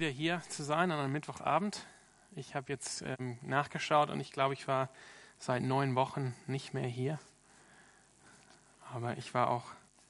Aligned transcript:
wieder 0.00 0.08
hier 0.08 0.40
zu 0.48 0.62
sein 0.62 0.90
an 0.92 0.98
einem 0.98 1.12
Mittwochabend. 1.12 1.84
Ich 2.34 2.54
habe 2.54 2.72
jetzt 2.72 3.02
ähm, 3.02 3.36
nachgeschaut 3.42 4.08
und 4.08 4.18
ich 4.18 4.32
glaube, 4.32 4.54
ich 4.54 4.66
war 4.66 4.88
seit 5.38 5.62
neun 5.62 5.94
Wochen 5.94 6.34
nicht 6.46 6.72
mehr 6.72 6.88
hier. 6.88 7.18
Aber 8.94 9.18
ich 9.18 9.34
war 9.34 9.50
auch 9.50 9.64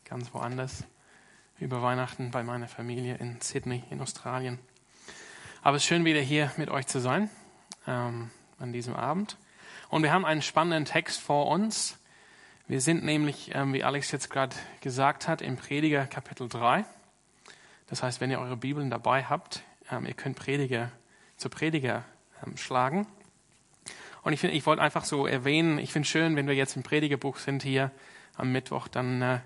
ganz 0.04 0.32
woanders 0.32 0.84
über 1.58 1.82
Weihnachten 1.82 2.30
bei 2.30 2.44
meiner 2.44 2.68
Familie 2.68 3.16
in 3.16 3.40
Sydney 3.40 3.82
in 3.90 4.00
Australien. 4.00 4.60
Aber 5.60 5.76
es 5.76 5.82
ist 5.82 5.88
schön, 5.88 6.04
wieder 6.04 6.20
hier 6.20 6.52
mit 6.56 6.70
euch 6.70 6.86
zu 6.86 7.00
sein 7.00 7.28
ähm, 7.88 8.30
an 8.60 8.72
diesem 8.72 8.94
Abend. 8.94 9.38
Und 9.88 10.04
wir 10.04 10.12
haben 10.12 10.24
einen 10.24 10.42
spannenden 10.42 10.84
Text 10.84 11.20
vor 11.20 11.48
uns. 11.48 11.98
Wir 12.68 12.80
sind 12.80 13.02
nämlich, 13.02 13.56
ähm, 13.56 13.72
wie 13.72 13.82
Alex 13.82 14.12
jetzt 14.12 14.30
gerade 14.30 14.54
gesagt 14.82 15.26
hat, 15.26 15.42
im 15.42 15.56
Prediger 15.56 16.06
Kapitel 16.06 16.48
3. 16.48 16.84
Das 17.88 18.04
heißt, 18.04 18.20
wenn 18.20 18.30
ihr 18.30 18.38
eure 18.38 18.56
Bibeln 18.56 18.88
dabei 18.88 19.24
habt, 19.24 19.64
ähm, 19.90 20.06
ihr 20.06 20.14
könnt 20.14 20.36
Prediger 20.36 20.90
zu 21.36 21.48
Prediger 21.48 22.04
ähm, 22.46 22.56
schlagen. 22.56 23.06
Und 24.22 24.32
ich, 24.32 24.44
ich 24.44 24.66
wollte 24.66 24.82
einfach 24.82 25.04
so 25.04 25.26
erwähnen, 25.26 25.78
ich 25.78 25.92
finde 25.92 26.06
es 26.06 26.10
schön, 26.10 26.36
wenn 26.36 26.46
wir 26.46 26.54
jetzt 26.54 26.76
im 26.76 26.82
Predigerbuch 26.82 27.38
sind 27.38 27.62
hier 27.62 27.90
am 28.36 28.52
Mittwoch, 28.52 28.88
dann 28.88 29.22
äh, 29.22 29.38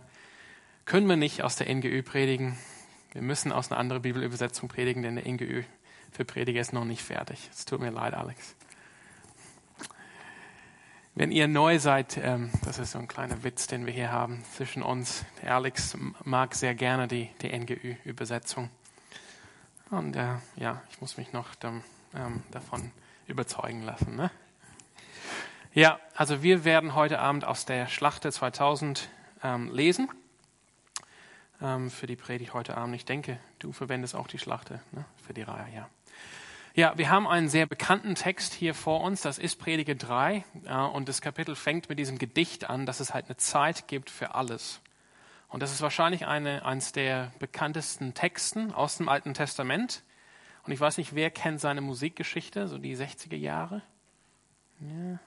können 0.84 1.08
wir 1.08 1.16
nicht 1.16 1.42
aus 1.42 1.56
der 1.56 1.72
NGÜ 1.72 2.02
predigen. 2.02 2.58
Wir 3.12 3.22
müssen 3.22 3.52
aus 3.52 3.70
einer 3.70 3.78
anderen 3.78 4.02
Bibelübersetzung 4.02 4.68
predigen, 4.68 5.02
denn 5.02 5.16
der 5.16 5.26
NGÜ 5.26 5.62
für 6.10 6.24
Prediger 6.24 6.60
ist 6.60 6.72
noch 6.72 6.84
nicht 6.84 7.02
fertig. 7.02 7.48
Es 7.52 7.64
tut 7.64 7.80
mir 7.80 7.90
leid, 7.90 8.14
Alex. 8.14 8.56
Wenn 11.16 11.30
ihr 11.30 11.46
neu 11.46 11.78
seid, 11.78 12.16
ähm, 12.16 12.50
das 12.64 12.80
ist 12.80 12.90
so 12.90 12.98
ein 12.98 13.06
kleiner 13.06 13.44
Witz, 13.44 13.68
den 13.68 13.86
wir 13.86 13.92
hier 13.92 14.10
haben 14.10 14.42
zwischen 14.56 14.82
uns. 14.82 15.24
Alex 15.46 15.96
mag 16.24 16.56
sehr 16.56 16.74
gerne 16.74 17.06
die, 17.06 17.30
die 17.40 17.56
NGÜ-Übersetzung. 17.56 18.68
Und 19.96 20.16
äh, 20.16 20.34
ja, 20.56 20.82
ich 20.90 21.00
muss 21.00 21.16
mich 21.16 21.32
noch 21.32 21.54
dem, 21.54 21.82
ähm, 22.14 22.42
davon 22.50 22.90
überzeugen 23.26 23.82
lassen. 23.82 24.16
Ne? 24.16 24.30
Ja, 25.72 25.98
also 26.14 26.42
wir 26.42 26.64
werden 26.64 26.94
heute 26.94 27.18
Abend 27.18 27.44
aus 27.44 27.64
der 27.64 27.88
Schlachte 27.88 28.30
2000 28.30 29.08
ähm, 29.42 29.72
lesen 29.72 30.08
ähm, 31.62 31.90
für 31.90 32.06
die 32.06 32.16
Predigt 32.16 32.54
heute 32.54 32.76
Abend. 32.76 32.94
Ich 32.94 33.04
denke, 33.04 33.38
du 33.58 33.72
verwendest 33.72 34.14
auch 34.14 34.26
die 34.26 34.38
Schlachte 34.38 34.80
ne? 34.92 35.04
für 35.26 35.34
die 35.34 35.42
Reihe, 35.42 35.74
ja. 35.74 35.88
Ja, 36.76 36.98
wir 36.98 37.08
haben 37.08 37.28
einen 37.28 37.48
sehr 37.48 37.66
bekannten 37.66 38.16
Text 38.16 38.52
hier 38.52 38.74
vor 38.74 39.00
uns, 39.02 39.22
das 39.22 39.38
ist 39.38 39.60
Predige 39.60 39.94
3 39.94 40.44
äh, 40.64 40.74
und 40.74 41.08
das 41.08 41.20
Kapitel 41.20 41.54
fängt 41.54 41.88
mit 41.88 42.00
diesem 42.00 42.18
Gedicht 42.18 42.68
an, 42.68 42.84
dass 42.84 42.98
es 42.98 43.14
halt 43.14 43.26
eine 43.26 43.36
Zeit 43.36 43.86
gibt 43.86 44.10
für 44.10 44.34
alles. 44.34 44.80
Und 45.54 45.62
das 45.62 45.70
ist 45.70 45.82
wahrscheinlich 45.82 46.26
eine, 46.26 46.64
eines 46.64 46.90
der 46.90 47.30
bekanntesten 47.38 48.12
Texten 48.12 48.72
aus 48.72 48.96
dem 48.96 49.08
Alten 49.08 49.34
Testament. 49.34 50.02
Und 50.64 50.72
ich 50.72 50.80
weiß 50.80 50.98
nicht, 50.98 51.14
wer 51.14 51.30
kennt 51.30 51.60
seine 51.60 51.80
Musikgeschichte, 51.80 52.66
so 52.66 52.76
die 52.76 52.96
60er 52.96 53.36
Jahre? 53.36 53.80
Ja. 54.80 55.20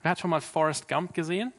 Wer 0.00 0.10
hat 0.10 0.18
schon 0.18 0.30
mal 0.30 0.40
Forrest 0.40 0.88
Gump 0.88 1.12
gesehen? 1.12 1.52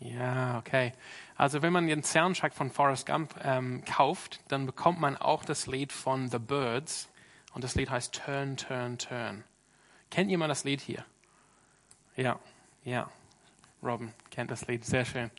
Ja, 0.00 0.58
okay. 0.58 0.92
Also 1.34 1.62
wenn 1.62 1.72
man 1.72 1.86
den 1.86 2.02
Soundtrack 2.02 2.52
von 2.52 2.70
Forrest 2.70 3.06
Gump 3.06 3.34
ähm, 3.42 3.82
kauft, 3.86 4.40
dann 4.48 4.66
bekommt 4.66 5.00
man 5.00 5.16
auch 5.16 5.46
das 5.46 5.66
Lied 5.66 5.94
von 5.94 6.28
The 6.28 6.38
Birds. 6.38 7.08
Und 7.54 7.64
das 7.64 7.74
Lied 7.74 7.88
heißt 7.88 8.14
Turn, 8.22 8.58
Turn, 8.58 8.98
Turn. 8.98 9.44
Kennt 10.10 10.28
jemand 10.28 10.50
das 10.50 10.64
Lied 10.64 10.82
hier? 10.82 11.06
Ja, 12.16 12.38
ja. 12.84 13.10
Robin 13.82 14.12
kennt 14.30 14.50
das 14.50 14.66
Lied, 14.66 14.84
sehr 14.84 15.06
schön. 15.06 15.30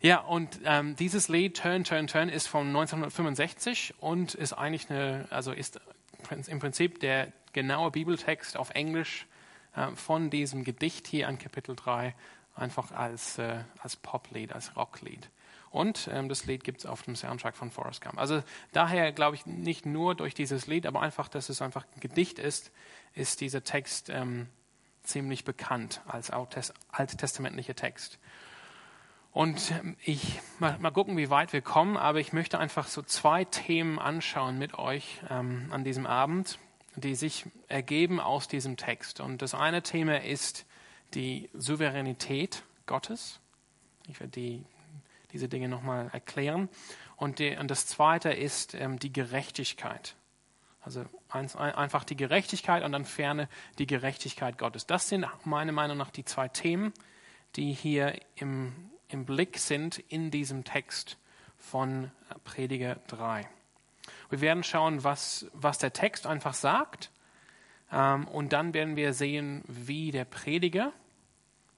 Ja, 0.00 0.18
und 0.20 0.60
ähm, 0.64 0.94
dieses 0.96 1.28
Lied 1.28 1.56
Turn, 1.56 1.84
Turn, 1.84 2.06
Turn 2.06 2.28
ist 2.28 2.46
von 2.46 2.68
1965 2.68 3.94
und 3.98 4.34
ist 4.34 4.52
eigentlich 4.52 4.90
eine, 4.90 5.26
also 5.30 5.52
ist 5.52 5.80
im 6.48 6.58
Prinzip 6.58 7.00
der 7.00 7.32
genaue 7.52 7.90
Bibeltext 7.90 8.56
auf 8.56 8.70
Englisch 8.70 9.26
äh, 9.74 9.88
von 9.92 10.30
diesem 10.30 10.64
Gedicht 10.64 11.06
hier 11.06 11.28
an 11.28 11.38
Kapitel 11.38 11.74
3 11.74 12.14
einfach 12.54 12.92
als, 12.92 13.38
äh, 13.38 13.60
als 13.80 13.96
Poplied, 13.96 14.52
als 14.52 14.76
Rocklied. 14.76 15.30
Und 15.70 16.08
ähm, 16.12 16.28
das 16.28 16.46
Lied 16.46 16.64
gibt 16.64 16.80
es 16.80 16.86
auf 16.86 17.02
dem 17.02 17.16
Soundtrack 17.16 17.56
von 17.56 17.70
Forrest 17.70 18.00
Gump. 18.00 18.18
Also 18.18 18.42
daher 18.72 19.12
glaube 19.12 19.36
ich 19.36 19.46
nicht 19.46 19.84
nur 19.84 20.14
durch 20.14 20.34
dieses 20.34 20.66
Lied, 20.66 20.86
aber 20.86 21.02
einfach, 21.02 21.28
dass 21.28 21.48
es 21.48 21.60
einfach 21.60 21.84
ein 21.94 22.00
Gedicht 22.00 22.38
ist, 22.38 22.72
ist 23.14 23.40
dieser 23.40 23.62
Text 23.62 24.08
ähm, 24.08 24.48
ziemlich 25.02 25.44
bekannt 25.44 26.00
als 26.06 26.30
alttestamentlicher 26.30 27.74
Text. 27.74 28.18
Und 29.36 29.70
ähm, 29.70 29.98
ich 30.02 30.40
mal, 30.60 30.78
mal, 30.78 30.90
gucken, 30.90 31.18
wie 31.18 31.28
weit 31.28 31.52
wir 31.52 31.60
kommen, 31.60 31.98
aber 31.98 32.20
ich 32.20 32.32
möchte 32.32 32.58
einfach 32.58 32.86
so 32.86 33.02
zwei 33.02 33.44
Themen 33.44 33.98
anschauen 33.98 34.56
mit 34.56 34.78
euch 34.78 35.20
ähm, 35.28 35.68
an 35.72 35.84
diesem 35.84 36.06
Abend, 36.06 36.58
die 36.94 37.14
sich 37.14 37.44
ergeben 37.68 38.18
aus 38.18 38.48
diesem 38.48 38.78
Text. 38.78 39.20
Und 39.20 39.42
das 39.42 39.52
eine 39.52 39.82
Thema 39.82 40.22
ist 40.22 40.64
die 41.12 41.50
Souveränität 41.52 42.62
Gottes. 42.86 43.38
Ich 44.08 44.20
werde 44.20 44.30
die, 44.30 44.64
diese 45.34 45.50
Dinge 45.50 45.68
nochmal 45.68 46.08
erklären. 46.14 46.70
Und, 47.16 47.38
die, 47.38 47.58
und, 47.58 47.70
das 47.70 47.86
zweite 47.86 48.30
ist 48.30 48.72
ähm, 48.72 48.98
die 48.98 49.12
Gerechtigkeit. 49.12 50.16
Also 50.80 51.04
eins, 51.28 51.56
einfach 51.56 52.04
die 52.04 52.16
Gerechtigkeit 52.16 52.82
und 52.82 52.92
dann 52.92 53.04
ferne 53.04 53.50
die 53.78 53.86
Gerechtigkeit 53.86 54.56
Gottes. 54.56 54.86
Das 54.86 55.10
sind 55.10 55.26
meiner 55.44 55.72
Meinung 55.72 55.98
nach 55.98 56.10
die 56.10 56.24
zwei 56.24 56.48
Themen, 56.48 56.94
die 57.54 57.74
hier 57.74 58.18
im 58.36 58.72
im 59.08 59.24
Blick 59.24 59.58
sind 59.58 59.98
in 59.98 60.30
diesem 60.30 60.64
Text 60.64 61.18
von 61.56 62.10
Prediger 62.44 62.96
3. 63.08 63.48
Wir 64.30 64.40
werden 64.40 64.62
schauen, 64.62 65.04
was, 65.04 65.46
was 65.52 65.78
der 65.78 65.92
Text 65.92 66.26
einfach 66.26 66.54
sagt. 66.54 67.10
Ähm, 67.92 68.26
und 68.28 68.52
dann 68.52 68.74
werden 68.74 68.96
wir 68.96 69.12
sehen, 69.12 69.62
wie 69.66 70.10
der 70.10 70.24
Prediger, 70.24 70.92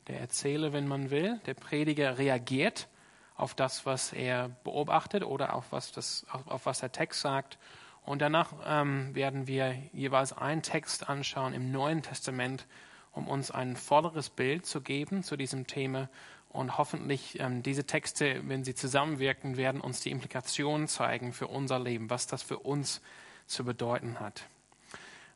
der 0.06 0.20
Erzähler, 0.20 0.72
wenn 0.72 0.88
man 0.88 1.10
will, 1.10 1.38
der 1.46 1.54
Prediger 1.54 2.18
reagiert 2.18 2.88
auf 3.34 3.54
das, 3.54 3.86
was 3.86 4.12
er 4.12 4.48
beobachtet 4.64 5.22
oder 5.22 5.54
auf 5.54 5.70
was, 5.70 5.92
das, 5.92 6.26
auf, 6.30 6.46
auf 6.48 6.66
was 6.66 6.80
der 6.80 6.92
Text 6.92 7.20
sagt. 7.20 7.58
Und 8.02 8.22
danach 8.22 8.54
ähm, 8.64 9.14
werden 9.14 9.46
wir 9.46 9.74
jeweils 9.92 10.32
einen 10.32 10.62
Text 10.62 11.08
anschauen 11.08 11.52
im 11.52 11.70
Neuen 11.70 12.02
Testament, 12.02 12.66
um 13.12 13.28
uns 13.28 13.50
ein 13.50 13.76
volleres 13.76 14.30
Bild 14.30 14.64
zu 14.64 14.80
geben 14.80 15.22
zu 15.22 15.36
diesem 15.36 15.66
Thema 15.66 16.08
und 16.48 16.78
hoffentlich 16.78 17.38
ähm, 17.40 17.62
diese 17.62 17.84
Texte, 17.84 18.42
wenn 18.48 18.64
sie 18.64 18.74
zusammenwirken, 18.74 19.56
werden 19.56 19.80
uns 19.80 20.00
die 20.00 20.10
Implikationen 20.10 20.88
zeigen 20.88 21.32
für 21.32 21.46
unser 21.46 21.78
Leben, 21.78 22.10
was 22.10 22.26
das 22.26 22.42
für 22.42 22.58
uns 22.58 23.00
zu 23.46 23.64
bedeuten 23.64 24.20
hat. 24.20 24.44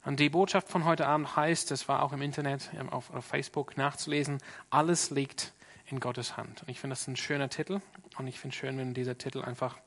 Und 0.04 0.18
die 0.18 0.30
Botschaft 0.30 0.68
von 0.68 0.84
heute 0.84 1.06
Abend 1.06 1.36
heißt, 1.36 1.70
es 1.70 1.88
war 1.88 2.02
auch 2.02 2.12
im 2.12 2.22
Internet, 2.22 2.70
ähm, 2.78 2.88
auf, 2.88 3.12
auf 3.12 3.24
Facebook 3.24 3.76
nachzulesen, 3.76 4.38
alles 4.70 5.10
liegt 5.10 5.52
in 5.86 6.00
Gottes 6.00 6.36
Hand. 6.36 6.62
Und 6.62 6.68
ich 6.68 6.80
finde 6.80 6.92
das 6.92 7.06
ein 7.06 7.16
schöner 7.16 7.50
Titel 7.50 7.80
und 8.18 8.26
ich 8.26 8.40
finde 8.40 8.54
es 8.54 8.58
schön, 8.58 8.78
wenn 8.78 8.94
dieser 8.94 9.18
Titel 9.18 9.42
einfach 9.42 9.78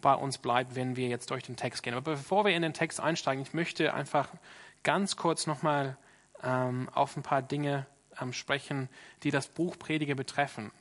bei 0.00 0.14
uns 0.14 0.38
bleibt, 0.38 0.74
wenn 0.76 0.96
wir 0.96 1.08
jetzt 1.08 1.30
durch 1.30 1.42
den 1.42 1.56
Text 1.56 1.82
gehen. 1.82 1.94
Aber 1.94 2.12
bevor 2.12 2.44
wir 2.44 2.54
in 2.54 2.62
den 2.62 2.72
Text 2.72 3.00
einsteigen, 3.00 3.42
ich 3.42 3.52
möchte 3.52 3.92
einfach 3.92 4.28
ganz 4.84 5.16
kurz 5.16 5.46
nochmal 5.46 5.96
ähm, 6.42 6.88
auf 6.94 7.16
ein 7.16 7.22
paar 7.22 7.42
Dinge 7.42 7.86
ähm, 8.20 8.32
sprechen, 8.32 8.88
die 9.22 9.30
das 9.30 9.48
Buch 9.48 9.78
Prediger 9.78 10.14
betreffen. 10.14 10.72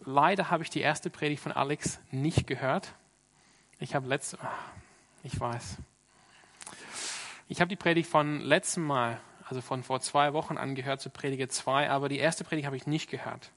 Leider 0.00 0.50
habe 0.50 0.62
ich 0.62 0.70
die 0.70 0.80
erste 0.80 1.10
Predigt 1.10 1.42
von 1.42 1.52
Alex 1.52 2.00
nicht 2.10 2.46
gehört. 2.46 2.94
Ich 3.78 3.94
habe 3.94 4.08
letzte, 4.08 4.40
ah, 4.40 4.58
ich 5.22 5.38
weiß. 5.38 5.78
Ich 7.48 7.60
habe 7.60 7.68
die 7.68 7.76
Predigt 7.76 8.08
von 8.08 8.40
letztem 8.40 8.84
Mal, 8.84 9.20
also 9.48 9.60
von 9.60 9.82
vor 9.82 10.00
zwei 10.00 10.32
Wochen 10.32 10.56
angehört 10.56 11.00
zu 11.00 11.10
Prediger 11.10 11.48
2, 11.48 11.90
aber 11.90 12.08
die 12.08 12.18
erste 12.18 12.44
Predigt 12.44 12.66
habe 12.66 12.76
ich 12.76 12.86
nicht 12.86 13.10
gehört. 13.10 13.50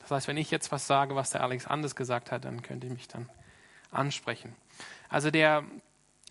Das 0.00 0.10
heißt, 0.10 0.28
wenn 0.28 0.36
ich 0.36 0.50
jetzt 0.50 0.72
was 0.72 0.86
sage, 0.86 1.14
was 1.14 1.30
der 1.30 1.42
Alex 1.42 1.66
anders 1.66 1.94
gesagt 1.94 2.32
hat, 2.32 2.44
dann 2.44 2.62
könnt 2.62 2.84
ihr 2.84 2.90
mich 2.90 3.08
dann 3.08 3.28
ansprechen. 3.90 4.54
Also 5.08 5.30
der, 5.30 5.64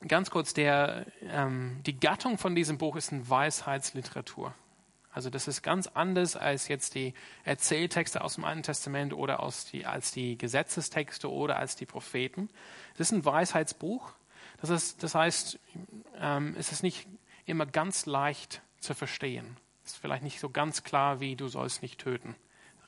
ganz 0.08 0.30
kurz, 0.30 0.54
der, 0.54 1.06
ähm, 1.22 1.82
die 1.86 2.00
Gattung 2.00 2.38
von 2.38 2.56
diesem 2.56 2.78
Buch 2.78 2.96
ist 2.96 3.12
eine 3.12 3.28
Weisheitsliteratur. 3.30 4.54
Also 5.18 5.32
das 5.32 5.48
ist 5.48 5.64
ganz 5.64 5.88
anders 5.88 6.36
als 6.36 6.68
jetzt 6.68 6.94
die 6.94 7.16
Erzähltexte 7.44 8.24
aus 8.24 8.36
dem 8.36 8.44
Alten 8.44 8.62
Testament 8.62 9.14
oder 9.14 9.44
die, 9.74 9.84
als 9.84 10.12
die 10.12 10.38
Gesetzestexte 10.38 11.32
oder 11.32 11.58
als 11.58 11.76
die 11.76 11.88
Propheten. 11.88 12.50
Das 12.98 13.08
ist 13.08 13.14
ein 13.14 13.26
Weisheitsbuch. 13.26 14.14
Das, 14.62 14.70
ist, 14.70 15.02
das 15.02 15.16
heißt, 15.16 15.58
ähm, 16.20 16.56
es 16.60 16.72
ist 16.72 16.84
nicht 16.84 17.08
immer 17.48 17.66
ganz 17.66 18.06
leicht 18.06 18.62
zu 18.80 18.94
verstehen. 18.94 19.58
Es 19.84 19.94
ist 19.94 19.98
vielleicht 19.98 20.22
nicht 20.22 20.40
so 20.40 20.52
ganz 20.52 20.84
klar, 20.84 21.20
wie 21.20 21.36
du 21.36 21.48
sollst 21.48 21.82
nicht 21.82 22.00
töten. 22.00 22.36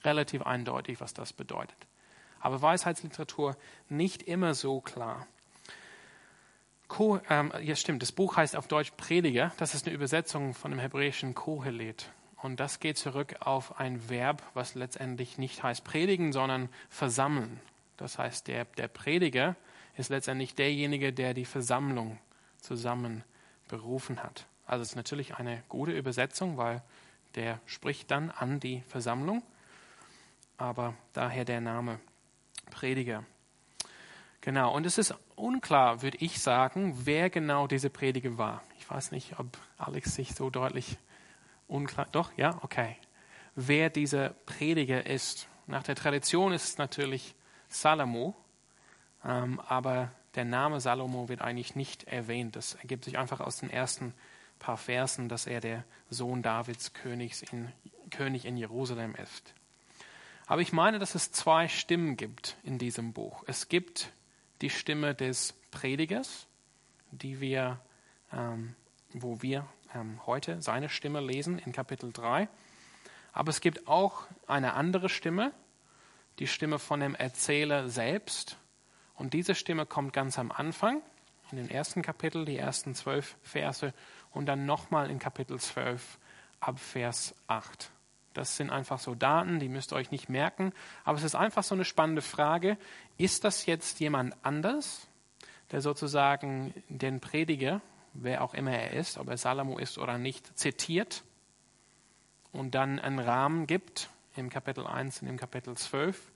Relativ 0.04 0.44
eindeutig, 0.44 1.02
was 1.02 1.16
das 1.16 1.34
bedeutet. 1.34 1.88
Aber 2.42 2.62
Weisheitsliteratur 2.62 3.58
nicht 3.88 4.22
immer 4.22 4.54
so 4.54 4.82
klar. 4.82 5.26
Ko, 6.88 7.20
ähm, 7.28 7.52
ja, 7.64 7.76
stimmt. 7.76 8.04
Das 8.04 8.12
Buch 8.12 8.38
heißt 8.38 8.56
auf 8.56 8.68
Deutsch 8.68 8.92
Prediger. 8.98 9.52
Das 9.58 9.74
ist 9.74 9.88
eine 9.88 9.96
Übersetzung 9.96 10.54
von 10.54 10.70
dem 10.70 10.80
hebräischen 10.80 11.34
Kohelet. 11.34 12.12
Und 12.42 12.60
das 12.60 12.80
geht 12.80 12.98
zurück 12.98 13.36
auf 13.42 13.80
ein 13.80 14.10
Verb, 14.10 14.44
was 14.54 14.76
letztendlich 14.76 15.38
nicht 15.38 15.64
heißt 15.64 15.84
predigen, 15.84 16.32
sondern 16.32 16.70
versammeln. 16.90 17.60
Das 17.98 18.18
heißt, 18.18 18.48
der, 18.48 18.66
der 18.66 18.88
Prediger 18.88 19.56
ist 19.98 20.10
letztendlich 20.10 20.56
derjenige, 20.56 21.12
der 21.12 21.34
die 21.34 21.46
Versammlung 21.46 22.18
zusammenbringt. 22.62 23.26
berufen 23.70 24.22
hat. 24.22 24.46
Also 24.66 24.82
es 24.82 24.90
ist 24.90 24.96
natürlich 24.96 25.36
eine 25.36 25.64
gute 25.70 25.94
Übersetzung, 25.94 26.58
weil 26.58 26.84
der 27.36 27.62
spricht 27.66 28.12
dann 28.12 28.32
an 28.32 28.60
die 28.60 28.82
Versammlung, 28.82 29.42
aber 30.58 30.94
daher 31.14 31.46
der 31.46 31.62
Name 31.62 32.00
Prediger. 32.70 33.24
Genau, 34.42 34.74
und 34.74 34.86
es 34.86 34.98
ist 34.98 35.16
unklar, 35.36 36.02
würde 36.02 36.18
ich 36.20 36.40
sagen, 36.42 37.06
wer 37.06 37.30
genau 37.30 37.68
diese 37.68 37.90
Prediger 37.90 38.38
war. 38.38 38.64
Ich 38.78 38.90
weiß 38.90 39.12
nicht, 39.12 39.40
ob 39.40 39.48
Alex 39.78 40.16
sich 40.16 40.36
so 40.36 40.50
deutlich 40.50 40.98
unklar. 41.70 42.08
Doch, 42.12 42.32
ja, 42.38 42.58
okay. 42.62 42.98
Wer 43.56 43.90
dieser 43.90 44.30
Prediger 44.30 45.06
ist. 45.06 45.48
Nach 45.68 45.84
der 45.84 45.96
Tradition 45.96 46.52
ist 46.52 46.64
es 46.64 46.78
natürlich 46.78 47.36
Salomo, 47.68 48.36
ähm, 49.24 49.60
aber 49.60 50.12
der 50.36 50.46
Name 50.46 50.82
Salomo 50.82 51.30
wird 51.30 51.42
eigentlich 51.42 51.76
nicht 51.76 52.06
erwähnt. 52.06 52.56
Das 52.56 52.76
ergibt 52.76 53.06
sich 53.06 53.18
einfach 53.18 53.40
aus 53.40 53.58
den 53.58 53.70
ersten 53.70 54.14
paar 54.58 54.78
Versen, 54.78 55.30
dass 55.30 55.48
er 55.48 55.62
der 55.62 55.84
Sohn 56.10 56.42
Davids 56.42 56.94
Königs 56.94 57.42
in, 57.42 57.72
König 58.12 58.46
in 58.46 58.58
Jerusalem 58.58 59.16
ist. 59.16 59.54
Aber 60.48 60.62
ich 60.62 60.74
meine, 60.74 61.00
dass 61.00 61.16
es 61.16 61.32
zwei 61.32 61.68
Stimmen 61.68 62.18
gibt 62.18 62.58
in 62.64 62.80
diesem 62.80 63.14
Buch. 63.14 63.44
Es 63.46 63.70
gibt 63.70 64.12
die 64.62 64.70
Stimme 64.70 65.14
des 65.14 65.54
Predigers, 65.72 66.48
die 67.12 67.40
wir, 67.40 67.80
ähm, 68.34 68.76
wo 69.14 69.42
wir 69.42 69.68
ähm, 69.96 70.20
heute 70.26 70.62
seine 70.62 70.90
Stimme 70.90 71.22
lesen 71.22 71.60
in 71.60 71.72
Kapitel 71.72 72.12
3. 72.12 72.48
Aber 73.34 73.50
es 73.50 73.62
gibt 73.62 73.88
auch 73.88 74.24
eine 74.48 74.74
andere 74.74 75.10
Stimme, 75.10 75.52
die 76.40 76.48
Stimme 76.48 76.80
von 76.80 77.00
dem 77.00 77.16
Erzähler 77.16 77.90
selbst. 77.90 78.58
Und 79.16 79.34
diese 79.34 79.56
Stimme 79.56 79.86
kommt 79.86 80.14
ganz 80.14 80.40
am 80.40 80.52
Anfang, 80.52 81.02
in 81.52 81.58
den 81.58 81.70
ersten 81.70 82.02
Kapitel, 82.02 82.46
die 82.46 82.58
ersten 82.58 82.94
zwölf 82.96 83.38
Verse, 83.42 83.94
und 84.32 84.46
dann 84.46 84.66
nochmal 84.66 85.10
in 85.10 85.20
Kapitel 85.20 85.60
12 85.60 86.20
ab 86.60 86.80
Vers 86.80 87.36
8. 87.48 87.92
Das 88.34 88.56
sind 88.58 88.70
einfach 88.70 89.00
so 89.00 89.16
Daten, 89.16 89.60
die 89.60 89.70
müsst 89.70 89.92
ihr 89.92 89.96
euch 89.96 90.12
nicht 90.12 90.30
merken. 90.30 90.72
Aber 91.04 91.18
es 91.18 91.24
ist 91.24 91.36
einfach 91.36 91.64
so 91.64 91.76
eine 91.76 91.86
spannende 91.86 92.22
Frage. 92.22 92.78
Ist 93.18 93.44
das 93.44 93.66
jetzt 93.66 94.00
jemand 94.00 94.36
anders, 94.44 95.08
der 95.72 95.82
sozusagen 95.82 96.74
den 96.88 97.20
Prediger, 97.20 97.82
wer 98.14 98.44
auch 98.44 98.54
immer 98.54 98.72
er 98.72 98.94
ist, 98.94 99.18
ob 99.18 99.30
er 99.30 99.38
Salomo 99.38 99.78
ist 99.78 99.98
oder 99.98 100.18
nicht, 100.18 100.58
zitiert 100.58 101.24
und 102.52 102.76
dann 102.76 103.00
einen 103.00 103.20
Rahmen 103.20 103.68
gibt 103.68 104.10
im 104.36 104.50
Kapitel 104.50 104.86
1 104.88 105.22
und 105.22 105.28
im 105.28 105.38
Kapitel 105.38 105.76
12? 105.76 106.32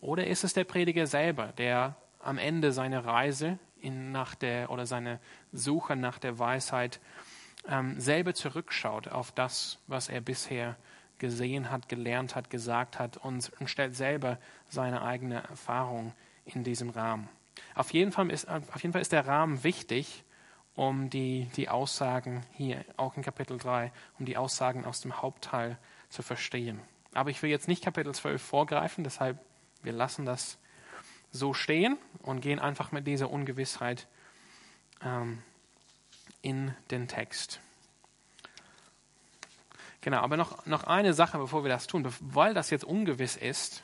Oder 0.00 0.26
ist 0.26 0.44
es 0.44 0.52
der 0.52 0.64
Prediger 0.64 1.06
selber, 1.06 1.48
der 1.58 1.96
am 2.20 2.38
Ende 2.38 2.72
seiner 2.72 3.04
Reise 3.04 3.58
in, 3.80 4.12
nach 4.12 4.34
der, 4.34 4.70
oder 4.70 4.86
seine 4.86 5.20
Suche 5.52 5.96
nach 5.96 6.18
der 6.18 6.38
Weisheit 6.38 7.00
ähm, 7.68 8.00
selber 8.00 8.34
zurückschaut 8.34 9.08
auf 9.08 9.32
das, 9.32 9.78
was 9.86 10.08
er 10.08 10.20
bisher 10.20 10.76
gesehen 11.18 11.70
hat, 11.70 11.88
gelernt 11.88 12.34
hat, 12.34 12.50
gesagt 12.50 12.98
hat 12.98 13.16
und, 13.16 13.50
und 13.58 13.70
stellt 13.70 13.96
selber 13.96 14.38
seine 14.68 15.02
eigene 15.02 15.42
Erfahrung 15.42 16.12
in 16.44 16.62
diesem 16.62 16.90
Rahmen. 16.90 17.28
Auf 17.74 17.92
jeden 17.92 18.12
Fall 18.12 18.30
ist, 18.30 18.48
auf 18.48 18.82
jeden 18.82 18.92
Fall 18.92 19.02
ist 19.02 19.12
der 19.12 19.26
Rahmen 19.26 19.64
wichtig, 19.64 20.24
um 20.76 21.10
die, 21.10 21.48
die 21.56 21.68
Aussagen 21.68 22.44
hier, 22.52 22.84
auch 22.96 23.16
in 23.16 23.22
Kapitel 23.22 23.58
3, 23.58 23.90
um 24.18 24.26
die 24.26 24.36
Aussagen 24.36 24.84
aus 24.84 25.00
dem 25.00 25.20
Hauptteil 25.20 25.78
zu 26.10 26.22
verstehen. 26.22 26.80
Aber 27.14 27.30
ich 27.30 27.42
will 27.42 27.50
jetzt 27.50 27.66
nicht 27.66 27.82
Kapitel 27.82 28.14
12 28.14 28.40
vorgreifen, 28.40 29.02
deshalb 29.02 29.38
wir 29.82 29.92
lassen 29.92 30.26
das 30.26 30.58
so 31.30 31.54
stehen 31.54 31.96
und 32.22 32.40
gehen 32.40 32.58
einfach 32.58 32.92
mit 32.92 33.06
dieser 33.06 33.30
Ungewissheit 33.30 34.06
ähm, 35.02 35.42
in 36.42 36.74
den 36.90 37.08
Text. 37.08 37.60
Genau, 40.00 40.18
aber 40.18 40.36
noch, 40.36 40.66
noch 40.66 40.84
eine 40.84 41.14
Sache, 41.14 41.38
bevor 41.38 41.64
wir 41.64 41.68
das 41.68 41.86
tun. 41.86 42.06
Weil 42.20 42.54
das 42.54 42.70
jetzt 42.70 42.84
ungewiss 42.84 43.36
ist, 43.36 43.82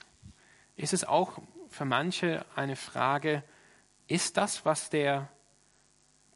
ist 0.77 0.93
es 0.93 1.05
auch 1.05 1.39
für 1.69 1.85
manche 1.85 2.45
eine 2.55 2.77
Frage, 2.77 3.43
ist 4.09 4.37
das, 4.37 4.65
was 4.65 4.91
der 4.91 5.29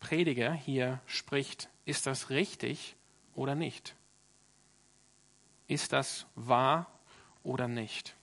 Prediger 0.01 0.53
hier 0.53 1.01
spricht, 1.07 1.69
ist 1.85 2.07
das 2.07 2.31
richtig 2.31 2.97
oder 3.35 3.55
nicht? 3.55 3.97
Ist 5.69 5.93
das 5.93 6.27
wahr 6.35 6.87
oder 7.43 7.69
nicht? 7.69 8.15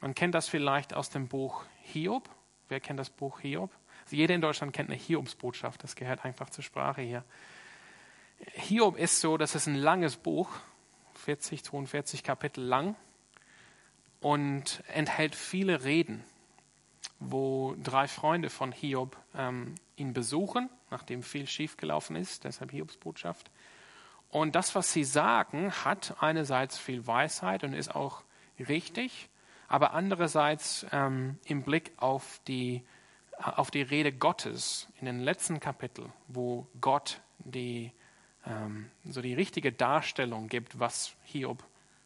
Man 0.00 0.14
kennt 0.14 0.34
das 0.34 0.48
vielleicht 0.48 0.94
aus 0.94 1.10
dem 1.10 1.28
Buch 1.28 1.64
Hiob. 1.82 2.28
Wer 2.68 2.80
kennt 2.80 2.98
das 2.98 3.10
Buch 3.10 3.40
Hiob? 3.40 3.70
Also 4.04 4.16
jeder 4.16 4.34
in 4.34 4.40
Deutschland 4.40 4.72
kennt 4.72 4.90
eine 4.90 4.98
Hiobsbotschaft, 4.98 5.82
das 5.84 5.94
gehört 5.94 6.24
einfach 6.24 6.50
zur 6.50 6.64
Sprache 6.64 7.02
hier. 7.02 7.24
Hiob 8.54 8.96
ist 8.96 9.20
so, 9.20 9.36
das 9.36 9.54
ist 9.54 9.66
ein 9.66 9.76
langes 9.76 10.16
Buch, 10.16 10.48
40, 11.14 11.62
42 11.62 12.24
Kapitel 12.24 12.64
lang 12.64 12.96
und 14.20 14.82
enthält 14.88 15.36
viele 15.36 15.84
Reden, 15.84 16.24
wo 17.30 17.74
drei 17.82 18.08
Freunde 18.08 18.50
von 18.50 18.72
Hiob 18.72 19.16
ähm, 19.36 19.74
ihn 19.96 20.12
besuchen, 20.12 20.68
nachdem 20.90 21.22
viel 21.22 21.46
schiefgelaufen 21.46 22.16
ist, 22.16 22.44
deshalb 22.44 22.70
Hiobs 22.70 22.96
Botschaft. 22.96 23.50
Und 24.30 24.54
das, 24.54 24.74
was 24.74 24.92
sie 24.92 25.04
sagen, 25.04 25.72
hat 25.84 26.16
einerseits 26.20 26.78
viel 26.78 27.06
Weisheit 27.06 27.64
und 27.64 27.74
ist 27.74 27.94
auch 27.94 28.22
richtig, 28.58 29.28
aber 29.68 29.92
andererseits 29.92 30.86
ähm, 30.92 31.38
im 31.44 31.62
Blick 31.62 31.92
auf 31.96 32.40
die, 32.46 32.82
auf 33.38 33.70
die 33.70 33.82
Rede 33.82 34.12
Gottes 34.12 34.88
in 35.00 35.06
den 35.06 35.20
letzten 35.20 35.60
Kapiteln, 35.60 36.12
wo 36.28 36.66
Gott 36.80 37.20
die 37.38 37.92
ähm, 38.46 38.90
so 39.04 39.22
die 39.22 39.34
richtige 39.34 39.72
Darstellung 39.72 40.48
gibt, 40.48 40.78
was 40.78 41.14
Hiob 41.24 41.62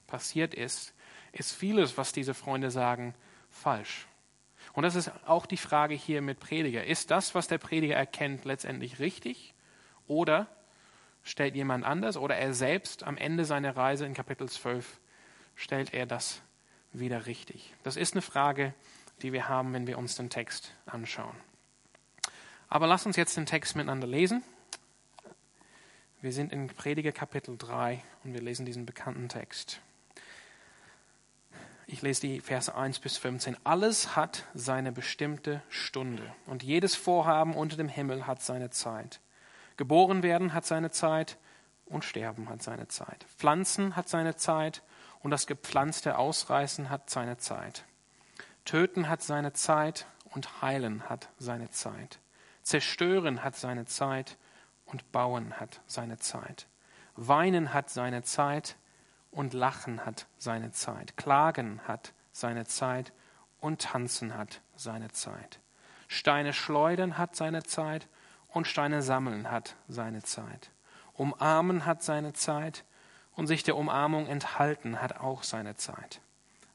passiert 0.07 0.55
ist, 0.55 0.95
ist 1.33 1.53
vieles, 1.53 1.97
was 1.99 2.13
diese 2.13 2.35
Freunde 2.35 2.71
sagen, 2.71 3.15
falsch. 3.51 4.07
Und 4.77 4.83
das 4.83 4.95
ist 4.95 5.11
auch 5.27 5.47
die 5.47 5.57
Frage 5.57 5.95
hier 5.95 6.21
mit 6.21 6.39
Prediger. 6.39 6.85
Ist 6.85 7.11
das, 7.11 7.35
was 7.35 7.49
der 7.49 7.57
Prediger 7.57 7.95
erkennt, 7.95 8.45
letztendlich 8.45 8.99
richtig? 8.99 9.55
Oder 10.07 10.49
stellt 11.23 11.57
jemand 11.57 11.83
anders 11.83 12.19
oder 12.19 12.37
er 12.37 12.53
selbst 12.53 13.03
am 13.03 13.17
Ende 13.17 13.47
seiner 13.47 13.75
Reise 13.75 14.05
in 14.05 14.13
Kapitel 14.13 14.51
12 14.51 15.01
stellt 15.55 15.95
er 15.95 16.05
das 16.05 16.43
wieder 16.93 17.25
richtig? 17.25 17.75
Das 17.85 17.97
ist 17.97 18.13
eine 18.13 18.21
Frage, 18.21 18.75
die 19.23 19.33
wir 19.33 19.49
haben, 19.49 19.73
wenn 19.73 19.87
wir 19.87 19.97
uns 19.97 20.15
den 20.17 20.29
Text 20.29 20.75
anschauen. 20.85 21.37
Aber 22.69 22.87
lass 22.87 23.07
uns 23.07 23.17
jetzt 23.17 23.35
den 23.39 23.47
Text 23.47 23.77
miteinander 23.77 24.07
lesen. 24.07 24.45
Wir 26.21 26.33
sind 26.33 26.53
in 26.53 26.67
Prediger 26.67 27.13
Kapitel 27.13 27.57
3 27.57 28.05
und 28.25 28.35
wir 28.35 28.43
lesen 28.43 28.67
diesen 28.67 28.85
bekannten 28.85 29.31
Text. 29.31 29.81
Ich 31.89 32.03
lese 32.03 32.23
die 32.23 32.41
Verse 32.41 32.75
1 32.75 32.99
bis 32.99 33.17
15. 33.17 33.57
Alles 33.63 34.17
hat 34.17 34.43
seine 34.55 34.91
bestimmte 34.91 35.63
Stunde 35.69 36.35
und 36.47 36.65
jedes 36.65 36.97
Vorhaben 36.97 37.55
unter 37.55 37.77
dem 37.77 37.89
Himmel 37.89 38.27
hat 38.27 38.43
seine 38.43 38.71
Zeit. 38.71 39.21
Geboren 39.77 40.25
werden 40.25 40.53
hat 40.53 40.67
seine 40.67 40.91
Zeit 40.91 41.39
und 41.85 42.05
Sterben 42.05 42.49
hat 42.49 42.61
seine 42.61 42.89
Zeit. 42.89 43.25
Pflanzen 43.37 43.95
hat 43.95 44.09
seine 44.09 44.35
Zeit 44.35 44.83
und 45.21 45.31
das 45.31 45.47
gepflanzte 45.47 46.19
Ausreißen 46.19 46.91
hat 46.91 47.09
seine 47.09 47.37
Zeit. 47.37 47.85
Töten 48.65 49.09
hat 49.09 49.23
seine 49.23 49.53
Zeit 49.53 50.07
und 50.25 50.61
heilen 50.63 51.09
hat 51.09 51.29
seine 51.39 51.71
Zeit. 51.71 52.19
Zerstören 52.63 53.45
hat 53.45 53.55
seine 53.55 53.85
Zeit 53.85 54.39
und 54.87 55.13
Bauen 55.13 55.61
hat 55.61 55.81
seine 55.87 56.19
Zeit. 56.19 56.67
Weinen 57.15 57.73
hat 57.73 57.91
seine 57.91 58.25
Zeit 58.25 58.75
und 59.37 59.53
Lachen 59.53 60.07
hat 60.07 60.27
seine 60.39 60.73
Zeit. 60.73 61.17
Klagen 61.19 61.81
hat 61.87 62.15
seine 62.33 62.65
Zeit 62.65 63.13
und 63.61 63.83
Tanzen 63.83 64.35
hat 64.35 64.63
seine 64.77 65.11
Zeit. 65.11 65.61
Steine 66.09 66.55
schleudern 66.55 67.19
hat 67.19 67.37
seine 67.37 67.63
Zeit 67.63 68.09
und 68.49 68.67
Steine 68.67 69.03
sammeln 69.03 69.51
hat 69.51 69.77
seine 69.89 70.23
Zeit. 70.23 70.71
Umarmen 71.13 71.85
hat 71.85 72.03
seine 72.03 72.33
Zeit 72.33 72.85
und 73.35 73.47
sich 73.47 73.63
der 73.63 73.77
Umarmung 73.77 74.27
enthalten 74.27 75.03
hat 75.03 75.21
auch 75.21 75.43
seine 75.43 75.77
Zeit. 75.77 76.23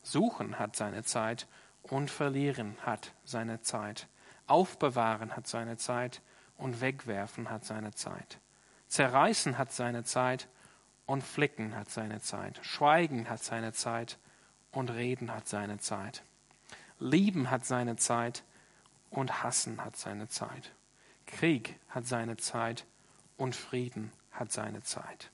Suchen 0.04 0.60
hat 0.60 0.76
seine 0.76 1.04
Zeit 1.04 1.48
und 1.82 2.12
verlieren 2.12 2.78
hat 2.84 3.12
seine 3.24 3.62
Zeit. 3.62 4.08
Aufbewahren 4.46 5.36
hat 5.36 5.48
seine 5.48 5.78
Zeit 5.78 6.22
und 6.58 6.80
wegwerfen 6.80 7.50
hat 7.50 7.66
seine 7.66 7.96
Zeit. 7.96 8.40
Zerreißen 8.88 9.58
hat 9.58 9.72
seine 9.72 10.04
Zeit 10.04 10.48
und 11.12 11.24
flicken 11.24 11.76
hat 11.76 11.90
seine 11.90 12.22
Zeit. 12.22 12.58
Schweigen 12.64 13.30
hat 13.30 13.44
seine 13.44 13.74
Zeit 13.74 14.18
und 14.72 14.92
reden 14.92 15.34
hat 15.34 15.46
seine 15.46 15.78
Zeit. 15.78 16.24
Lieben 17.00 17.52
hat 17.52 17.66
seine 17.66 17.98
Zeit 17.98 18.44
und 19.10 19.44
hassen 19.44 19.84
hat 19.84 19.98
seine 19.98 20.30
Zeit. 20.30 20.72
Krieg 21.28 21.76
hat 21.90 22.08
seine 22.08 22.38
Zeit 22.38 22.86
und 23.36 23.58
Frieden 23.58 24.14
hat 24.32 24.54
seine 24.54 24.84
Zeit. 24.84 25.32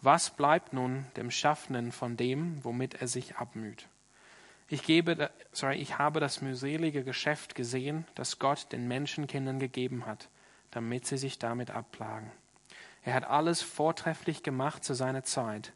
Was 0.00 0.30
bleibt 0.30 0.72
nun 0.72 1.04
dem 1.14 1.30
Schaffenden 1.30 1.92
von 1.92 2.16
dem, 2.16 2.64
womit 2.64 3.02
er 3.02 3.06
sich 3.06 3.36
abmüht? 3.36 3.86
Ich, 4.66 4.82
gebe, 4.82 5.30
sorry, 5.52 5.76
ich 5.76 5.98
habe 5.98 6.20
das 6.20 6.40
mühselige 6.40 7.04
Geschäft 7.04 7.54
gesehen, 7.54 8.06
das 8.14 8.38
Gott 8.38 8.72
den 8.72 8.88
Menschenkindern 8.88 9.58
gegeben 9.58 10.06
hat, 10.06 10.30
damit 10.70 11.04
sie 11.04 11.18
sich 11.18 11.38
damit 11.38 11.70
abplagen. 11.70 12.32
Er 13.02 13.14
hat 13.14 13.24
alles 13.24 13.62
vortrefflich 13.62 14.42
gemacht 14.42 14.84
zu 14.84 14.94
seiner 14.94 15.24
Zeit. 15.24 15.72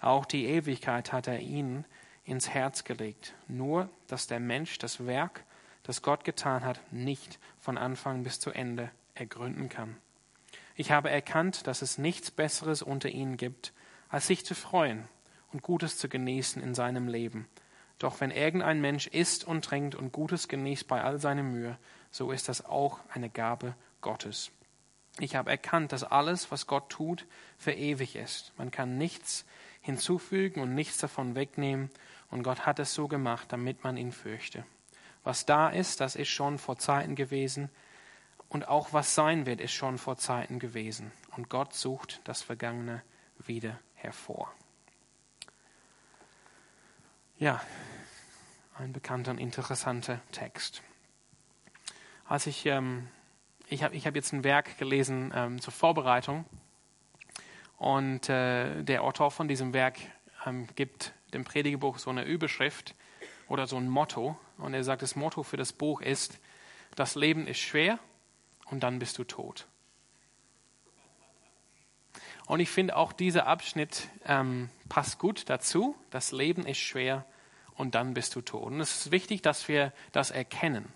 Auch 0.00 0.24
die 0.24 0.46
Ewigkeit 0.46 1.12
hat 1.12 1.28
er 1.28 1.40
ihnen 1.40 1.84
ins 2.24 2.48
Herz 2.48 2.84
gelegt. 2.84 3.34
Nur, 3.48 3.88
dass 4.06 4.26
der 4.26 4.40
Mensch 4.40 4.78
das 4.78 5.06
Werk, 5.06 5.44
das 5.82 6.02
Gott 6.02 6.24
getan 6.24 6.64
hat, 6.64 6.80
nicht 6.90 7.38
von 7.60 7.78
Anfang 7.78 8.22
bis 8.22 8.40
zu 8.40 8.50
Ende 8.50 8.90
ergründen 9.14 9.68
kann. 9.68 9.96
Ich 10.74 10.90
habe 10.90 11.10
erkannt, 11.10 11.66
dass 11.66 11.82
es 11.82 11.98
nichts 11.98 12.30
Besseres 12.30 12.82
unter 12.82 13.08
ihnen 13.08 13.36
gibt, 13.36 13.72
als 14.08 14.26
sich 14.26 14.44
zu 14.44 14.54
freuen 14.54 15.04
und 15.52 15.62
Gutes 15.62 15.98
zu 15.98 16.08
genießen 16.08 16.60
in 16.62 16.74
seinem 16.74 17.06
Leben. 17.06 17.46
Doch 17.98 18.20
wenn 18.20 18.32
irgendein 18.32 18.80
Mensch 18.80 19.06
isst 19.06 19.44
und 19.44 19.64
trinkt 19.64 19.94
und 19.94 20.12
Gutes 20.12 20.48
genießt 20.48 20.88
bei 20.88 21.02
all 21.02 21.20
seiner 21.20 21.44
Mühe, 21.44 21.78
so 22.10 22.32
ist 22.32 22.48
das 22.48 22.64
auch 22.64 22.98
eine 23.12 23.30
Gabe 23.30 23.74
Gottes. 24.00 24.50
Ich 25.18 25.36
habe 25.36 25.50
erkannt, 25.50 25.92
dass 25.92 26.02
alles, 26.02 26.50
was 26.50 26.66
Gott 26.66 26.90
tut, 26.90 27.26
für 27.56 27.72
ewig 27.72 28.16
ist. 28.16 28.52
Man 28.56 28.70
kann 28.70 28.98
nichts 28.98 29.44
hinzufügen 29.80 30.60
und 30.60 30.74
nichts 30.74 30.98
davon 30.98 31.34
wegnehmen, 31.34 31.90
und 32.30 32.42
Gott 32.42 32.66
hat 32.66 32.80
es 32.80 32.94
so 32.94 33.06
gemacht, 33.06 33.52
damit 33.52 33.84
man 33.84 33.96
ihn 33.96 34.10
fürchte. 34.10 34.64
Was 35.22 35.46
da 35.46 35.68
ist, 35.68 36.00
das 36.00 36.16
ist 36.16 36.28
schon 36.28 36.58
vor 36.58 36.78
Zeiten 36.78 37.14
gewesen, 37.14 37.70
und 38.48 38.68
auch 38.68 38.92
was 38.92 39.14
sein 39.14 39.46
wird, 39.46 39.60
ist 39.60 39.72
schon 39.72 39.98
vor 39.98 40.16
Zeiten 40.16 40.58
gewesen. 40.58 41.10
Und 41.36 41.48
Gott 41.48 41.74
sucht 41.74 42.20
das 42.24 42.42
Vergangene 42.42 43.02
wieder 43.38 43.80
hervor. 43.94 44.52
Ja, 47.36 47.60
ein 48.78 48.92
bekannter 48.92 49.32
und 49.32 49.38
interessanter 49.38 50.20
Text. 50.30 50.82
Als 52.26 52.46
ich, 52.46 52.64
ähm, 52.66 53.08
ich 53.68 53.82
habe 53.82 53.94
ich 53.94 54.06
hab 54.06 54.14
jetzt 54.14 54.32
ein 54.32 54.44
Werk 54.44 54.78
gelesen 54.78 55.32
ähm, 55.34 55.60
zur 55.60 55.72
Vorbereitung 55.72 56.44
und 57.78 58.28
äh, 58.28 58.82
der 58.82 59.02
Autor 59.02 59.30
von 59.30 59.48
diesem 59.48 59.72
Werk 59.72 59.98
ähm, 60.46 60.66
gibt 60.74 61.12
dem 61.32 61.44
Predigerbuch 61.44 61.98
so 61.98 62.10
eine 62.10 62.24
Überschrift 62.24 62.94
oder 63.48 63.66
so 63.66 63.76
ein 63.76 63.88
Motto 63.88 64.38
und 64.58 64.74
er 64.74 64.84
sagt, 64.84 65.02
das 65.02 65.16
Motto 65.16 65.42
für 65.42 65.56
das 65.56 65.72
Buch 65.72 66.00
ist, 66.00 66.38
das 66.94 67.14
Leben 67.14 67.46
ist 67.46 67.58
schwer 67.58 67.98
und 68.66 68.82
dann 68.82 68.98
bist 68.98 69.18
du 69.18 69.24
tot. 69.24 69.66
Und 72.46 72.60
ich 72.60 72.70
finde 72.70 72.96
auch 72.96 73.12
dieser 73.12 73.46
Abschnitt 73.46 74.08
ähm, 74.26 74.68
passt 74.88 75.18
gut 75.18 75.48
dazu. 75.48 75.96
Das 76.10 76.30
Leben 76.30 76.66
ist 76.66 76.78
schwer 76.78 77.24
und 77.74 77.94
dann 77.94 78.14
bist 78.14 78.34
du 78.36 78.42
tot. 78.42 78.64
Und 78.64 78.80
es 78.80 79.06
ist 79.06 79.10
wichtig, 79.10 79.42
dass 79.42 79.66
wir 79.66 79.92
das 80.12 80.30
erkennen. 80.30 80.92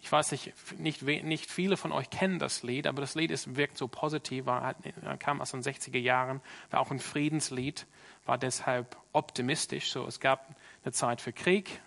Ich 0.00 0.12
weiß 0.12 0.30
nicht, 0.32 0.52
nicht, 0.78 1.02
nicht 1.02 1.50
viele 1.50 1.76
von 1.76 1.92
euch 1.92 2.08
kennen 2.08 2.38
das 2.38 2.62
Lied, 2.62 2.86
aber 2.86 3.00
das 3.00 3.14
Lied 3.14 3.30
ist, 3.30 3.56
wirkt 3.56 3.76
so 3.76 3.88
positiv, 3.88 4.46
war, 4.46 4.74
kam 5.18 5.40
aus 5.40 5.50
den 5.50 5.62
60er 5.62 5.98
Jahren, 5.98 6.40
war 6.70 6.80
auch 6.80 6.90
ein 6.90 7.00
Friedenslied, 7.00 7.86
war 8.24 8.38
deshalb 8.38 8.96
optimistisch. 9.12 9.90
So, 9.90 10.06
es 10.06 10.20
gab 10.20 10.54
eine 10.84 10.92
Zeit 10.92 11.20
für 11.20 11.32
Krieg 11.32 11.80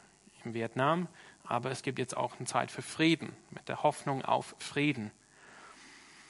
in 0.43 0.53
Vietnam, 0.53 1.07
aber 1.45 1.71
es 1.71 1.83
gibt 1.83 1.99
jetzt 1.99 2.17
auch 2.17 2.37
eine 2.37 2.47
Zeit 2.47 2.69
für 2.69 2.81
Frieden, 2.81 3.33
mit 3.49 3.69
der 3.69 3.83
Hoffnung 3.83 4.23
auf 4.23 4.55
Frieden. 4.59 5.11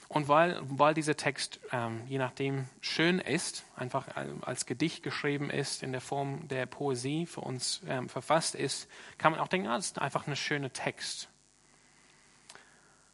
Und 0.07 0.27
weil, 0.27 0.59
weil 0.63 0.93
dieser 0.93 1.15
Text 1.15 1.61
ähm, 1.71 2.01
je 2.05 2.17
nachdem 2.17 2.67
schön 2.81 3.19
ist, 3.19 3.63
einfach 3.77 4.09
als 4.41 4.65
Gedicht 4.65 5.03
geschrieben 5.03 5.49
ist, 5.49 5.83
in 5.83 5.93
der 5.93 6.01
Form 6.01 6.49
der 6.49 6.65
Poesie 6.65 7.25
für 7.25 7.39
uns 7.39 7.81
ähm, 7.87 8.09
verfasst 8.09 8.53
ist, 8.55 8.89
kann 9.17 9.31
man 9.31 9.39
auch 9.39 9.47
denken, 9.47 9.69
ah, 9.69 9.77
das 9.77 9.85
ist 9.85 9.99
einfach 9.99 10.27
ein 10.27 10.35
schöner 10.35 10.73
Text. 10.73 11.29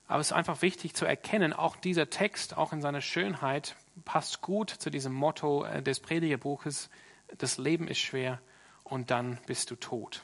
Aber 0.08 0.22
es 0.22 0.28
ist 0.28 0.34
einfach 0.34 0.62
wichtig 0.62 0.94
zu 0.94 1.06
erkennen, 1.06 1.54
auch 1.54 1.76
dieser 1.76 2.10
Text, 2.10 2.56
auch 2.56 2.72
in 2.72 2.82
seiner 2.82 3.02
Schönheit, 3.02 3.76
passt 4.06 4.42
gut 4.42 4.70
zu 4.70 4.90
diesem 4.90 5.14
Motto 5.14 5.66
äh, 5.66 5.84
des 5.84 6.00
Predigerbuches, 6.00 6.90
das 7.38 7.58
Leben 7.58 7.88
ist 7.88 8.00
schwer 8.00 8.40
und 8.84 9.12
dann 9.12 9.38
bist 9.48 9.70
du 9.70 9.76
tot. 9.76 10.24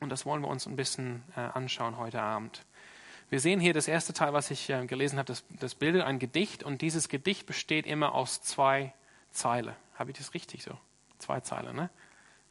Und 0.00 0.08
das 0.08 0.26
wollen 0.26 0.42
wir 0.42 0.48
uns 0.48 0.66
ein 0.66 0.76
bisschen 0.76 1.22
äh, 1.36 1.40
anschauen 1.40 1.98
heute 1.98 2.20
Abend. 2.20 2.64
Wir 3.28 3.38
sehen 3.38 3.60
hier 3.60 3.74
das 3.74 3.86
erste 3.86 4.12
Teil, 4.12 4.32
was 4.32 4.50
ich 4.50 4.68
äh, 4.70 4.86
gelesen 4.86 5.18
habe, 5.18 5.26
das, 5.26 5.44
das 5.50 5.76
bildet 5.76 6.02
ein 6.02 6.18
Gedicht 6.18 6.64
und 6.64 6.82
dieses 6.82 7.08
Gedicht 7.08 7.46
besteht 7.46 7.86
immer 7.86 8.14
aus 8.14 8.42
zwei 8.42 8.92
Zeilen. 9.30 9.76
Habe 9.94 10.10
ich 10.10 10.18
das 10.18 10.34
richtig 10.34 10.64
so? 10.64 10.76
Zwei 11.18 11.40
Zeilen, 11.40 11.76
ne? 11.76 11.90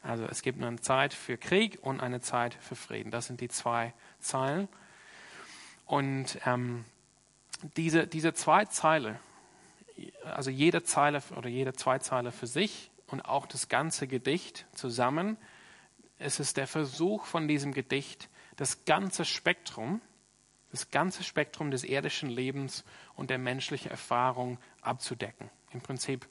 Also 0.02 0.24
es 0.24 0.40
gibt 0.40 0.62
eine 0.62 0.80
Zeit 0.80 1.12
für 1.12 1.36
Krieg 1.36 1.78
und 1.82 2.00
eine 2.00 2.20
Zeit 2.20 2.54
für 2.54 2.74
Frieden. 2.74 3.10
Das 3.10 3.26
sind 3.26 3.42
die 3.42 3.48
zwei 3.48 3.92
Zeilen. 4.18 4.68
Und 5.90 6.38
ähm, 6.46 6.84
diese, 7.76 8.06
diese 8.06 8.32
zwei 8.32 8.64
Zeile, 8.66 9.18
also 10.24 10.48
jede 10.48 10.84
Zeile 10.84 11.20
oder 11.36 11.48
jede 11.48 11.72
zwei 11.72 11.98
Zeile 11.98 12.30
für 12.30 12.46
sich 12.46 12.92
und 13.08 13.22
auch 13.22 13.44
das 13.44 13.68
ganze 13.68 14.06
Gedicht 14.06 14.66
zusammen, 14.72 15.36
es 16.20 16.38
ist 16.38 16.58
der 16.58 16.68
Versuch 16.68 17.24
von 17.24 17.48
diesem 17.48 17.72
Gedicht, 17.72 18.28
das 18.54 18.84
ganze 18.84 19.24
Spektrum 19.24 20.00
das 20.70 20.92
ganze 20.92 21.24
Spektrum 21.24 21.72
des 21.72 21.82
irdischen 21.82 22.30
Lebens 22.30 22.84
und 23.16 23.28
der 23.30 23.38
menschlichen 23.38 23.90
Erfahrung 23.90 24.58
abzudecken. 24.82 25.50
Im 25.72 25.80
Prinzip 25.80 26.28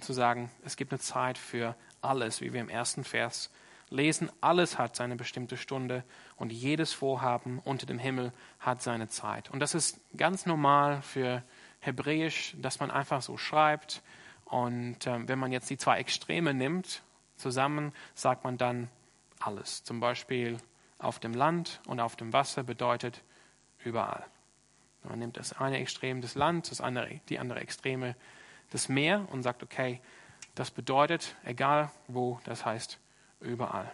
zu 0.00 0.12
sagen, 0.12 0.50
es 0.64 0.76
gibt 0.76 0.92
eine 0.92 0.98
Zeit 0.98 1.38
für 1.38 1.76
alles, 2.00 2.40
wie 2.40 2.52
wir 2.52 2.60
im 2.60 2.68
ersten 2.68 3.04
Vers 3.04 3.50
lesen. 3.90 4.30
Alles 4.40 4.78
hat 4.78 4.96
seine 4.96 5.16
bestimmte 5.16 5.56
Stunde 5.56 6.04
und 6.36 6.52
jedes 6.52 6.92
Vorhaben 6.92 7.60
unter 7.64 7.86
dem 7.86 7.98
Himmel 7.98 8.32
hat 8.60 8.82
seine 8.82 9.08
Zeit. 9.08 9.50
Und 9.50 9.60
das 9.60 9.74
ist 9.74 10.00
ganz 10.16 10.46
normal 10.46 11.02
für 11.02 11.42
Hebräisch, 11.80 12.54
dass 12.60 12.80
man 12.80 12.90
einfach 12.90 13.22
so 13.22 13.36
schreibt. 13.36 14.02
Und 14.44 15.06
äh, 15.06 15.28
wenn 15.28 15.38
man 15.38 15.52
jetzt 15.52 15.70
die 15.70 15.78
zwei 15.78 15.98
Extreme 15.98 16.54
nimmt, 16.54 17.02
zusammen 17.36 17.92
sagt 18.14 18.44
man 18.44 18.58
dann 18.58 18.88
alles. 19.40 19.84
Zum 19.84 20.00
Beispiel 20.00 20.58
auf 20.98 21.18
dem 21.18 21.34
Land 21.34 21.80
und 21.86 22.00
auf 22.00 22.16
dem 22.16 22.32
Wasser 22.32 22.64
bedeutet 22.64 23.22
überall. 23.84 24.24
Man 25.04 25.20
nimmt 25.20 25.36
das 25.36 25.52
eine 25.52 25.78
Extrem 25.78 26.20
des 26.20 26.34
Landes, 26.34 26.70
das 26.70 26.80
andere, 26.80 27.20
die 27.28 27.38
andere 27.38 27.60
Extreme 27.60 28.16
des 28.72 28.88
Meer 28.88 29.26
und 29.30 29.42
sagt, 29.42 29.62
okay, 29.62 30.00
das 30.54 30.70
bedeutet, 30.70 31.36
egal 31.44 31.90
wo, 32.08 32.40
das 32.44 32.66
heißt 32.66 32.98
überall. 33.40 33.90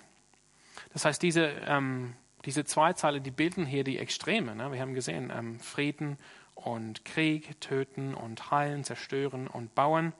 Das 0.93 1.05
heißt, 1.05 1.23
diese, 1.23 1.47
ähm, 1.67 2.15
diese 2.45 2.65
zwei 2.65 2.93
Zeile, 2.93 3.21
die 3.21 3.31
bilden 3.31 3.67
hier 3.67 3.85
die 3.85 3.99
Extreme. 3.99 4.55
Ne? 4.55 4.73
Wir 4.73 4.81
haben 4.81 4.95
gesehen, 4.95 5.33
ähm, 5.35 5.61
Frieden 5.61 6.19
und 6.55 7.05
Krieg, 7.05 7.61
töten 7.61 8.15
und 8.15 8.51
heilen, 8.51 8.85
zerstören 8.85 9.47
und 9.47 9.75
bauen. 9.75 10.13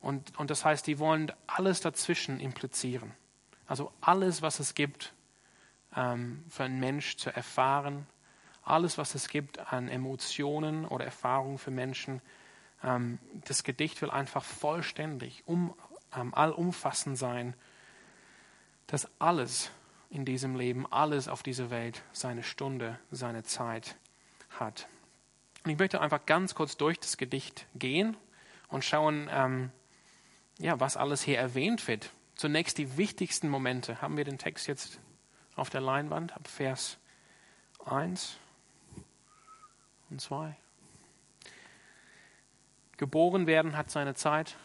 Und, 0.00 0.36
und 0.38 0.50
das 0.50 0.64
heißt, 0.64 0.86
die 0.86 0.98
wollen 0.98 1.30
alles 1.46 1.80
dazwischen 1.80 2.40
implizieren. 2.40 3.12
Also 3.66 3.92
alles, 4.00 4.42
was 4.42 4.60
es 4.60 4.74
gibt, 4.74 5.14
ähm, 5.96 6.44
für 6.48 6.64
einen 6.64 6.80
Mensch 6.80 7.16
zu 7.16 7.34
erfahren, 7.34 8.06
alles, 8.64 8.98
was 8.98 9.14
es 9.14 9.28
gibt 9.28 9.58
an 9.72 9.88
Emotionen 9.88 10.84
oder 10.84 11.04
Erfahrungen 11.04 11.58
für 11.58 11.70
Menschen. 11.70 12.20
Ähm, 12.82 13.18
das 13.46 13.64
Gedicht 13.64 14.02
will 14.02 14.10
einfach 14.10 14.44
vollständig, 14.44 15.42
um, 15.46 15.74
ähm, 16.16 16.34
allumfassend 16.34 17.18
sein, 17.18 17.54
dass 18.92 19.08
alles 19.18 19.70
in 20.10 20.26
diesem 20.26 20.54
Leben, 20.54 20.86
alles 20.92 21.26
auf 21.26 21.42
dieser 21.42 21.70
Welt 21.70 22.02
seine 22.12 22.42
Stunde, 22.42 22.98
seine 23.10 23.42
Zeit 23.42 23.96
hat. 24.50 24.86
Und 25.64 25.70
ich 25.70 25.78
möchte 25.78 25.98
einfach 25.98 26.26
ganz 26.26 26.54
kurz 26.54 26.76
durch 26.76 27.00
das 27.00 27.16
Gedicht 27.16 27.66
gehen 27.74 28.18
und 28.68 28.84
schauen, 28.84 29.30
ähm, 29.32 29.70
ja, 30.58 30.78
was 30.78 30.98
alles 30.98 31.22
hier 31.22 31.38
erwähnt 31.38 31.88
wird. 31.88 32.10
Zunächst 32.34 32.76
die 32.76 32.98
wichtigsten 32.98 33.48
Momente. 33.48 34.02
Haben 34.02 34.18
wir 34.18 34.24
den 34.24 34.36
Text 34.36 34.66
jetzt 34.66 35.00
auf 35.56 35.70
der 35.70 35.80
Leinwand 35.80 36.36
ab 36.36 36.46
Vers 36.46 36.98
1? 37.86 38.36
und 40.10 40.20
zwei. 40.20 40.54
Geboren 42.98 43.46
werden 43.46 43.74
hat 43.74 43.90
seine 43.90 44.14
Zeit. 44.14 44.58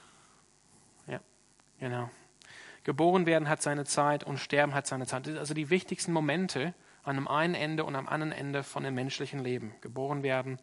Ja, 1.07 1.22
genau. 1.79 2.10
Geboren 2.88 3.25
werden 3.25 3.50
hat 3.50 3.62
seine 3.62 3.84
Zeit 3.84 4.24
und 4.24 4.38
sterben 4.38 4.74
hat 4.74 4.88
seine 4.88 5.06
Zeit. 5.06 5.24
Das 5.24 5.32
sind 5.32 5.38
also 5.38 5.53
die 5.53 5.70
wichtigsten 5.70 6.13
Momente 6.13 6.74
an 7.03 7.17
dem 7.17 7.27
einen 7.27 7.53
Ende 7.53 7.84
und 7.84 7.98
am 7.98 8.08
anderen 8.08 8.32
Ende 8.32 8.63
von 8.63 8.82
dem 8.82 8.96
menschlichen 8.96 9.41
Leben. 9.41 9.75
Geboren 9.82 10.24
werden 10.24 10.58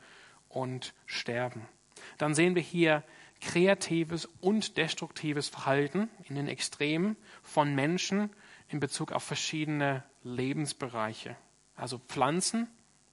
und 0.49 0.95
sterben. 1.04 1.69
Dann 2.16 2.35
sehen 2.35 2.54
wir 2.54 2.62
hier 2.62 3.02
kreatives 3.43 4.25
und 4.40 4.78
destruktives 4.78 5.50
Verhalten 5.50 6.09
in 6.26 6.37
den 6.37 6.49
Extremen 6.49 7.19
von 7.43 7.75
Menschen 7.75 8.31
in 8.71 8.81
Bezug 8.81 9.12
auf 9.12 9.23
verschiedene 9.23 10.02
Lebensbereiche. 10.23 11.37
Also 11.76 11.99
Pflanzen, 11.99 12.69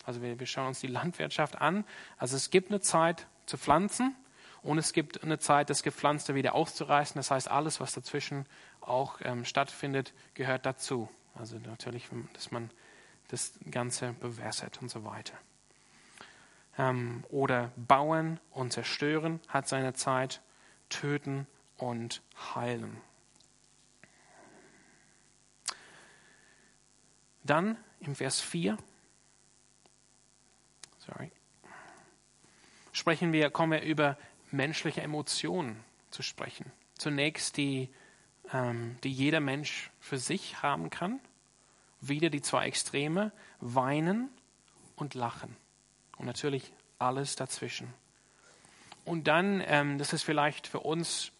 also 0.06 0.22
wir, 0.22 0.40
wir 0.40 0.48
schauen 0.48 0.68
uns 0.68 0.80
die 0.80 0.88
Landwirtschaft 0.88 1.60
an. 1.60 1.84
Also 2.18 2.38
es 2.38 2.50
gibt 2.50 2.70
eine 2.70 2.80
Zeit 2.80 3.28
zu 3.46 3.58
pflanzen 3.58 4.16
und 4.64 4.78
es 4.78 4.94
gibt 4.94 5.24
eine 5.24 5.40
Zeit, 5.40 5.70
das 5.70 5.84
Gepflanzte 5.84 6.36
wieder 6.36 6.54
auszureißen. 6.56 7.18
Das 7.18 7.32
heißt, 7.32 7.50
alles, 7.50 7.80
was 7.80 7.94
dazwischen 7.94 8.46
auch 8.82 9.20
ähm, 9.24 9.46
stattfindet, 9.46 10.14
gehört 10.34 10.66
dazu. 10.66 11.10
Also 11.36 11.58
natürlich, 11.60 12.10
dass 12.34 12.52
man 12.52 12.70
das 13.30 13.54
Ganze 13.70 14.14
bewässert 14.14 14.82
und 14.82 14.90
so 14.90 15.04
weiter. 15.04 15.34
ähm, 16.78 17.24
oder 17.30 17.72
bauen 17.76 18.40
und 18.52 18.74
zerstören 18.74 19.40
hat 19.48 19.68
seine 19.68 19.94
Zeit, 19.94 20.42
töten 20.90 21.48
und 21.78 22.22
heilen. 22.56 22.98
Dann 27.44 27.78
im 28.00 28.16
Vers 28.16 28.40
4 28.42 28.78
sorry, 31.00 31.32
sprechen 32.92 33.32
wir, 33.34 33.50
kommen 33.50 33.72
wir 33.72 33.82
über 33.82 34.18
menschliche 34.52 35.02
Emotionen 35.02 35.84
zu 36.10 36.24
sprechen. 36.24 36.72
Zunächst 36.98 37.58
die, 37.58 37.90
ähm, 38.54 38.98
die 39.04 39.12
jeder 39.12 39.40
Mensch 39.40 39.92
für 40.00 40.18
sich 40.18 40.62
haben 40.62 40.90
kann. 40.90 41.20
Wieder 42.02 42.30
die 42.30 42.42
zwei 42.42 42.66
Extreme, 42.66 43.32
weinen 43.60 44.30
und 44.96 45.14
lachen. 45.14 45.56
Und 46.18 46.26
natürlich 46.26 46.72
alles 47.00 47.36
dazwischen. 47.36 47.94
Und 49.06 49.28
dann, 49.28 49.64
ähm, 49.66 49.98
das 49.98 50.14
ist 50.14 50.24
vielleicht 50.24 50.68
für 50.68 50.80
uns 50.80 51.32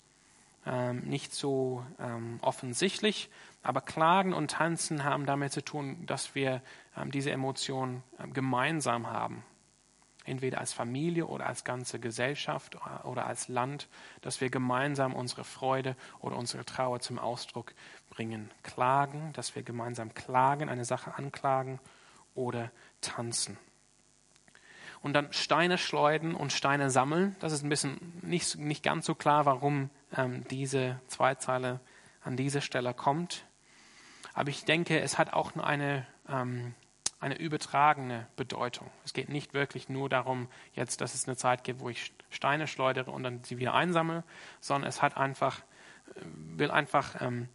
ähm, 0.66 1.02
nicht 1.02 1.34
so 1.34 1.86
ähm, 2.00 2.40
offensichtlich, 2.42 3.30
aber 3.64 3.82
Klagen 3.82 4.34
und 4.34 4.52
Tanzen 4.52 5.04
haben 5.04 5.26
damit 5.26 5.52
zu 5.52 5.64
tun, 5.64 6.06
dass 6.06 6.34
wir 6.36 6.62
ähm, 6.98 7.12
diese 7.12 7.32
Emotionen 7.32 8.04
ähm, 8.20 8.34
gemeinsam 8.34 9.08
haben. 9.08 9.44
Entweder 10.32 10.60
als 10.60 10.72
Familie 10.72 11.28
oder 11.28 11.46
als 11.46 11.66
ganze 11.66 12.00
Gesellschaft 12.00 12.78
oder 13.04 13.26
als 13.26 13.50
Land, 13.50 13.90
dass 14.22 14.40
wir 14.40 14.50
gemeinsam 14.50 15.14
unsere 15.14 15.44
Freude 15.44 15.98
oder 16.20 16.38
unsere 16.38 16.64
Trauer 16.64 17.02
zum 17.02 17.20
Ausdruck 17.20 17.74
bringen. 18.10 18.50
Klagen, 18.64 19.34
dass 19.34 19.56
wir 19.56 19.64
gemeinsam 19.64 20.14
klagen, 20.14 20.70
eine 20.70 20.86
Sache 20.86 21.16
anklagen 21.16 21.82
oder 22.34 22.72
tanzen. 23.02 23.58
Und 25.02 25.14
dann 25.14 25.34
Steine 25.34 25.78
schleudern 25.78 26.34
und 26.34 26.54
Steine 26.54 26.90
sammeln. 26.90 27.36
Das 27.42 27.52
ist 27.52 27.64
ein 27.64 27.70
bisschen 27.70 27.98
nicht, 28.22 28.58
nicht 28.58 28.84
ganz 28.84 29.06
so 29.06 29.14
klar, 29.14 29.46
warum 29.46 29.90
ähm, 30.16 30.46
diese 30.50 30.98
Zweizeile 31.08 31.82
an 32.24 32.38
diese 32.38 32.62
Stelle 32.62 32.94
kommt. 32.94 33.44
Aber 34.34 34.50
ich 34.50 34.64
denke, 34.64 35.02
es 35.02 35.18
hat 35.18 35.34
auch 35.34 35.58
eine, 35.58 36.08
ähm, 36.30 36.74
eine 37.22 37.38
übertragene 37.38 38.28
Bedeutung. 38.36 38.90
Es 39.06 39.14
geht 39.14 39.30
nicht 39.30 39.54
wirklich 39.54 39.88
nur 39.88 40.10
darum, 40.10 40.48
jetzt, 40.74 41.02
dass 41.02 41.14
es 41.14 41.28
eine 41.28 41.38
Zeit 41.38 41.64
gibt, 41.64 41.80
wo 41.80 41.88
ich 41.88 42.12
Steine 42.32 42.68
schleudere 42.68 43.12
und 43.12 43.24
dann 43.24 43.44
sie 43.44 43.60
wieder 43.60 43.76
einsammle, 43.76 44.24
sondern 44.60 44.90
es 44.90 45.04
hat 45.04 45.16
einfach, 45.18 45.60
äh, 45.60 46.22
will 46.58 46.72
einfach 46.72 47.22
ähm, 47.22 47.48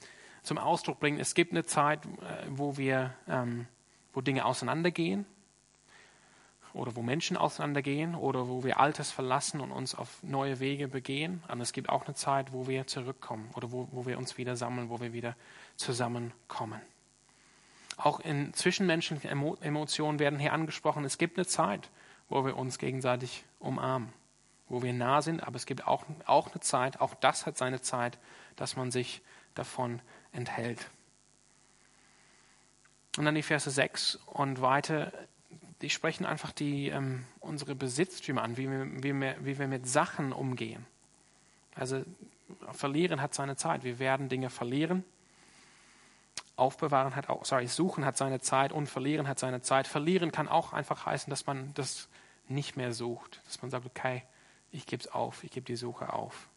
zum 0.44 0.58
Ausdruck 0.58 1.00
bringen, 1.00 1.18
es 1.18 1.35
gibt 1.35 1.50
eine 1.50 1.64
Zeit, 1.64 2.06
äh, 2.06 2.08
wo 2.49 2.76
wir, 2.76 3.12
ähm, 3.28 3.66
wo 4.14 4.20
Dinge 4.20 4.44
auseinandergehen 4.44 5.26
oder 6.73 6.94
wo 6.94 7.02
Menschen 7.02 7.37
auseinandergehen 7.37 8.14
oder 8.14 8.46
wo 8.46 8.62
wir 8.62 8.78
Altes 8.78 9.11
verlassen 9.11 9.61
und 9.61 9.73
uns 9.73 9.96
auf 9.96 10.23
neue 10.23 10.61
Wege 10.61 10.87
begehen. 10.87 11.42
Und 11.49 11.61
es 11.61 11.73
gibt 11.73 11.88
auch 11.88 12.06
eine 12.06 12.14
Zeit, 12.14 12.52
wo 12.52 12.68
wir 12.68 12.87
zurückkommen 12.87 13.50
oder 13.56 13.73
wo, 13.73 13.88
wo 13.90 14.06
wir 14.06 14.16
uns 14.16 14.38
wieder 14.38 14.54
sammeln, 14.54 14.90
wo 14.90 15.00
wir 15.00 15.12
wieder 15.12 15.35
zusammenkommen. 15.75 16.80
Auch 17.97 18.21
in 18.21 18.53
zwischenmenschlichen 18.53 19.31
Emotionen 19.62 20.19
werden 20.19 20.38
hier 20.38 20.53
angesprochen. 20.53 21.05
Es 21.05 21.19
gibt 21.19 21.38
eine 21.38 21.47
Zeit, 21.47 21.88
wo 22.29 22.45
wir 22.45 22.57
uns 22.57 22.79
gegenseitig 22.79 23.45
umarmen, 23.59 24.12
wo 24.69 24.83
wir 24.83 24.93
nah 24.93 25.23
sind, 25.23 25.43
aber 25.43 25.57
es 25.57 25.67
gibt 25.67 25.87
auch, 25.87 26.05
auch 26.26 26.50
eine 26.53 26.61
Zeit, 26.61 27.00
auch 27.00 27.15
das 27.15 27.47
hat 27.47 27.57
seine 27.57 27.81
Zeit, 27.81 28.19
dass 28.57 28.76
man 28.76 28.91
sich 28.91 29.23
davon 29.55 30.03
enthält. 30.33 30.91
Und 33.17 33.25
dann 33.25 33.35
die 33.35 33.43
Verse 33.43 33.71
6 33.71 34.17
und 34.26 34.61
weiter 34.61 35.11
die 35.83 35.91
sprechen 35.91 36.25
einfach 36.25 36.53
die, 36.53 36.88
ähm, 36.88 37.25
unsere 37.41 37.75
Besitztümer 37.75 38.43
an, 38.43 38.57
wie 38.57 38.71
wir, 38.71 38.87
wie, 39.03 39.12
wir, 39.12 39.37
wie 39.41 39.59
wir 39.59 39.69
mit 39.69 39.87
Sachen 39.87 40.33
umgehen. 40.33 40.87
Also 41.75 42.03
verlieren 42.73 43.21
hat 43.21 43.35
seine 43.35 43.57
Zeit. 43.57 43.85
Wir 43.85 43.99
werden 43.99 44.29
Dinge 44.29 44.50
verlieren. 44.50 45.04
Aufbewahren 46.56 47.14
hat 47.14 47.28
auch, 47.28 47.45
sorry, 47.45 47.66
suchen 47.66 48.04
hat 48.04 48.16
seine 48.16 48.40
Zeit 48.40 48.73
und 48.73 48.88
verlieren 48.88 49.28
hat 49.28 49.38
seine 49.38 49.60
Zeit. 49.60 49.86
Verlieren 49.86 50.32
kann 50.32 50.49
auch 50.49 50.73
einfach 50.73 51.04
heißen, 51.04 51.30
dass 51.30 51.47
man 51.47 51.75
das 51.75 52.08
nicht 52.49 52.76
mehr 52.76 52.92
sucht. 52.92 53.42
Dass 53.45 53.60
man 53.60 53.71
sagt, 53.71 53.84
okay, 53.84 54.23
ich 54.73 54.86
gebe 54.86 55.02
es 55.02 55.08
auf, 55.08 55.45
ich 55.45 55.50
gebe 55.50 55.66
die 55.66 55.76
Suche 55.76 56.12
auf. 56.12 56.49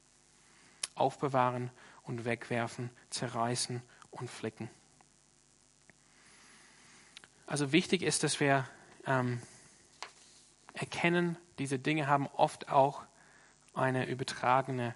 Aufbewahren 0.96 1.70
und 2.04 2.26
wegwerfen, 2.26 2.90
zerreißen 3.10 3.82
und 4.12 4.30
flicken. 4.30 4.70
Also 7.46 7.72
wichtig 7.72 8.02
ist, 8.02 8.24
dass 8.24 8.40
wir 8.40 8.68
ähm, 9.06 9.42
erkennen, 10.74 11.38
diese 11.58 11.80
Dinge 11.80 12.08
haben 12.08 12.28
oft 12.28 12.70
auch 12.70 13.04
eine 13.74 14.08
übertragene 14.08 14.96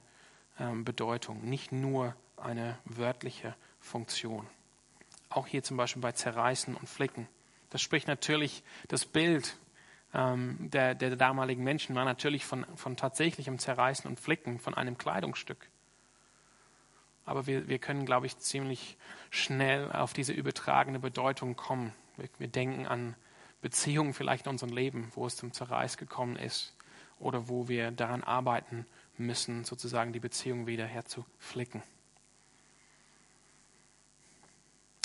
ähm, 0.59 0.85
Bedeutung, 0.85 1.43
nicht 1.49 1.71
nur 1.71 2.15
eine 2.37 2.77
wörtliche 2.85 3.55
Funktion. 3.79 4.47
Auch 5.33 5.47
hier 5.47 5.63
zum 5.63 5.77
Beispiel 5.77 6.01
bei 6.01 6.11
Zerreißen 6.11 6.75
und 6.75 6.87
Flicken. 6.87 7.27
Das 7.69 7.81
spricht 7.81 8.07
natürlich 8.07 8.63
das 8.87 9.05
Bild 9.05 9.57
ähm, 10.13 10.57
der, 10.59 10.93
der 10.95 11.15
damaligen 11.15 11.63
Menschen 11.63 11.95
war 11.95 12.05
natürlich 12.05 12.45
von, 12.45 12.65
von 12.75 12.95
tatsächlichem 12.95 13.57
Zerreißen 13.57 14.07
und 14.07 14.19
Flicken 14.19 14.59
von 14.59 14.75
einem 14.75 14.97
Kleidungsstück. 14.97 15.69
Aber 17.25 17.47
wir, 17.47 17.67
wir 17.67 17.79
können, 17.79 18.05
glaube 18.05 18.27
ich, 18.27 18.37
ziemlich 18.37 18.97
schnell 19.31 19.91
auf 19.91 20.13
diese 20.13 20.33
übertragene 20.33 20.99
Bedeutung 20.99 21.55
kommen. 21.55 21.93
Wir, 22.17 22.29
wir 22.37 22.47
denken 22.47 22.85
an 22.85 23.15
Beziehungen 23.61 24.13
vielleicht 24.13 24.45
in 24.45 24.51
unserem 24.51 24.73
Leben, 24.73 25.11
wo 25.15 25.25
es 25.25 25.35
zum 25.35 25.51
Zerreiß 25.51 25.97
gekommen 25.97 26.35
ist 26.35 26.75
oder 27.17 27.47
wo 27.47 27.67
wir 27.67 27.91
daran 27.91 28.23
arbeiten 28.23 28.85
müssen, 29.17 29.63
sozusagen 29.63 30.13
die 30.13 30.19
Beziehung 30.19 30.67
wieder 30.67 30.85
herzuflicken. 30.85 31.81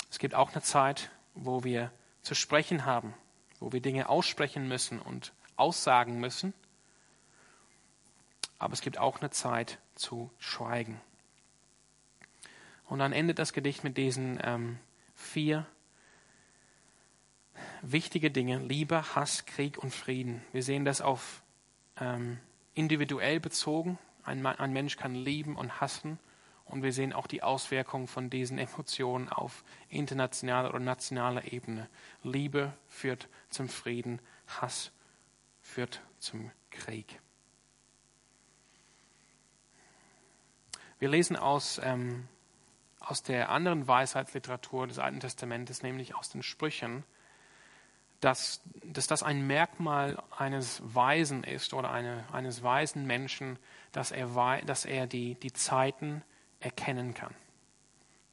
Es 0.09 0.19
gibt 0.19 0.35
auch 0.35 0.51
eine 0.53 0.61
Zeit, 0.61 1.11
wo 1.33 1.63
wir 1.63 1.91
zu 2.21 2.35
sprechen 2.35 2.85
haben, 2.85 3.13
wo 3.59 3.71
wir 3.71 3.81
Dinge 3.81 4.09
aussprechen 4.09 4.67
müssen 4.67 4.99
und 4.99 5.33
aussagen 5.55 6.19
müssen. 6.19 6.53
Aber 8.57 8.73
es 8.73 8.81
gibt 8.81 8.97
auch 8.97 9.19
eine 9.19 9.29
Zeit 9.29 9.79
zu 9.95 10.29
schweigen. 10.37 10.99
Und 12.85 12.99
dann 12.99 13.13
endet 13.13 13.39
das 13.39 13.53
Gedicht 13.53 13.83
mit 13.83 13.97
diesen 13.97 14.39
ähm, 14.43 14.79
vier 15.15 15.65
wichtige 17.81 18.31
Dinge, 18.31 18.57
Liebe, 18.57 19.15
Hass, 19.15 19.45
Krieg 19.45 19.77
und 19.77 19.93
Frieden. 19.93 20.41
Wir 20.51 20.63
sehen 20.63 20.85
das 20.85 21.01
auf 21.01 21.43
ähm, 21.99 22.39
individuell 22.73 23.39
bezogen. 23.39 23.97
Ein, 24.23 24.45
ein 24.45 24.73
Mensch 24.73 24.97
kann 24.97 25.15
lieben 25.15 25.55
und 25.55 25.81
hassen. 25.81 26.19
Und 26.69 26.83
wir 26.83 26.93
sehen 26.93 27.13
auch 27.13 27.25
die 27.27 27.41
Auswirkungen 27.41 28.07
von 28.07 28.29
diesen 28.29 28.59
Emotionen 28.59 29.27
auf 29.27 29.63
internationaler 29.89 30.69
oder 30.69 30.79
nationaler 30.79 31.51
Ebene. 31.51 31.89
Liebe 32.23 32.73
führt 32.87 33.27
zum 33.49 33.67
Frieden, 33.67 34.21
Hass 34.47 34.91
führt 35.61 36.01
zum 36.19 36.51
Krieg. 36.69 37.19
Wir 40.99 41.09
lesen 41.09 41.37
aus, 41.37 41.81
ähm, 41.83 42.27
aus 42.99 43.23
der 43.23 43.49
anderen 43.49 43.87
Weisheitsliteratur 43.87 44.85
des 44.85 44.99
Alten 44.99 45.21
Testamentes, 45.21 45.81
nämlich 45.81 46.13
aus 46.13 46.29
den 46.29 46.43
Sprüchen, 46.43 47.03
dass, 48.19 48.61
dass 48.83 49.07
das 49.07 49.23
ein 49.23 49.47
Merkmal 49.47 50.21
eines 50.37 50.81
Weisen 50.83 51.43
ist 51.43 51.73
oder 51.73 51.89
eine, 51.89 52.25
eines 52.31 52.61
weisen 52.61 53.07
Menschen, 53.07 53.57
dass 53.91 54.11
er, 54.11 54.61
dass 54.65 54.85
er 54.85 55.07
die, 55.07 55.35
die 55.35 55.53
Zeiten 55.53 56.21
erkennen 56.59 57.13
kann. 57.13 57.33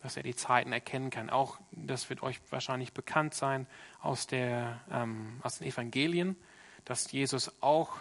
Dass 0.02 0.16
er 0.16 0.22
die 0.22 0.36
Zeiten 0.36 0.72
erkennen 0.72 1.10
kann. 1.10 1.30
Auch 1.30 1.58
das 1.72 2.10
wird 2.10 2.22
euch 2.22 2.40
wahrscheinlich 2.50 2.92
bekannt 2.92 3.34
sein 3.34 3.66
aus, 4.00 4.26
der, 4.26 4.80
ähm, 4.90 5.40
aus 5.42 5.58
den 5.58 5.68
Evangelien, 5.68 6.36
dass 6.84 7.10
Jesus 7.10 7.52
auch 7.62 7.96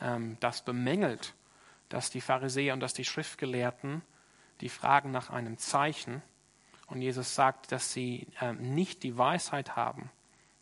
ähm, 0.00 0.36
das 0.40 0.64
bemängelt, 0.64 1.34
dass 1.88 2.10
die 2.10 2.20
Pharisäer 2.20 2.74
und 2.74 2.80
dass 2.80 2.94
die 2.94 3.04
Schriftgelehrten 3.04 4.02
die 4.60 4.68
fragen 4.68 5.10
nach 5.10 5.30
einem 5.30 5.58
Zeichen 5.58 6.22
und 6.86 7.00
Jesus 7.00 7.34
sagt, 7.34 7.72
dass 7.72 7.92
sie 7.92 8.26
ähm, 8.40 8.74
nicht 8.74 9.02
die 9.02 9.16
Weisheit 9.16 9.76
haben, 9.76 10.10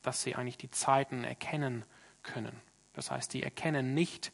dass 0.03 0.23
sie 0.23 0.35
eigentlich 0.35 0.57
die 0.57 0.71
Zeiten 0.71 1.25
erkennen 1.25 1.85
können. 2.23 2.61
Das 2.95 3.11
heißt, 3.11 3.33
die 3.33 3.43
erkennen 3.43 3.95
nicht, 3.95 4.33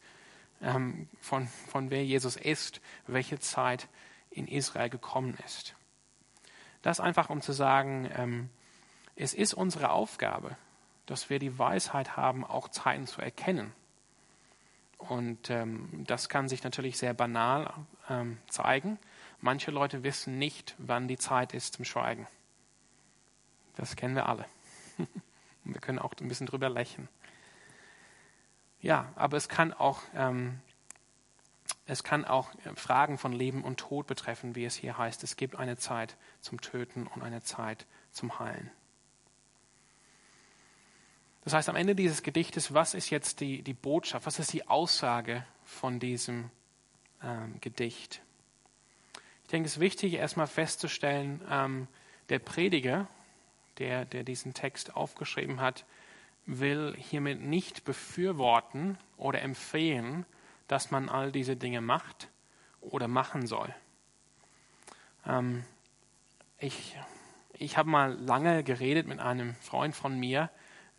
ähm, 0.60 1.08
von, 1.20 1.46
von 1.46 1.90
wer 1.90 2.04
Jesus 2.04 2.36
ist, 2.36 2.80
welche 3.06 3.38
Zeit 3.38 3.88
in 4.30 4.46
Israel 4.46 4.90
gekommen 4.90 5.36
ist. 5.44 5.74
Das 6.82 7.00
einfach, 7.00 7.30
um 7.30 7.40
zu 7.40 7.52
sagen, 7.52 8.10
ähm, 8.14 8.50
es 9.16 9.34
ist 9.34 9.54
unsere 9.54 9.90
Aufgabe, 9.90 10.56
dass 11.06 11.30
wir 11.30 11.38
die 11.38 11.58
Weisheit 11.58 12.16
haben, 12.16 12.44
auch 12.44 12.68
Zeiten 12.68 13.06
zu 13.06 13.20
erkennen. 13.20 13.72
Und 14.98 15.48
ähm, 15.50 16.04
das 16.06 16.28
kann 16.28 16.48
sich 16.48 16.62
natürlich 16.64 16.98
sehr 16.98 17.14
banal 17.14 17.72
ähm, 18.10 18.38
zeigen. 18.48 18.98
Manche 19.40 19.70
Leute 19.70 20.02
wissen 20.02 20.38
nicht, 20.38 20.74
wann 20.78 21.08
die 21.08 21.16
Zeit 21.16 21.54
ist 21.54 21.74
zum 21.74 21.84
Schweigen. 21.84 22.26
Das 23.76 23.94
kennen 23.94 24.16
wir 24.16 24.28
alle. 24.28 24.44
Und 24.98 25.08
wir 25.74 25.80
können 25.80 26.00
auch 26.00 26.12
ein 26.20 26.28
bisschen 26.28 26.46
drüber 26.46 26.68
lächeln. 26.68 27.08
Ja, 28.80 29.12
aber 29.14 29.36
es 29.36 29.48
kann 29.48 29.72
auch, 29.72 30.02
ähm, 30.14 30.60
es 31.88 32.04
kann 32.04 32.26
auch 32.26 32.50
Fragen 32.74 33.16
von 33.16 33.32
Leben 33.32 33.64
und 33.64 33.80
Tod 33.80 34.06
betreffen, 34.06 34.54
wie 34.54 34.66
es 34.66 34.76
hier 34.76 34.98
heißt. 34.98 35.24
Es 35.24 35.36
gibt 35.36 35.56
eine 35.56 35.78
Zeit 35.78 36.18
zum 36.42 36.60
Töten 36.60 37.06
und 37.06 37.22
eine 37.22 37.42
Zeit 37.42 37.86
zum 38.12 38.38
Heilen. 38.38 38.70
Das 41.44 41.54
heißt, 41.54 41.70
am 41.70 41.76
Ende 41.76 41.94
dieses 41.94 42.22
Gedichtes, 42.22 42.74
was 42.74 42.92
ist 42.92 43.08
jetzt 43.08 43.40
die, 43.40 43.62
die 43.62 43.72
Botschaft, 43.72 44.26
was 44.26 44.38
ist 44.38 44.52
die 44.52 44.68
Aussage 44.68 45.46
von 45.64 45.98
diesem 45.98 46.50
ähm, 47.22 47.58
Gedicht? 47.62 48.20
Ich 49.44 49.48
denke, 49.48 49.66
es 49.66 49.76
ist 49.76 49.80
wichtig, 49.80 50.12
erstmal 50.12 50.46
festzustellen, 50.46 51.40
ähm, 51.48 51.88
der 52.28 52.38
Prediger, 52.38 53.08
der, 53.78 54.04
der 54.04 54.24
diesen 54.24 54.52
Text 54.52 54.94
aufgeschrieben 54.94 55.62
hat, 55.62 55.86
will 56.44 56.94
hiermit 56.98 57.40
nicht 57.40 57.86
befürworten 57.86 58.98
oder 59.16 59.40
empfehlen, 59.40 60.26
dass 60.68 60.90
man 60.90 61.08
all 61.08 61.32
diese 61.32 61.56
Dinge 61.56 61.80
macht 61.80 62.28
oder 62.80 63.08
machen 63.08 63.46
soll. 63.46 63.74
Ähm, 65.26 65.64
ich 66.58 66.96
ich 67.60 67.76
habe 67.76 67.90
mal 67.90 68.12
lange 68.12 68.62
geredet 68.62 69.06
mit 69.06 69.18
einem 69.18 69.54
Freund 69.56 69.94
von 69.94 70.18
mir 70.18 70.50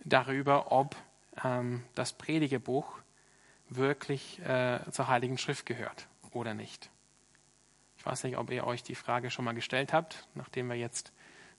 darüber, 0.04 0.72
ob 0.72 0.96
ähm, 1.44 1.84
das 1.96 2.14
Predigerbuch 2.14 3.00
wirklich 3.70 4.40
äh, 4.40 4.80
zur 4.92 5.08
Heiligen 5.08 5.38
Schrift 5.38 5.66
gehört 5.66 6.08
oder 6.32 6.54
nicht. 6.54 6.90
Ich 7.98 8.06
weiß 8.06 8.24
nicht, 8.24 8.38
ob 8.38 8.52
ihr 8.52 8.66
euch 8.66 8.84
die 8.84 8.96
Frage 8.96 9.30
schon 9.32 9.46
mal 9.46 9.54
gestellt 9.54 9.94
habt, 9.94 10.28
nachdem 10.34 10.68
wir 10.68 10.76
jetzt 10.76 11.14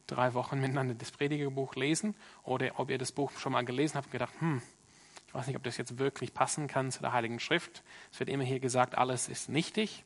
drei 0.07 0.35
Wochen 0.35 0.61
miteinander 0.61 0.95
das 0.95 1.11
Predigerbuch 1.11 1.77
lesen, 1.77 2.15
oder 2.43 2.79
ob 2.79 2.91
ihr 2.91 2.99
das 2.99 3.13
Buch 3.13 3.31
schon 3.39 3.53
mal 3.53 3.65
gelesen 3.65 3.97
habt 3.97 4.07
und 4.07 4.13
gedacht, 4.13 4.35
hm, 4.41 4.61
ich 5.31 5.35
weiß 5.35 5.47
nicht, 5.47 5.55
ob 5.55 5.63
das 5.63 5.77
jetzt 5.77 6.01
wirklich 6.01 6.35
passen 6.35 6.67
kann 6.67 6.91
zu 6.91 7.03
der 7.03 7.13
Heiligen 7.13 7.39
Schrift. 7.39 7.85
Es 8.11 8.19
wird 8.19 8.29
immer 8.29 8.43
hier 8.43 8.59
gesagt, 8.59 8.99
alles 8.99 9.29
ist 9.29 9.49
nichtig. 9.49 10.05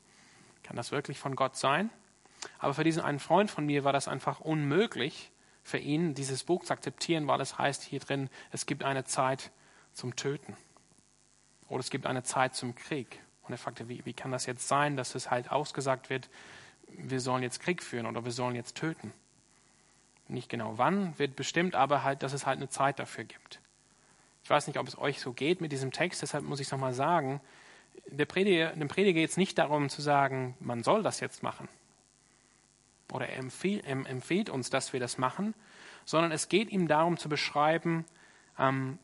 Kann 0.62 0.76
das 0.76 0.92
wirklich 0.92 1.18
von 1.18 1.34
Gott 1.34 1.56
sein? 1.56 1.88
Aber 2.58 2.74
für 2.74 2.84
diesen 2.84 3.02
einen 3.02 3.20
Freund 3.20 3.50
von 3.50 3.64
mir 3.64 3.84
war 3.84 3.94
das 3.94 4.06
einfach 4.06 4.40
unmöglich, 4.40 5.32
für 5.62 5.78
ihn 5.78 6.12
dieses 6.12 6.44
Buch 6.44 6.62
zu 6.66 6.74
akzeptieren, 6.74 7.26
weil 7.26 7.40
es 7.40 7.56
heißt 7.56 7.84
hier 7.84 8.00
drin, 8.00 8.28
es 8.52 8.66
gibt 8.66 8.84
eine 8.84 9.04
Zeit 9.04 9.50
zum 9.94 10.14
Töten. 10.14 10.58
Oder 11.68 11.80
es 11.80 11.88
gibt 11.88 12.04
eine 12.04 12.22
Zeit 12.22 12.54
zum 12.54 12.74
Krieg. 12.74 13.18
Und 13.44 13.52
er 13.52 13.58
fragte, 13.58 13.88
wie, 13.88 14.04
wie 14.04 14.12
kann 14.12 14.30
das 14.30 14.44
jetzt 14.44 14.68
sein, 14.68 14.94
dass 14.94 15.14
es 15.14 15.30
halt 15.30 15.50
ausgesagt 15.50 16.10
wird, 16.10 16.28
wir 16.86 17.20
sollen 17.20 17.42
jetzt 17.42 17.60
Krieg 17.60 17.82
führen 17.82 18.04
oder 18.04 18.26
wir 18.26 18.32
sollen 18.32 18.56
jetzt 18.56 18.76
töten. 18.76 19.14
Nicht 20.28 20.50
genau 20.50 20.76
wann 20.76 21.18
wird 21.18 21.34
bestimmt, 21.34 21.74
aber 21.76 22.02
halt, 22.04 22.22
dass 22.22 22.34
es 22.34 22.44
halt 22.44 22.58
eine 22.58 22.68
Zeit 22.68 22.98
dafür 22.98 23.24
gibt. 23.24 23.62
Ich 24.44 24.50
weiß 24.50 24.66
nicht, 24.66 24.78
ob 24.78 24.86
es 24.86 24.96
euch 24.96 25.20
so 25.20 25.32
geht 25.32 25.60
mit 25.60 25.72
diesem 25.72 25.90
Text, 25.90 26.22
deshalb 26.22 26.44
muss 26.44 26.60
ich 26.60 26.68
es 26.68 26.72
nochmal 26.72 26.94
sagen. 26.94 27.40
Der 28.06 28.26
Prediger, 28.26 28.70
dem 28.70 28.88
Prediger 28.88 29.20
geht 29.20 29.30
es 29.30 29.36
nicht 29.36 29.58
darum 29.58 29.88
zu 29.88 30.02
sagen, 30.02 30.56
man 30.60 30.82
soll 30.82 31.02
das 31.02 31.20
jetzt 31.20 31.42
machen. 31.42 31.68
Oder 33.12 33.28
er 33.28 33.38
empfiehlt, 33.38 33.84
er 33.84 34.06
empfiehlt 34.06 34.50
uns, 34.50 34.70
dass 34.70 34.92
wir 34.92 35.00
das 35.00 35.18
machen, 35.18 35.54
sondern 36.04 36.30
es 36.30 36.48
geht 36.48 36.70
ihm 36.70 36.88
darum 36.88 37.16
zu 37.16 37.28
beschreiben, 37.28 38.04
ähm, 38.58 38.98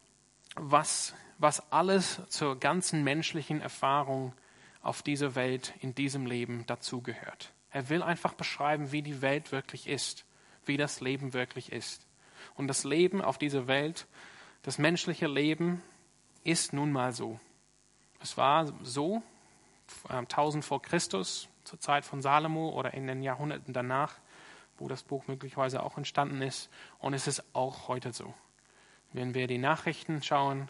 was 0.57 1.14
was 1.40 1.72
alles 1.72 2.20
zur 2.29 2.61
ganzen 2.61 3.03
menschlichen 3.03 3.62
Erfahrung 3.62 4.35
auf 4.83 5.03
dieser 5.03 5.35
Welt, 5.35 5.72
in 5.81 5.94
diesem 5.94 6.26
Leben 6.26 6.66
dazugehört. 6.66 7.53
Er 7.70 7.88
will 7.88 8.03
einfach 8.03 8.35
beschreiben, 8.35 8.92
wie 8.92 9.00
die 9.00 9.22
Welt 9.22 9.50
wirklich 9.50 9.88
ist, 9.88 10.26
wie 10.66 10.76
das 10.76 11.00
Leben 11.00 11.33
wirklich 11.33 11.72
ist. 11.72 12.07
Und 12.57 12.68
das 12.68 12.85
Leben 12.85 13.22
auf 13.22 13.38
dieser 13.38 13.66
Welt, 13.68 14.07
das 14.62 14.79
menschliche 14.79 15.27
Leben, 15.27 15.83
ist 16.44 16.73
nun 16.73 16.92
mal 16.92 17.12
so. 17.12 17.38
Es 18.23 18.37
war 18.37 18.73
so, 18.83 19.23
äh, 20.09 20.14
1000 20.14 20.64
vor 20.64 20.83
Christus, 20.83 21.49
zur 21.64 21.81
Zeit 21.81 22.05
von 22.05 22.23
Salomo 22.23 22.70
oder 22.70 22.94
in 22.94 23.07
den 23.07 23.23
Jahrhunderten 23.23 23.73
danach, 23.73 24.14
wo 24.79 24.88
das 24.88 25.03
Buch 25.03 25.27
möglicherweise 25.29 25.83
auch 25.83 25.96
entstanden 25.96 26.42
ist. 26.42 26.70
Und 26.99 27.14
es 27.14 27.27
ist 27.27 27.44
auch 27.55 27.88
heute 27.88 28.12
so. 28.12 28.35
Wenn 29.12 29.35
wir 29.35 29.46
die 29.46 29.59
Nachrichten 29.59 30.23
schauen, 30.23 30.68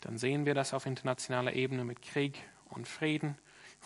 dann 0.00 0.18
sehen 0.18 0.46
wir 0.46 0.54
das 0.54 0.74
auf 0.74 0.86
internationaler 0.86 1.52
Ebene 1.52 1.84
mit 1.84 2.02
Krieg 2.02 2.42
und 2.70 2.86
Frieden. 2.86 3.36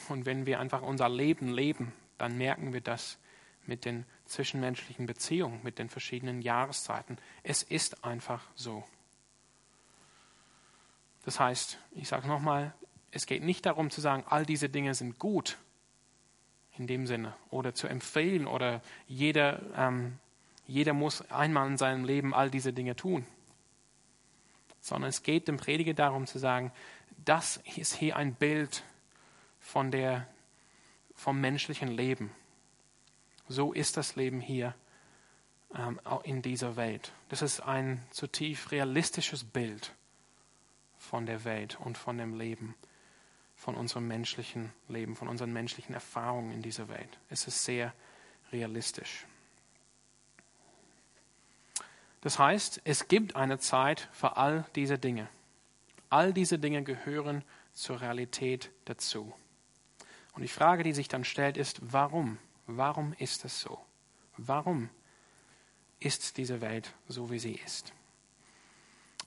Und 0.09 0.27
wenn 0.27 0.47
wir 0.47 0.59
einfach 0.59 0.83
unser 0.83 1.09
Leben 1.09 1.49
leben, 1.53 1.93
dann 2.19 2.37
merken 2.39 2.73
wir 2.73 2.81
das 2.81 3.19
mit 3.67 3.85
den 3.85 4.05
zwischenmenschlichen 4.25 5.07
Beziehungen, 5.07 5.61
mit 5.63 5.79
den 5.79 5.89
verschiedenen 5.89 6.43
Jahreszeiten. 6.43 7.19
Es 7.43 7.63
ist 7.63 8.05
einfach 8.05 8.43
so. 8.55 8.85
Das 11.25 11.39
heißt, 11.39 11.79
ich 11.93 12.09
sage 12.09 12.27
nochmal, 12.27 12.75
es 13.11 13.27
geht 13.27 13.43
nicht 13.43 13.67
darum 13.67 13.91
zu 13.91 14.01
sagen, 14.01 14.25
all 14.27 14.47
diese 14.47 14.69
Dinge 14.69 14.95
sind 14.95 15.19
gut 15.19 15.59
in 16.77 16.87
dem 16.87 17.07
Sinne 17.07 17.35
oder 17.51 17.75
zu 17.75 17.87
empfehlen 17.87 18.47
oder 18.47 18.81
jeder, 19.07 19.61
ähm, 19.77 20.19
jeder 20.67 20.95
muss 20.95 21.31
einmal 21.31 21.69
in 21.69 21.77
seinem 21.77 22.05
Leben 22.05 22.35
all 22.35 22.51
diese 22.51 22.73
Dinge 22.73 22.97
tun 22.97 23.27
sondern 24.83 25.09
es 25.09 25.23
geht 25.23 25.49
dem 25.49 25.57
Prediger 25.57 25.95
darum 25.95 26.27
zu 26.27 26.39
sagen, 26.39 26.73
das 27.25 27.61
ist 27.77 27.95
hier 27.95 28.17
ein 28.17 28.35
Bild 28.35 28.83
von 29.61 29.91
der, 29.93 30.27
vom 31.15 31.41
menschlichen 31.41 31.89
Leben. 31.89 32.33
So 33.49 33.73
ist 33.73 33.97
das 33.97 34.17
Leben 34.17 34.41
hier 34.41 34.75
ähm, 35.75 36.01
in 36.25 36.43
dieser 36.43 36.77
Welt. 36.77 37.13
Das 37.29 37.43
ist 37.43 37.61
ein 37.61 38.03
zutiefst 38.11 38.73
realistisches 38.73 39.45
Bild 39.45 39.95
von 41.03 41.27
der 41.27 41.45
Welt 41.45 41.79
und 41.81 41.99
von 41.99 42.17
dem 42.17 42.39
Leben, 42.39 42.77
von 43.57 43.75
unserem 43.75 44.07
menschlichen 44.07 44.73
Leben, 44.89 45.17
von 45.17 45.29
unseren 45.29 45.53
menschlichen 45.53 45.95
Erfahrungen 45.95 46.53
in 46.53 46.63
dieser 46.63 46.89
Welt. 46.89 47.19
Es 47.29 47.47
ist 47.47 47.65
sehr 47.65 47.93
realistisch. 48.53 49.27
Das 52.21 52.39
heißt, 52.39 52.83
es 52.85 53.09
gibt 53.09 53.35
eine 53.35 53.59
Zeit 53.59 54.09
für 54.13 54.37
all 54.37 54.65
diese 54.77 54.97
Dinge. 54.97 55.29
All 56.09 56.33
diese 56.33 56.59
Dinge 56.59 56.85
gehören 56.85 57.43
zur 57.73 58.01
Realität 58.01 58.71
dazu. 58.85 59.35
Und 60.35 60.43
die 60.43 60.49
Frage, 60.49 60.85
die 60.85 60.93
sich 60.93 61.09
dann 61.09 61.25
stellt, 61.25 61.57
ist, 61.57 61.81
warum? 61.93 62.39
Warum 62.67 63.13
ist 63.19 63.45
es 63.45 63.61
so? 63.61 63.85
Warum 64.37 64.89
ist 65.99 66.37
diese 66.37 66.61
Welt 66.61 66.95
so, 67.09 67.31
wie 67.31 67.41
sie 67.41 67.55
ist? 67.57 67.93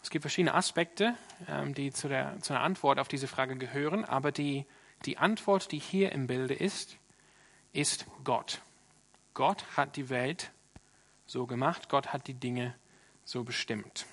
Es 0.05 0.11
gibt 0.11 0.21
verschiedene 0.21 0.53
Aspekte, 0.53 1.15
ähm, 1.47 1.73
die 1.73 1.91
zu 1.91 2.07
der, 2.07 2.39
zu 2.39 2.53
der 2.53 2.61
Antwort 2.61 2.99
auf 2.99 3.07
diese 3.07 3.27
Frage 3.27 3.55
gehören, 3.55 4.05
aber 4.05 4.31
die, 4.31 4.67
die 5.03 5.17
Antwort, 5.17 5.71
die 5.71 5.79
hier 5.79 6.11
im 6.11 6.27
Bilde 6.27 6.53
ist, 6.53 6.97
ist 7.73 8.05
Gott. 8.23 8.61
Gott 9.33 9.65
hat 9.75 9.95
die 9.95 10.09
Welt 10.09 10.51
so 11.25 11.47
gemacht, 11.47 11.89
Gott 11.89 12.13
hat 12.13 12.27
die 12.27 12.35
Dinge 12.35 12.75
so 13.23 13.43
bestimmt. 13.43 14.05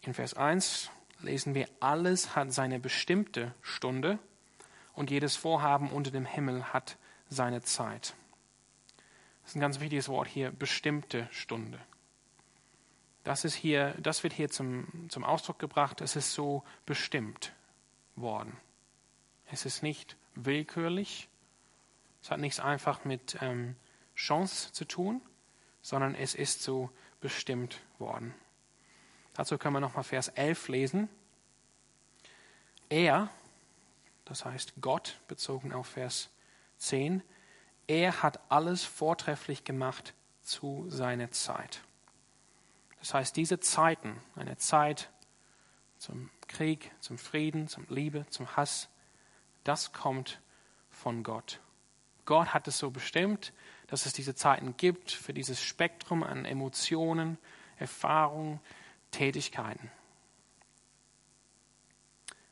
In 0.00 0.14
Vers 0.14 0.32
1 0.32 0.88
lesen 1.20 1.54
wir, 1.54 1.68
alles 1.78 2.34
hat 2.34 2.50
seine 2.50 2.80
bestimmte 2.80 3.54
Stunde 3.60 4.18
und 4.94 5.10
jedes 5.10 5.36
Vorhaben 5.36 5.90
unter 5.90 6.10
dem 6.10 6.24
Himmel 6.24 6.72
hat 6.72 6.96
seine 7.28 7.60
Zeit. 7.60 8.14
Das 9.42 9.50
ist 9.50 9.56
ein 9.56 9.60
ganz 9.60 9.80
wichtiges 9.80 10.08
Wort 10.08 10.28
hier, 10.28 10.50
bestimmte 10.50 11.28
Stunde. 11.30 11.78
Das, 13.24 13.44
ist 13.44 13.54
hier, 13.54 13.94
das 14.00 14.22
wird 14.22 14.32
hier 14.32 14.50
zum, 14.50 15.08
zum 15.08 15.24
Ausdruck 15.24 15.58
gebracht, 15.58 16.00
es 16.00 16.16
ist 16.16 16.32
so 16.32 16.64
bestimmt 16.86 17.52
worden. 18.16 18.56
Es 19.46 19.64
ist 19.64 19.82
nicht 19.82 20.16
willkürlich, 20.34 21.28
es 22.22 22.30
hat 22.30 22.40
nichts 22.40 22.60
einfach 22.60 23.04
mit 23.04 23.38
ähm, 23.40 23.76
Chance 24.14 24.72
zu 24.72 24.84
tun, 24.84 25.20
sondern 25.82 26.14
es 26.14 26.34
ist 26.34 26.62
so 26.62 26.90
bestimmt 27.20 27.80
worden. 27.98 28.34
Dazu 29.34 29.58
können 29.58 29.74
wir 29.74 29.80
nochmal 29.80 30.04
Vers 30.04 30.28
11 30.28 30.68
lesen. 30.68 31.08
Er, 32.88 33.30
das 34.24 34.44
heißt 34.44 34.74
Gott, 34.80 35.20
bezogen 35.28 35.72
auf 35.72 35.86
Vers 35.86 36.30
10, 36.78 37.22
er 37.86 38.22
hat 38.22 38.40
alles 38.50 38.84
vortrefflich 38.84 39.64
gemacht 39.64 40.14
zu 40.42 40.86
seiner 40.88 41.30
Zeit. 41.30 41.82
Das 43.02 43.14
heißt, 43.14 43.36
diese 43.36 43.58
Zeiten, 43.58 44.22
eine 44.36 44.56
Zeit 44.58 45.10
zum 45.98 46.30
Krieg, 46.46 46.92
zum 47.00 47.18
Frieden, 47.18 47.66
zum 47.66 47.84
Liebe, 47.88 48.26
zum 48.30 48.56
Hass, 48.56 48.88
das 49.64 49.92
kommt 49.92 50.40
von 50.88 51.24
Gott. 51.24 51.58
Gott 52.26 52.54
hat 52.54 52.68
es 52.68 52.78
so 52.78 52.92
bestimmt, 52.92 53.52
dass 53.88 54.06
es 54.06 54.12
diese 54.12 54.36
Zeiten 54.36 54.76
gibt 54.76 55.10
für 55.10 55.34
dieses 55.34 55.60
Spektrum 55.60 56.22
an 56.22 56.44
Emotionen, 56.44 57.38
Erfahrungen, 57.76 58.60
Tätigkeiten. 59.10 59.90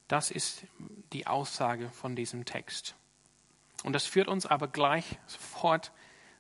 Das 0.09 0.33
ist 0.33 0.65
die 1.13 1.29
Aussage 1.29 1.91
von 1.91 2.17
diesem 2.17 2.45
Text. 2.45 2.97
Und 3.85 3.93
das 3.93 4.05
führt 4.05 4.27
uns 4.27 4.47
aber 4.47 4.67
gleich 4.67 5.17
sofort 5.29 5.93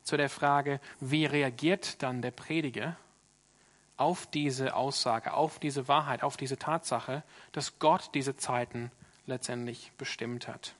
zu 0.03 0.17
der 0.17 0.29
Frage, 0.29 0.81
wie 0.99 1.27
reagiert 1.27 2.03
dann 2.03 2.23
der 2.23 2.33
Prediger 2.33 2.97
auf 4.01 4.27
diese 4.27 4.75
Aussage, 4.75 5.35
auf 5.35 5.59
diese 5.59 5.87
Wahrheit, 5.87 6.23
auf 6.23 6.39
diese 6.39 6.59
Tatsache, 6.59 7.23
dass 7.53 7.79
Gott 7.79 8.11
diese 8.15 8.35
Zeiten 8.35 8.91
letztendlich 9.27 9.93
bestimmt 9.99 10.49
hat. 10.49 10.75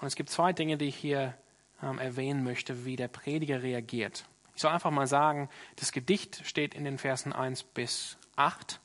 Und 0.00 0.08
es 0.08 0.16
gibt 0.16 0.28
zwei 0.28 0.52
Dinge, 0.52 0.76
die 0.76 0.86
ich 0.86 0.96
hier 0.96 1.34
ähm, 1.82 1.98
erwähnen 1.98 2.42
möchte, 2.42 2.84
wie 2.84 2.96
der 2.96 3.08
Prediger 3.08 3.62
reagiert. 3.62 4.24
Ich 4.56 4.62
soll 4.62 4.72
einfach 4.72 4.90
mal 4.90 5.06
sagen, 5.06 5.48
das 5.76 5.92
Gedicht 5.92 6.42
steht 6.44 6.74
in 6.74 6.84
den 6.84 6.98
Versen 6.98 7.32
1 7.32 7.62
bis 7.62 8.16
8 8.34 8.80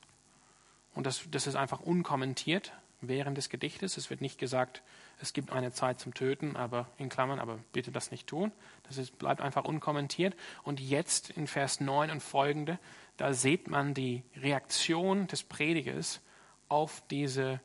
und 0.94 1.04
das, 1.04 1.22
das 1.30 1.46
ist 1.48 1.56
einfach 1.56 1.80
unkommentiert 1.80 2.72
während 3.00 3.36
des 3.36 3.48
Gedichtes. 3.48 3.96
Es 3.96 4.10
wird 4.10 4.20
nicht 4.20 4.38
gesagt, 4.38 4.82
es 5.22 5.32
gibt 5.32 5.52
eine 5.52 5.72
Zeit 5.72 6.00
zum 6.00 6.14
Töten, 6.14 6.56
aber 6.56 6.88
in 6.98 7.08
Klammern, 7.08 7.38
aber 7.38 7.60
bitte 7.72 7.92
das 7.92 8.10
nicht 8.10 8.26
tun. 8.26 8.50
Das 8.88 8.98
ist, 8.98 9.18
bleibt 9.18 9.40
einfach 9.40 9.64
unkommentiert. 9.64 10.34
Und 10.64 10.80
jetzt 10.80 11.30
in 11.30 11.46
Vers 11.46 11.80
9 11.80 12.10
und 12.10 12.20
folgende, 12.20 12.78
da 13.16 13.32
sieht 13.32 13.68
man 13.68 13.94
die 13.94 14.24
Reaktion 14.36 15.28
des 15.28 15.44
Predigers 15.44 16.20
auf 16.68 17.04
diese, 17.08 17.60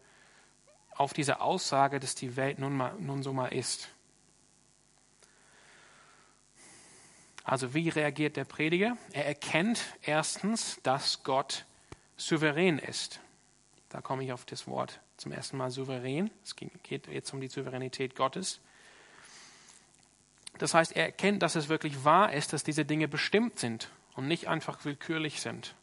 auf 0.96 1.14
diese 1.14 1.42
Aussage, 1.42 2.00
dass 2.00 2.14
die 2.14 2.36
Welt 2.36 2.60
nun, 2.60 2.78
mal, 2.78 2.94
nun 3.00 3.24
so 3.24 3.34
mal 3.34 3.48
ist. 3.48 3.90
Also 7.44 7.74
wie 7.74 7.90
reagiert 7.90 8.38
der 8.38 8.46
Prediger? 8.46 8.98
Er 9.14 9.26
erkennt 9.26 9.84
erstens, 10.04 10.80
dass 10.84 11.24
Gott 11.24 11.66
souverän 12.18 12.78
ist. 12.78 13.20
Da 13.90 14.02
komme 14.02 14.24
ich 14.24 14.32
auf 14.32 14.46
das 14.46 14.68
Wort 14.68 15.00
zum 15.18 15.32
ersten 15.32 15.58
Mal 15.58 15.72
souverän. 15.72 16.30
Es 16.44 16.56
geht 16.56 17.08
jetzt 17.08 17.34
um 17.34 17.42
die 17.42 17.48
Souveränität 17.48 18.16
Gottes. 18.16 18.60
Das 20.58 20.74
heißt, 20.74 20.96
er 20.96 21.06
erkennt, 21.06 21.44
dass 21.44 21.56
es 21.56 21.70
wirklich 21.70 22.04
wahr 22.04 22.34
ist, 22.34 22.54
dass 22.54 22.64
diese 22.64 22.86
Dinge 22.86 23.08
bestimmt 23.08 23.60
sind 23.60 23.92
und 24.16 24.28
nicht 24.28 24.48
einfach 24.48 24.86
willkürlich 24.86 25.42
sind, 25.42 25.76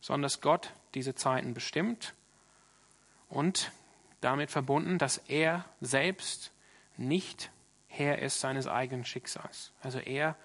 sondern 0.00 0.22
dass 0.22 0.40
Gott 0.40 0.72
diese 0.94 1.14
Zeiten 1.14 1.54
bestimmt 1.54 2.14
und 3.28 3.72
damit 4.20 4.50
verbunden, 4.50 4.98
dass 4.98 5.18
er 5.18 5.64
selbst 5.80 6.52
nicht 6.96 7.50
Herr 7.88 8.20
ist 8.20 8.40
seines 8.40 8.68
eigenen 8.68 9.04
Schicksals. 9.04 9.72
Also 9.82 9.98
er, 9.98 10.36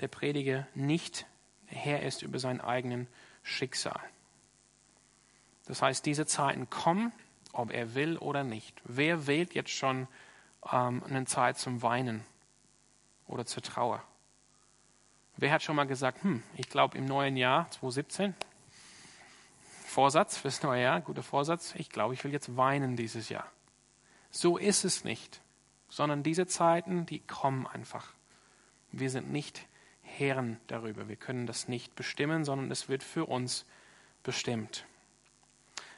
der 0.00 0.08
Prediger, 0.08 0.68
nicht 0.74 1.26
Herr 1.66 2.02
ist 2.02 2.22
über 2.22 2.38
sein 2.38 2.60
eigenen 2.60 3.08
Schicksal. 3.42 4.00
Das 5.66 5.82
heißt, 5.82 6.04
diese 6.04 6.26
Zeiten 6.26 6.68
kommen, 6.70 7.12
ob 7.52 7.72
er 7.72 7.94
will 7.94 8.18
oder 8.18 8.44
nicht. 8.44 8.80
Wer 8.84 9.26
wählt 9.26 9.54
jetzt 9.54 9.70
schon 9.70 10.08
ähm, 10.70 11.02
eine 11.08 11.24
Zeit 11.24 11.58
zum 11.58 11.82
Weinen 11.82 12.24
oder 13.26 13.46
zur 13.46 13.62
Trauer? 13.62 14.02
Wer 15.36 15.52
hat 15.52 15.62
schon 15.62 15.76
mal 15.76 15.86
gesagt, 15.86 16.22
hm, 16.22 16.42
ich 16.56 16.68
glaube 16.68 16.98
im 16.98 17.06
neuen 17.06 17.36
Jahr 17.36 17.70
2017, 17.70 18.34
Vorsatz 19.86 20.36
fürs 20.36 20.62
neue 20.62 20.82
Jahr, 20.82 21.00
guter 21.00 21.22
Vorsatz, 21.22 21.74
ich 21.76 21.88
glaube, 21.88 22.14
ich 22.14 22.24
will 22.24 22.32
jetzt 22.32 22.56
weinen 22.56 22.96
dieses 22.96 23.28
Jahr. 23.28 23.46
So 24.30 24.58
ist 24.58 24.84
es 24.84 25.04
nicht 25.04 25.40
sondern 25.94 26.24
diese 26.24 26.48
Zeiten, 26.48 27.06
die 27.06 27.20
kommen 27.20 27.68
einfach. 27.68 28.14
Wir 28.90 29.10
sind 29.10 29.30
nicht 29.30 29.68
Herren 30.02 30.58
darüber. 30.66 31.08
Wir 31.08 31.14
können 31.14 31.46
das 31.46 31.68
nicht 31.68 31.94
bestimmen, 31.94 32.44
sondern 32.44 32.68
es 32.72 32.88
wird 32.88 33.04
für 33.04 33.26
uns 33.26 33.64
bestimmt. 34.24 34.86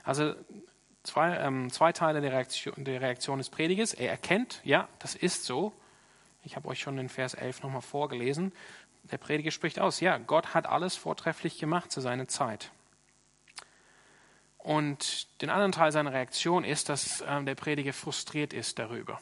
Also 0.06 0.36
zwei, 1.02 1.36
ähm, 1.36 1.70
zwei 1.70 1.92
Teile 1.92 2.20
der 2.20 2.30
Reaktion, 2.32 2.84
der 2.84 3.00
Reaktion 3.00 3.38
des 3.38 3.50
Predigers. 3.50 3.92
Er 3.92 4.08
erkennt, 4.08 4.60
ja, 4.62 4.88
das 5.00 5.16
ist 5.16 5.44
so. 5.44 5.72
Ich 6.44 6.54
habe 6.54 6.68
euch 6.68 6.78
schon 6.78 6.96
den 6.96 7.08
Vers 7.08 7.34
11 7.34 7.64
nochmal 7.64 7.82
vorgelesen. 7.82 8.52
Der 9.02 9.18
Prediger 9.18 9.50
spricht 9.50 9.80
aus, 9.80 9.98
ja, 9.98 10.16
Gott 10.18 10.54
hat 10.54 10.66
alles 10.66 10.94
vortrefflich 10.94 11.58
gemacht 11.58 11.90
zu 11.90 12.00
seiner 12.00 12.28
Zeit. 12.28 12.70
Und 14.58 15.26
den 15.42 15.50
anderen 15.50 15.72
Teil 15.72 15.90
seiner 15.90 16.12
Reaktion 16.12 16.62
ist, 16.62 16.88
dass 16.88 17.24
ähm, 17.26 17.44
der 17.44 17.56
Prediger 17.56 17.92
frustriert 17.92 18.52
ist 18.52 18.78
darüber. 18.78 19.20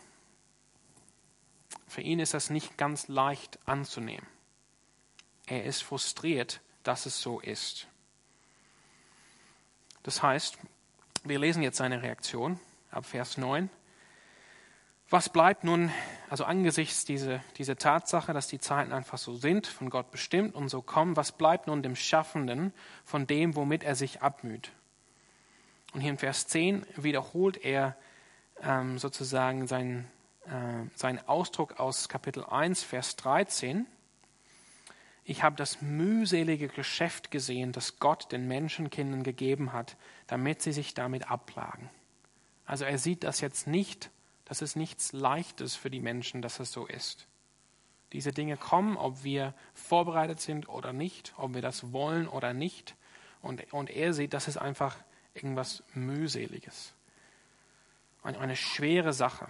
Für 1.87 2.03
ihn 2.03 2.19
ist 2.19 2.35
das 2.35 2.51
nicht 2.51 2.77
ganz 2.77 3.09
leicht 3.09 3.59
anzunehmen. 3.67 4.27
Er 5.47 5.65
ist 5.65 5.83
frustriert, 5.83 6.61
dass 6.83 7.07
es 7.07 7.23
so 7.23 7.41
ist. 7.41 7.87
Das 10.03 10.23
heißt, 10.23 10.59
wir 11.25 11.39
lesen 11.39 11.63
jetzt 11.63 11.79
seine 11.79 12.03
Reaktion 12.03 12.61
ab 12.91 13.07
Vers 13.07 13.39
9. 13.39 13.71
Was 15.09 15.29
bleibt 15.29 15.65
nun, 15.65 15.91
also 16.29 16.45
angesichts 16.45 17.05
dieser, 17.05 17.41
dieser 17.57 17.77
Tatsache, 17.77 18.33
dass 18.33 18.47
die 18.47 18.59
Zeiten 18.59 18.93
einfach 18.93 19.19
so 19.19 19.35
sind, 19.35 19.67
von 19.67 19.91
Gott 19.91 20.11
bestimmt 20.11 20.55
und 20.55 20.69
so 20.69 20.83
kommen, 20.83 21.17
was 21.17 21.33
bleibt 21.33 21.67
nun 21.67 21.83
dem 21.83 21.97
Schaffenden 21.97 22.73
von 23.05 23.27
dem, 23.27 23.57
womit 23.57 23.85
er 23.85 23.95
sich 23.95 24.23
abmüht? 24.23 24.71
Und 25.95 26.01
hier 26.01 26.11
in 26.11 26.19
Vers 26.19 26.47
10 26.49 26.87
wiederholt 26.97 27.57
er 27.57 27.97
ähm, 28.63 28.99
sozusagen 28.99 29.67
sein, 29.67 30.11
äh, 30.47 30.89
sein 30.95 31.27
Ausdruck 31.27 31.81
aus 31.81 32.09
Kapitel 32.09 32.45
1, 32.45 32.83
Vers 32.83 33.17
13. 33.17 33.87
Ich 35.25 35.43
habe 35.43 35.57
das 35.57 35.81
mühselige 35.81 36.69
Geschäft 36.69 37.31
gesehen, 37.31 37.73
das 37.73 37.99
Gott 37.99 38.31
den 38.31 38.47
Menschenkindern 38.47 39.23
gegeben 39.23 39.73
hat, 39.73 39.97
damit 40.27 40.61
sie 40.61 40.73
sich 40.73 40.93
damit 40.93 41.31
abplagen. 41.31 41.89
Also 42.67 42.85
er 42.85 42.99
sieht 42.99 43.25
das 43.25 43.41
jetzt 43.41 43.67
nicht, 43.67 44.11
das 44.45 44.61
ist 44.61 44.77
nichts 44.77 45.13
Leichtes 45.13 45.77
für 45.77 45.91
die 45.91 46.01
Menschen, 46.01 46.43
dass 46.43 46.61
es 46.61 46.73
so 46.73 46.87
ist. 46.87 47.27
Diese 48.13 48.33
Dinge 48.33 48.57
kommen, 48.57 48.97
ob 48.97 49.25
wir 49.25 49.55
vorbereitet 49.73 50.41
sind 50.41 50.69
oder 50.69 50.93
nicht, 50.93 51.33
ob 51.37 51.55
wir 51.55 51.63
das 51.63 51.93
wollen 51.93 52.29
oder 52.29 52.53
nicht. 52.53 52.95
Und, 53.41 53.73
und 53.73 53.91
er 53.91 54.13
sieht, 54.13 54.35
das 54.35 54.47
ist 54.47 54.59
einfach 54.59 54.97
irgendwas 55.33 55.83
mühseliges. 55.95 56.95
Eine, 58.23 58.39
eine 58.39 58.57
schwere 58.57 59.13
Sache. 59.13 59.49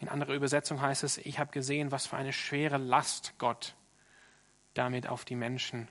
In 0.00 0.08
anderer 0.08 0.34
Übersetzung 0.34 0.80
heißt 0.80 1.04
es, 1.04 1.18
ich 1.18 1.38
habe 1.38 1.52
gesehen, 1.52 1.92
was 1.92 2.06
für 2.06 2.16
eine 2.16 2.32
schwere 2.32 2.76
Last 2.76 3.34
Gott 3.38 3.74
damit 4.74 5.06
auf 5.06 5.24
die 5.24 5.36
Menschen, 5.36 5.88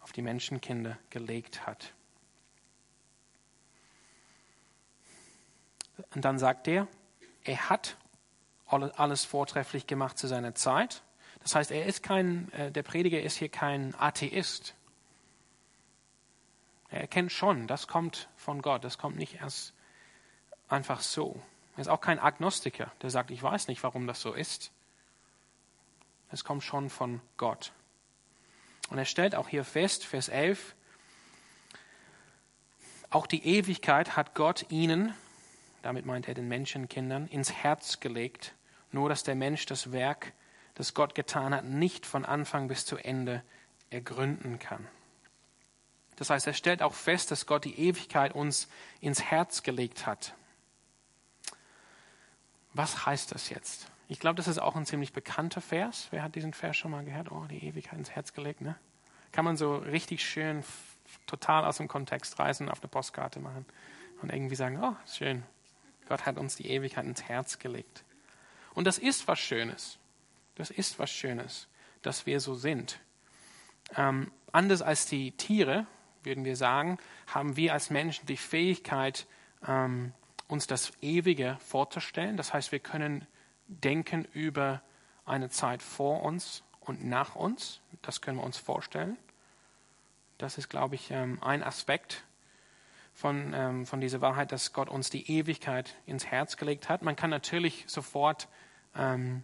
auf 0.00 0.12
die 0.12 0.22
Menschenkinder 0.22 0.98
gelegt 1.10 1.66
hat. 1.66 1.92
Und 6.14 6.24
dann 6.24 6.38
sagt 6.38 6.68
er, 6.68 6.86
er 7.44 7.70
hat 7.70 7.96
alles 8.68 9.24
vortrefflich 9.24 9.86
gemacht 9.86 10.18
zu 10.18 10.26
seiner 10.26 10.54
Zeit. 10.54 11.02
Das 11.40 11.54
heißt, 11.54 11.70
er 11.70 11.86
ist 11.86 12.02
kein, 12.02 12.50
äh, 12.52 12.72
der 12.72 12.82
Prediger 12.82 13.20
ist 13.20 13.36
hier 13.36 13.48
kein 13.48 13.94
Atheist. 13.94 14.74
Er 16.90 17.00
erkennt 17.00 17.32
schon, 17.32 17.66
das 17.66 17.86
kommt 17.86 18.28
von 18.36 18.62
Gott, 18.62 18.84
das 18.84 18.98
kommt 18.98 19.16
nicht 19.16 19.40
erst 19.40 19.74
einfach 20.68 21.00
so. 21.00 21.40
Er 21.76 21.82
ist 21.82 21.88
auch 21.88 22.00
kein 22.00 22.18
Agnostiker, 22.18 22.90
der 23.02 23.10
sagt, 23.10 23.30
ich 23.30 23.42
weiß 23.42 23.68
nicht, 23.68 23.82
warum 23.82 24.06
das 24.06 24.20
so 24.20 24.32
ist. 24.32 24.72
Es 26.30 26.42
kommt 26.42 26.64
schon 26.64 26.90
von 26.90 27.20
Gott. 27.36 27.72
Und 28.90 28.98
er 28.98 29.04
stellt 29.04 29.34
auch 29.34 29.48
hier 29.48 29.64
fest, 29.64 30.04
Vers 30.04 30.28
11, 30.28 30.74
auch 33.10 33.26
die 33.26 33.44
Ewigkeit 33.44 34.16
hat 34.16 34.34
Gott 34.34 34.66
ihnen, 34.70 35.14
damit 35.82 36.06
meint 36.06 36.28
er 36.28 36.34
den 36.34 36.48
Menschenkindern, 36.48 37.28
ins 37.28 37.52
Herz 37.52 38.00
gelegt, 38.00 38.54
nur 38.92 39.08
dass 39.08 39.22
der 39.22 39.34
Mensch 39.34 39.66
das 39.66 39.92
Werk, 39.92 40.32
das 40.74 40.94
Gott 40.94 41.14
getan 41.14 41.54
hat, 41.54 41.64
nicht 41.64 42.04
von 42.06 42.24
Anfang 42.24 42.68
bis 42.68 42.84
zu 42.84 42.96
Ende 42.96 43.42
ergründen 43.90 44.58
kann. 44.58 44.86
Das 46.16 46.30
heißt, 46.30 46.46
er 46.46 46.54
stellt 46.54 46.82
auch 46.82 46.94
fest, 46.94 47.30
dass 47.30 47.46
Gott 47.46 47.64
die 47.64 47.78
Ewigkeit 47.78 48.34
uns 48.34 48.68
ins 49.00 49.22
Herz 49.22 49.62
gelegt 49.62 50.06
hat. 50.06 50.34
Was 52.72 53.06
heißt 53.06 53.32
das 53.32 53.48
jetzt? 53.50 53.86
Ich 54.08 54.20
glaube, 54.20 54.36
das 54.36 54.46
ist 54.46 54.58
auch 54.58 54.76
ein 54.76 54.86
ziemlich 54.86 55.12
bekannter 55.12 55.60
Vers. 55.60 56.08
Wer 56.10 56.22
hat 56.22 56.34
diesen 56.34 56.52
Vers 56.52 56.76
schon 56.76 56.92
mal 56.92 57.04
gehört? 57.04 57.32
Oh, 57.32 57.44
die 57.50 57.64
Ewigkeit 57.64 57.98
ins 57.98 58.10
Herz 58.10 58.32
gelegt, 58.32 58.60
ne? 58.60 58.76
Kann 59.32 59.44
man 59.44 59.56
so 59.56 59.76
richtig 59.76 60.24
schön 60.24 60.62
total 61.26 61.64
aus 61.64 61.78
dem 61.78 61.88
Kontext 61.88 62.38
reißen, 62.38 62.68
auf 62.68 62.80
der 62.80 62.88
Postkarte 62.88 63.40
machen 63.40 63.66
und 64.22 64.32
irgendwie 64.32 64.54
sagen, 64.54 64.78
oh, 64.82 64.96
schön. 65.10 65.42
Gott 66.08 66.24
hat 66.24 66.38
uns 66.38 66.56
die 66.56 66.68
Ewigkeit 66.68 67.04
ins 67.04 67.24
Herz 67.24 67.58
gelegt. 67.58 68.04
Und 68.74 68.86
das 68.86 68.98
ist 68.98 69.26
was 69.26 69.40
Schönes. 69.40 69.98
Das 70.54 70.70
ist 70.70 70.98
was 70.98 71.10
Schönes, 71.10 71.66
dass 72.02 72.26
wir 72.26 72.40
so 72.40 72.54
sind. 72.54 73.00
Ähm, 73.96 74.30
anders 74.52 74.82
als 74.82 75.06
die 75.06 75.32
Tiere, 75.32 75.86
würden 76.22 76.44
wir 76.44 76.56
sagen, 76.56 76.98
haben 77.26 77.56
wir 77.56 77.72
als 77.72 77.90
Menschen 77.90 78.26
die 78.26 78.36
Fähigkeit, 78.36 79.26
ähm, 79.66 80.12
uns 80.48 80.66
das 80.66 80.92
Ewige 81.02 81.58
vorzustellen. 81.60 82.36
Das 82.36 82.54
heißt, 82.54 82.70
wir 82.70 82.78
können 82.78 83.26
denken 83.68 84.26
über 84.32 84.82
eine 85.24 85.50
Zeit 85.50 85.82
vor 85.82 86.22
uns 86.22 86.62
und 86.80 87.04
nach 87.04 87.34
uns. 87.34 87.80
Das 88.02 88.20
können 88.20 88.38
wir 88.38 88.44
uns 88.44 88.58
vorstellen. 88.58 89.16
Das 90.38 90.58
ist, 90.58 90.68
glaube 90.68 90.94
ich, 90.94 91.10
ähm, 91.10 91.42
ein 91.42 91.62
Aspekt 91.62 92.24
von, 93.14 93.52
ähm, 93.54 93.86
von 93.86 94.00
dieser 94.00 94.20
Wahrheit, 94.20 94.52
dass 94.52 94.72
Gott 94.72 94.88
uns 94.88 95.10
die 95.10 95.30
Ewigkeit 95.30 95.96
ins 96.06 96.26
Herz 96.26 96.56
gelegt 96.56 96.88
hat. 96.88 97.02
Man 97.02 97.16
kann 97.16 97.30
natürlich 97.30 97.84
sofort, 97.86 98.48
ähm, 98.94 99.42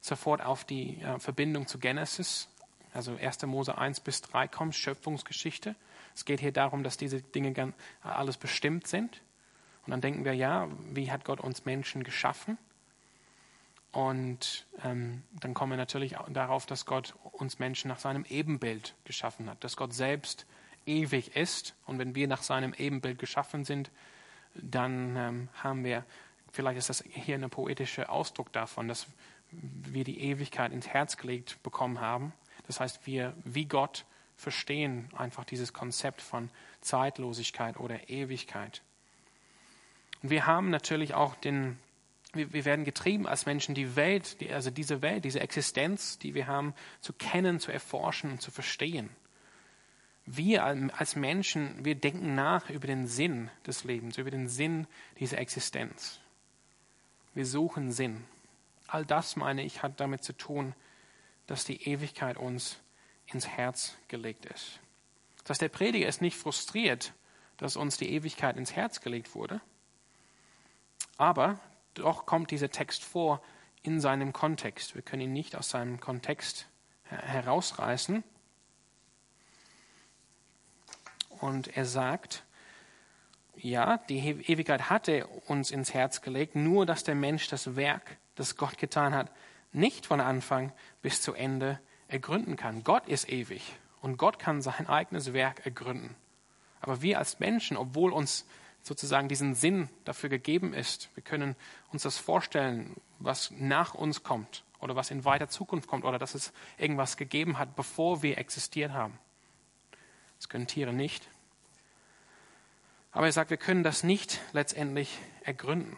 sofort 0.00 0.42
auf 0.42 0.64
die 0.64 1.02
Verbindung 1.18 1.66
zu 1.66 1.78
Genesis 1.78 2.48
also 2.92 3.16
1. 3.16 3.46
Mose 3.46 3.76
1 3.76 4.00
bis 4.00 4.22
3 4.22 4.48
kommt, 4.48 4.74
Schöpfungsgeschichte. 4.74 5.76
Es 6.14 6.24
geht 6.24 6.40
hier 6.40 6.52
darum, 6.52 6.82
dass 6.82 6.96
diese 6.96 7.22
Dinge 7.22 7.72
alles 8.02 8.36
bestimmt 8.36 8.86
sind. 8.86 9.22
Und 9.86 9.92
dann 9.92 10.00
denken 10.00 10.24
wir, 10.24 10.34
ja, 10.34 10.68
wie 10.92 11.10
hat 11.10 11.24
Gott 11.24 11.40
uns 11.40 11.64
Menschen 11.64 12.04
geschaffen? 12.04 12.58
Und 13.92 14.66
ähm, 14.84 15.22
dann 15.40 15.54
kommen 15.54 15.72
wir 15.72 15.76
natürlich 15.76 16.16
darauf, 16.28 16.66
dass 16.66 16.86
Gott 16.86 17.14
uns 17.32 17.58
Menschen 17.58 17.88
nach 17.88 17.98
seinem 17.98 18.24
Ebenbild 18.28 18.94
geschaffen 19.04 19.50
hat, 19.50 19.64
dass 19.64 19.76
Gott 19.76 19.92
selbst 19.92 20.46
ewig 20.86 21.36
ist. 21.36 21.74
Und 21.86 21.98
wenn 21.98 22.14
wir 22.14 22.28
nach 22.28 22.42
seinem 22.42 22.72
Ebenbild 22.74 23.18
geschaffen 23.18 23.64
sind, 23.64 23.90
dann 24.54 25.16
ähm, 25.16 25.48
haben 25.54 25.84
wir, 25.84 26.04
vielleicht 26.52 26.78
ist 26.78 26.88
das 26.88 27.02
hier 27.08 27.36
ein 27.36 27.50
poetischer 27.50 28.10
Ausdruck 28.10 28.52
davon, 28.52 28.88
dass 28.88 29.06
wir 29.50 30.04
die 30.04 30.20
Ewigkeit 30.20 30.72
ins 30.72 30.88
Herz 30.88 31.16
gelegt 31.16 31.60
bekommen 31.62 32.00
haben. 32.00 32.32
Das 32.66 32.80
heißt, 32.80 33.06
wir 33.06 33.34
wie 33.44 33.64
Gott 33.64 34.04
verstehen 34.36 35.08
einfach 35.16 35.44
dieses 35.44 35.72
Konzept 35.72 36.22
von 36.22 36.50
Zeitlosigkeit 36.80 37.78
oder 37.78 38.08
Ewigkeit. 38.08 38.82
Und 40.22 40.30
wir 40.30 40.46
haben 40.46 40.70
natürlich 40.70 41.14
auch 41.14 41.34
den, 41.34 41.78
wir, 42.32 42.52
wir 42.52 42.64
werden 42.64 42.84
getrieben 42.84 43.26
als 43.26 43.46
Menschen, 43.46 43.74
die 43.74 43.96
Welt, 43.96 44.40
die, 44.40 44.52
also 44.52 44.70
diese 44.70 45.02
Welt, 45.02 45.24
diese 45.24 45.40
Existenz, 45.40 46.18
die 46.18 46.34
wir 46.34 46.46
haben, 46.46 46.74
zu 47.00 47.12
kennen, 47.12 47.60
zu 47.60 47.72
erforschen 47.72 48.32
und 48.32 48.42
zu 48.42 48.50
verstehen. 48.50 49.10
Wir 50.26 50.64
als 50.64 51.16
Menschen, 51.16 51.84
wir 51.84 51.94
denken 51.94 52.34
nach 52.34 52.70
über 52.70 52.86
den 52.86 53.06
Sinn 53.06 53.50
des 53.66 53.84
Lebens, 53.84 54.18
über 54.18 54.30
den 54.30 54.48
Sinn 54.48 54.86
dieser 55.18 55.38
Existenz. 55.38 56.20
Wir 57.34 57.46
suchen 57.46 57.90
Sinn. 57.90 58.24
All 58.86 59.04
das, 59.04 59.36
meine 59.36 59.64
ich, 59.64 59.82
hat 59.82 59.98
damit 59.98 60.22
zu 60.22 60.32
tun, 60.32 60.74
dass 61.46 61.64
die 61.64 61.82
Ewigkeit 61.88 62.36
uns 62.36 62.78
ins 63.26 63.48
Herz 63.48 63.96
gelegt 64.08 64.46
ist. 64.46 64.78
Das 65.42 65.50
heißt, 65.50 65.62
der 65.62 65.68
Prediger 65.68 66.06
ist 66.06 66.20
nicht 66.20 66.36
frustriert, 66.36 67.12
dass 67.56 67.76
uns 67.76 67.96
die 67.96 68.10
Ewigkeit 68.10 68.56
ins 68.56 68.76
Herz 68.76 69.00
gelegt 69.00 69.34
wurde, 69.34 69.60
aber 71.16 71.58
doch 71.94 72.26
kommt 72.26 72.50
dieser 72.50 72.70
Text 72.70 73.04
vor 73.04 73.42
in 73.82 74.00
seinem 74.00 74.32
Kontext. 74.32 74.94
Wir 74.94 75.02
können 75.02 75.22
ihn 75.22 75.32
nicht 75.32 75.56
aus 75.56 75.70
seinem 75.70 76.00
Kontext 76.00 76.68
herausreißen. 77.04 78.22
Und 81.40 81.76
er 81.76 81.86
sagt, 81.86 82.44
ja, 83.56 83.98
die 84.08 84.18
Ewigkeit 84.18 84.90
hatte 84.90 85.26
uns 85.46 85.70
ins 85.70 85.94
Herz 85.94 86.20
gelegt, 86.20 86.54
nur 86.54 86.86
dass 86.86 87.04
der 87.04 87.14
Mensch 87.14 87.48
das 87.48 87.76
Werk, 87.76 88.18
das 88.34 88.56
Gott 88.56 88.78
getan 88.78 89.14
hat, 89.14 89.30
nicht 89.72 90.06
von 90.06 90.20
Anfang 90.20 90.72
bis 91.02 91.22
zu 91.22 91.32
Ende 91.32 91.80
ergründen 92.08 92.56
kann. 92.56 92.84
Gott 92.84 93.06
ist 93.08 93.30
ewig 93.30 93.76
und 94.00 94.16
Gott 94.16 94.38
kann 94.38 94.62
sein 94.62 94.86
eigenes 94.86 95.32
Werk 95.32 95.64
ergründen. 95.64 96.14
Aber 96.80 97.02
wir 97.02 97.18
als 97.18 97.38
Menschen, 97.38 97.76
obwohl 97.76 98.12
uns 98.12 98.46
sozusagen 98.82 99.28
diesen 99.28 99.54
Sinn 99.54 99.88
dafür 100.04 100.28
gegeben 100.28 100.74
ist, 100.74 101.10
wir 101.14 101.22
können 101.22 101.56
uns 101.92 102.02
das 102.02 102.18
vorstellen, 102.18 102.96
was 103.18 103.50
nach 103.52 103.94
uns 103.94 104.22
kommt 104.22 104.64
oder 104.80 104.96
was 104.96 105.10
in 105.10 105.24
weiter 105.24 105.48
Zukunft 105.48 105.88
kommt 105.88 106.04
oder 106.04 106.18
dass 106.18 106.34
es 106.34 106.52
irgendwas 106.78 107.16
gegeben 107.16 107.58
hat, 107.58 107.76
bevor 107.76 108.22
wir 108.22 108.38
existiert 108.38 108.92
haben. 108.92 109.18
Das 110.38 110.48
können 110.48 110.66
Tiere 110.66 110.92
nicht. 110.92 111.28
Aber 113.12 113.26
er 113.26 113.32
sagt, 113.32 113.50
wir 113.50 113.56
können 113.56 113.82
das 113.82 114.04
nicht 114.04 114.40
letztendlich 114.52 115.18
ergründen. 115.42 115.96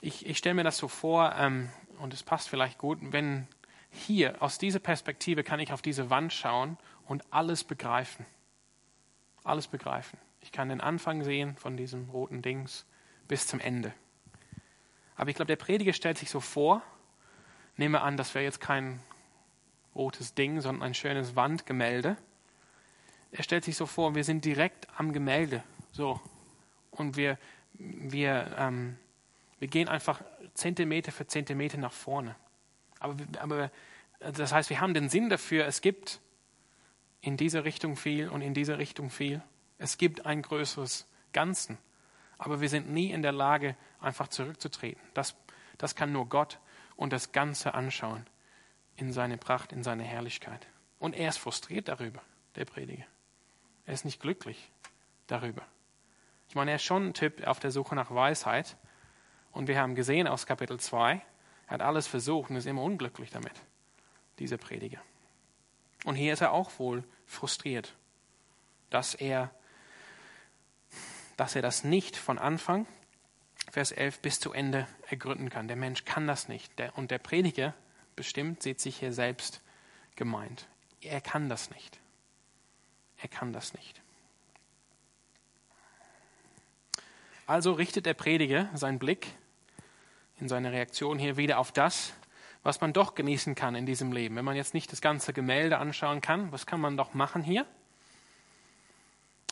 Ich, 0.00 0.26
ich 0.26 0.38
stelle 0.38 0.54
mir 0.54 0.64
das 0.64 0.76
so 0.76 0.88
vor, 0.88 1.34
ähm, 1.36 1.70
und 1.98 2.12
es 2.12 2.22
passt 2.22 2.48
vielleicht 2.48 2.78
gut, 2.78 2.98
wenn 3.00 3.46
hier, 3.90 4.42
aus 4.42 4.58
dieser 4.58 4.78
Perspektive 4.78 5.44
kann 5.44 5.60
ich 5.60 5.72
auf 5.72 5.82
diese 5.82 6.10
Wand 6.10 6.32
schauen 6.32 6.78
und 7.06 7.24
alles 7.32 7.64
begreifen. 7.64 8.26
Alles 9.44 9.66
begreifen. 9.68 10.18
Ich 10.42 10.52
kann 10.52 10.68
den 10.68 10.80
Anfang 10.80 11.24
sehen 11.24 11.56
von 11.56 11.76
diesem 11.76 12.10
roten 12.10 12.42
Dings 12.42 12.84
bis 13.28 13.46
zum 13.46 13.60
Ende. 13.60 13.94
Aber 15.16 15.30
ich 15.30 15.36
glaube, 15.36 15.46
der 15.46 15.56
Prediger 15.56 15.92
stellt 15.92 16.18
sich 16.18 16.30
so 16.30 16.40
vor, 16.40 16.82
nehme 17.76 18.02
an, 18.02 18.16
das 18.16 18.34
wäre 18.34 18.44
jetzt 18.44 18.60
kein 18.60 19.00
rotes 19.94 20.34
Ding, 20.34 20.60
sondern 20.60 20.82
ein 20.82 20.94
schönes 20.94 21.36
Wandgemälde. 21.36 22.16
Er 23.30 23.42
stellt 23.42 23.64
sich 23.64 23.76
so 23.76 23.86
vor, 23.86 24.14
wir 24.14 24.24
sind 24.24 24.44
direkt 24.44 24.88
am 24.98 25.12
Gemälde. 25.12 25.62
So. 25.92 26.20
Und 26.90 27.16
wir, 27.16 27.38
wir, 27.74 28.54
ähm, 28.58 28.98
wir 29.58 29.68
gehen 29.68 29.88
einfach 29.88 30.22
Zentimeter 30.54 31.12
für 31.12 31.26
Zentimeter 31.26 31.78
nach 31.78 31.92
vorne. 31.92 32.36
Aber, 32.98 33.16
aber 33.40 33.70
das 34.18 34.52
heißt, 34.52 34.70
wir 34.70 34.80
haben 34.80 34.94
den 34.94 35.08
Sinn 35.08 35.28
dafür, 35.30 35.66
es 35.66 35.80
gibt 35.80 36.20
in 37.20 37.36
dieser 37.36 37.64
Richtung 37.64 37.96
viel 37.96 38.28
und 38.28 38.42
in 38.42 38.54
dieser 38.54 38.78
Richtung 38.78 39.08
viel. 39.08 39.42
Es 39.82 39.98
gibt 39.98 40.26
ein 40.26 40.42
größeres 40.42 41.06
Ganzen. 41.32 41.76
Aber 42.38 42.60
wir 42.60 42.68
sind 42.68 42.90
nie 42.90 43.10
in 43.10 43.22
der 43.22 43.32
Lage, 43.32 43.76
einfach 44.00 44.28
zurückzutreten. 44.28 45.02
Das, 45.12 45.34
das 45.76 45.96
kann 45.96 46.12
nur 46.12 46.28
Gott 46.28 46.60
und 46.96 47.12
das 47.12 47.32
Ganze 47.32 47.74
anschauen 47.74 48.26
in 48.96 49.12
seine 49.12 49.38
Pracht, 49.38 49.72
in 49.72 49.82
seine 49.82 50.04
Herrlichkeit. 50.04 50.66
Und 50.98 51.16
er 51.16 51.28
ist 51.30 51.38
frustriert 51.38 51.88
darüber, 51.88 52.22
der 52.54 52.64
Prediger. 52.64 53.06
Er 53.84 53.94
ist 53.94 54.04
nicht 54.04 54.20
glücklich 54.20 54.70
darüber. 55.26 55.62
Ich 56.48 56.54
meine, 56.54 56.70
er 56.70 56.76
ist 56.76 56.84
schon 56.84 57.08
ein 57.08 57.14
Typ 57.14 57.44
auf 57.46 57.58
der 57.58 57.72
Suche 57.72 57.96
nach 57.96 58.14
Weisheit, 58.14 58.76
und 59.52 59.68
wir 59.68 59.78
haben 59.78 59.94
gesehen 59.94 60.26
aus 60.26 60.46
Kapitel 60.46 60.80
2, 60.80 61.22
er 61.66 61.70
hat 61.74 61.82
alles 61.82 62.06
versucht 62.06 62.50
und 62.50 62.56
ist 62.56 62.66
immer 62.66 62.82
unglücklich 62.82 63.30
damit, 63.30 63.52
dieser 64.38 64.56
Prediger. 64.56 65.00
Und 66.04 66.14
hier 66.14 66.32
ist 66.32 66.40
er 66.40 66.52
auch 66.52 66.78
wohl 66.78 67.04
frustriert, 67.26 67.94
dass 68.90 69.14
er, 69.14 69.50
dass 71.42 71.56
er 71.56 71.62
das 71.62 71.82
nicht 71.82 72.16
von 72.16 72.38
Anfang, 72.38 72.86
Vers 73.68 73.90
11, 73.90 74.20
bis 74.20 74.38
zu 74.38 74.52
Ende 74.52 74.86
ergründen 75.08 75.50
kann. 75.50 75.66
Der 75.66 75.76
Mensch 75.76 76.04
kann 76.04 76.28
das 76.28 76.46
nicht. 76.46 76.72
Und 76.94 77.10
der 77.10 77.18
Prediger 77.18 77.74
bestimmt 78.14 78.62
sieht 78.62 78.80
sich 78.80 78.98
hier 78.98 79.12
selbst 79.12 79.60
gemeint. 80.14 80.68
Er 81.00 81.20
kann 81.20 81.48
das 81.48 81.70
nicht. 81.70 81.98
Er 83.20 83.26
kann 83.26 83.52
das 83.52 83.74
nicht. 83.74 84.00
Also 87.48 87.72
richtet 87.72 88.06
der 88.06 88.14
Prediger 88.14 88.70
seinen 88.74 89.00
Blick 89.00 89.26
in 90.38 90.48
seiner 90.48 90.70
Reaktion 90.70 91.18
hier 91.18 91.36
wieder 91.36 91.58
auf 91.58 91.72
das, 91.72 92.12
was 92.62 92.80
man 92.80 92.92
doch 92.92 93.16
genießen 93.16 93.56
kann 93.56 93.74
in 93.74 93.84
diesem 93.84 94.12
Leben. 94.12 94.36
Wenn 94.36 94.44
man 94.44 94.54
jetzt 94.54 94.74
nicht 94.74 94.92
das 94.92 95.00
ganze 95.00 95.32
Gemälde 95.32 95.78
anschauen 95.78 96.20
kann, 96.20 96.52
was 96.52 96.66
kann 96.66 96.80
man 96.80 96.96
doch 96.96 97.14
machen 97.14 97.42
hier? 97.42 97.66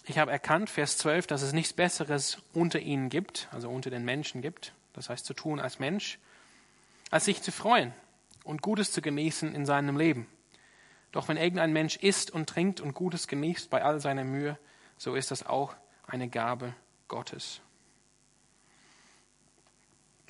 Ich 0.06 0.18
habe 0.18 0.30
erkannt, 0.30 0.70
Vers 0.70 0.98
12, 0.98 1.26
dass 1.26 1.42
es 1.42 1.52
nichts 1.52 1.72
Besseres 1.72 2.38
unter 2.52 2.80
ihnen 2.80 3.10
gibt, 3.10 3.48
also 3.52 3.70
unter 3.70 3.90
den 3.90 4.04
Menschen 4.04 4.40
gibt, 4.42 4.74
das 4.92 5.08
heißt 5.08 5.24
zu 5.24 5.34
tun 5.34 5.60
als 5.60 5.78
Mensch, 5.78 6.18
als 7.10 7.26
sich 7.26 7.42
zu 7.42 7.52
freuen 7.52 7.92
und 8.44 8.62
Gutes 8.62 8.92
zu 8.92 9.02
genießen 9.02 9.54
in 9.54 9.66
seinem 9.66 9.96
Leben. 9.96 10.26
Doch 11.12 11.28
wenn 11.28 11.36
irgendein 11.36 11.72
Mensch 11.72 11.96
isst 11.96 12.30
und 12.30 12.48
trinkt 12.48 12.80
und 12.80 12.94
Gutes 12.94 13.28
genießt 13.28 13.68
bei 13.68 13.82
all 13.82 14.00
seiner 14.00 14.24
Mühe, 14.24 14.58
so 14.96 15.14
ist 15.14 15.30
das 15.30 15.44
auch 15.44 15.74
eine 16.06 16.28
Gabe 16.28 16.74
Gottes. 17.08 17.60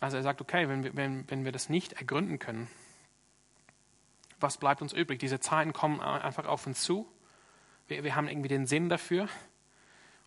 Also 0.01 0.17
er 0.17 0.23
sagt, 0.23 0.41
okay, 0.41 0.69
wenn 0.69 0.83
wir, 0.83 0.97
wenn, 0.97 1.31
wenn 1.31 1.45
wir 1.45 1.53
das 1.53 1.69
nicht 1.69 1.95
ergründen 1.95 2.39
können, 2.39 2.69
was 4.41 4.57
bleibt 4.57 4.81
uns 4.81 4.95
übrig? 4.95 5.19
Diese 5.19 5.39
Zeiten 5.39 5.75
kommen 5.75 6.01
einfach 6.01 6.47
auf 6.47 6.67
uns 6.67 6.83
zu. 6.83 7.07
Wir, 7.89 8.05
wir 8.05 8.17
haben 8.17 8.27
irgendwie 8.27 8.49
den 8.49 8.67
Sinn 8.67 8.89
dafür. 8.89 9.29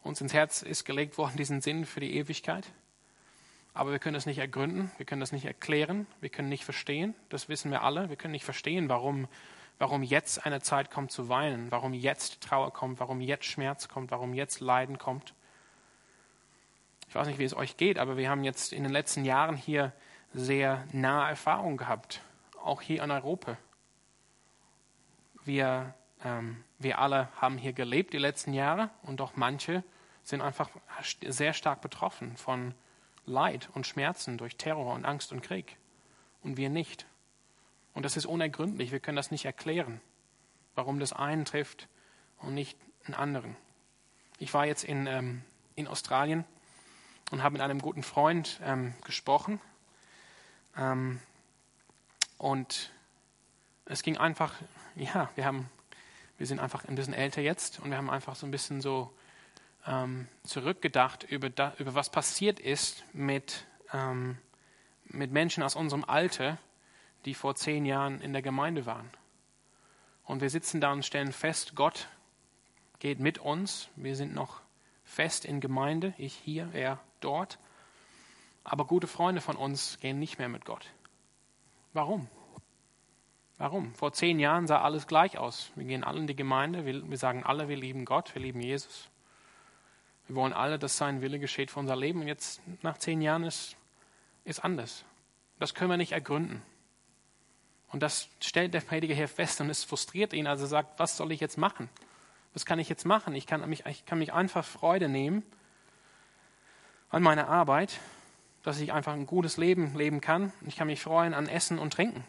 Uns 0.04 0.20
ins 0.20 0.34
Herz 0.34 0.62
ist 0.62 0.84
gelegt 0.84 1.18
worden, 1.18 1.38
diesen 1.38 1.62
Sinn 1.62 1.86
für 1.86 2.00
die 2.00 2.16
Ewigkeit. 2.16 2.66
Aber 3.74 3.92
wir 3.92 4.00
können 4.00 4.14
das 4.14 4.26
nicht 4.26 4.38
ergründen, 4.38 4.92
wir 4.98 5.06
können 5.06 5.22
das 5.22 5.32
nicht 5.32 5.46
erklären, 5.46 6.06
wir 6.22 6.30
können 6.30 6.50
nicht 6.50 6.64
verstehen. 6.64 7.16
Das 7.30 7.50
wissen 7.50 7.72
wir 7.72 7.82
alle. 7.82 8.10
Wir 8.10 8.18
können 8.18 8.34
nicht 8.34 8.46
verstehen, 8.46 8.88
warum, 8.90 9.28
warum 9.80 10.04
jetzt 10.04 10.46
eine 10.46 10.62
Zeit 10.62 10.92
kommt 10.92 11.12
zu 11.12 11.30
weinen, 11.30 11.72
warum 11.72 11.94
jetzt 11.94 12.42
Trauer 12.42 12.72
kommt, 12.72 13.00
warum 13.00 13.20
jetzt 13.22 13.46
Schmerz 13.46 13.88
kommt, 13.88 14.12
warum 14.12 14.34
jetzt 14.34 14.60
Leiden 14.60 15.00
kommt. 15.00 15.34
Ich 17.08 17.16
weiß 17.16 17.28
nicht, 17.28 17.40
wie 17.40 17.46
es 17.46 17.56
euch 17.56 17.78
geht, 17.78 17.98
aber 17.98 18.18
wir 18.18 18.30
haben 18.30 18.44
jetzt 18.44 18.74
in 18.74 18.84
den 18.84 18.92
letzten 18.92 19.26
Jahren 19.26 19.56
hier 19.56 19.94
sehr 20.34 20.86
nahe 20.92 21.30
Erfahrungen 21.30 21.78
gehabt, 21.78 22.22
auch 22.62 22.82
hier 22.82 23.04
in 23.04 23.12
Europa. 23.12 23.58
Wir, 25.46 25.94
ähm, 26.24 26.64
wir 26.80 27.00
alle 27.00 27.30
haben 27.40 27.58
hier 27.58 27.74
gelebt 27.74 28.14
die 28.14 28.18
letzten 28.18 28.54
Jahre 28.54 28.90
und 29.04 29.20
doch 29.20 29.36
manche 29.36 29.84
sind 30.24 30.42
einfach 30.42 30.70
sehr 31.28 31.54
stark 31.54 31.82
betroffen 31.82 32.38
von 32.38 32.74
Leid 33.26 33.70
und 33.74 33.88
Schmerzen 33.88 34.38
durch 34.38 34.58
Terror 34.58 34.94
und 34.94 35.06
Angst 35.06 35.32
und 35.32 35.42
Krieg. 35.42 35.78
Und 36.42 36.58
wir 36.58 36.70
nicht. 36.70 37.06
Und 37.94 38.04
das 38.04 38.18
ist 38.18 38.26
unergründlich. 38.26 38.92
Wir 38.92 39.00
können 39.00 39.16
das 39.16 39.32
nicht 39.32 39.46
erklären, 39.46 40.02
warum 40.76 41.00
das 41.00 41.14
einen 41.14 41.46
trifft 41.46 41.88
und 42.40 42.54
nicht 42.54 42.78
einen 43.06 43.14
anderen. 43.14 43.56
Ich 44.40 44.54
war 44.54 44.66
jetzt 44.66 44.84
in, 44.84 45.08
ähm, 45.08 45.44
in 45.76 45.88
Australien 45.88 46.44
und 47.32 47.44
habe 47.44 47.54
mit 47.54 47.62
einem 47.62 47.80
guten 47.80 48.04
Freund 48.04 48.60
ähm, 48.64 48.94
gesprochen. 49.06 49.62
Ähm, 50.76 51.20
und 52.38 52.92
es 53.86 54.04
ging 54.04 54.18
einfach 54.18 54.54
ja, 54.96 55.30
wir 55.36 55.46
haben, 55.46 55.70
wir 56.38 56.48
sind 56.48 56.60
einfach 56.60 56.86
ein 56.86 56.96
bisschen 56.96 57.14
älter 57.14 57.42
jetzt 57.42 57.80
und 57.80 57.90
wir 57.90 57.98
haben 57.98 58.10
einfach 58.10 58.36
so 58.36 58.46
ein 58.46 58.52
bisschen 58.52 58.82
so 58.82 59.12
ähm, 59.86 60.28
zurückgedacht 60.44 61.24
über, 61.24 61.50
da, 61.50 61.74
über 61.78 61.96
was 61.96 62.10
passiert 62.10 62.60
ist 62.60 63.04
mit, 63.14 63.66
ähm, 63.92 64.38
mit 65.06 65.32
Menschen 65.32 65.64
aus 65.64 65.76
unserem 65.76 66.04
Alter, 66.04 66.58
die 67.26 67.34
vor 67.34 67.56
zehn 67.56 67.86
Jahren 67.86 68.22
in 68.22 68.34
der 68.34 68.42
Gemeinde 68.42 68.86
waren. 68.86 69.10
Und 70.24 70.42
wir 70.42 70.50
sitzen 70.50 70.80
da 70.80 70.92
und 70.92 71.06
stellen 71.06 71.34
fest, 71.34 71.76
Gott 71.76 72.08
geht 73.00 73.20
mit 73.20 73.38
uns. 73.38 73.90
Wir 73.96 74.16
sind 74.16 74.34
noch 74.34 74.62
fest 75.04 75.46
in 75.46 75.60
Gemeinde, 75.60 76.14
ich 76.18 76.34
hier, 76.34 76.70
er 76.74 77.00
dort. 77.20 77.60
Aber 78.64 78.86
gute 78.86 79.08
Freunde 79.08 79.42
von 79.42 79.58
uns 79.58 80.00
gehen 80.00 80.20
nicht 80.20 80.40
mehr 80.40 80.48
mit 80.48 80.64
Gott. 80.64 80.86
Warum? 81.92 82.30
Warum? 83.58 83.94
Vor 83.94 84.14
zehn 84.14 84.40
Jahren 84.40 84.68
sah 84.68 84.82
alles 84.82 85.08
gleich 85.08 85.38
aus. 85.38 85.72
Wir 85.76 85.86
gehen 85.86 86.04
alle 86.04 86.20
in 86.20 86.28
die 86.28 86.36
Gemeinde, 86.36 86.86
wir, 86.86 87.10
wir 87.10 87.18
sagen 87.18 87.44
alle, 87.44 87.68
wir 87.68 87.78
lieben 87.78 88.06
Gott, 88.06 88.34
wir 88.34 88.42
lieben 88.42 88.62
Jesus. 88.62 89.10
Wir 90.28 90.36
wollen 90.36 90.54
alle, 90.54 90.80
dass 90.80 90.98
sein 90.98 91.22
Wille 91.22 91.40
geschieht 91.40 91.72
für 91.72 91.80
unser 91.80 91.96
Leben. 91.96 92.22
Und 92.22 92.28
jetzt 92.28 92.62
nach 92.82 92.98
zehn 92.98 93.22
Jahren 93.22 93.44
ist, 93.44 93.76
ist 94.46 94.64
anders. 94.64 95.04
Das 95.60 95.74
können 95.74 95.90
wir 95.90 95.98
nicht 95.98 96.14
ergründen. 96.14 96.62
Und 97.90 98.02
das 98.02 98.28
stellt 98.40 98.74
der 98.74 98.82
Prediger 98.82 99.14
hier 99.14 99.28
fest 99.28 99.62
und 99.62 99.70
es 99.70 99.84
frustriert 99.84 100.34
ihn. 100.34 100.48
Also 100.48 100.66
er 100.66 100.70
sagt, 100.70 101.00
was 101.00 101.16
soll 101.16 101.32
ich 101.32 101.40
jetzt 101.40 101.58
machen? 101.58 101.90
Was 102.54 102.66
kann 102.66 102.80
ich 102.80 102.90
jetzt 102.90 103.06
machen? 103.06 103.36
Ich 103.36 103.46
kann 103.48 103.68
mich, 103.70 103.86
ich 103.86 104.06
kann 104.06 104.20
mich 104.20 104.34
einfach 104.34 104.66
Freude 104.66 105.10
nehmen 105.10 105.44
an 107.10 107.22
meiner 107.22 107.48
Arbeit, 107.48 108.00
dass 108.64 108.80
ich 108.80 108.92
einfach 108.92 109.14
ein 109.14 109.28
gutes 109.28 109.58
Leben 109.58 109.96
leben 109.96 110.22
kann. 110.22 110.52
Ich 110.66 110.76
kann 110.76 110.88
mich 110.88 111.02
freuen 111.02 111.34
an 111.34 111.48
Essen 111.48 111.78
und 111.78 111.94
Trinken. 111.94 112.24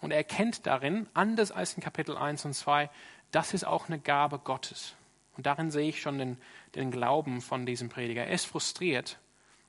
Und 0.00 0.12
er 0.12 0.18
erkennt 0.18 0.66
darin, 0.66 1.08
anders 1.12 1.52
als 1.52 1.74
in 1.74 1.82
Kapitel 1.82 2.16
1 2.16 2.44
und 2.44 2.54
2, 2.54 2.88
das 3.30 3.52
ist 3.52 3.64
auch 3.64 3.88
eine 3.88 3.98
Gabe 3.98 4.38
Gottes. 4.38 4.94
Und 5.38 5.46
darin 5.46 5.70
sehe 5.70 5.88
ich 5.88 6.02
schon 6.02 6.18
den, 6.18 6.36
den 6.74 6.90
Glauben 6.90 7.40
von 7.40 7.64
diesem 7.64 7.88
Prediger. 7.88 8.26
Er 8.26 8.34
ist 8.34 8.44
frustriert, 8.44 9.18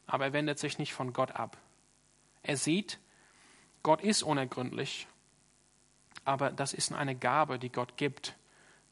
aber 0.08 0.26
er 0.26 0.34
wendet 0.34 0.60
sich 0.60 0.80
nicht 0.80 0.94
von 0.94 1.14
Gott 1.14 1.32
ab. 1.32 1.58
Er 2.44 2.58
sieht, 2.58 3.00
Gott 3.84 4.02
ist 4.02 4.24
unergründlich, 4.24 5.08
aber 6.26 6.50
das 6.50 6.74
ist 6.74 6.92
eine 6.92 7.16
Gabe, 7.16 7.60
die 7.60 7.72
Gott 7.72 7.96
gibt, 7.96 8.36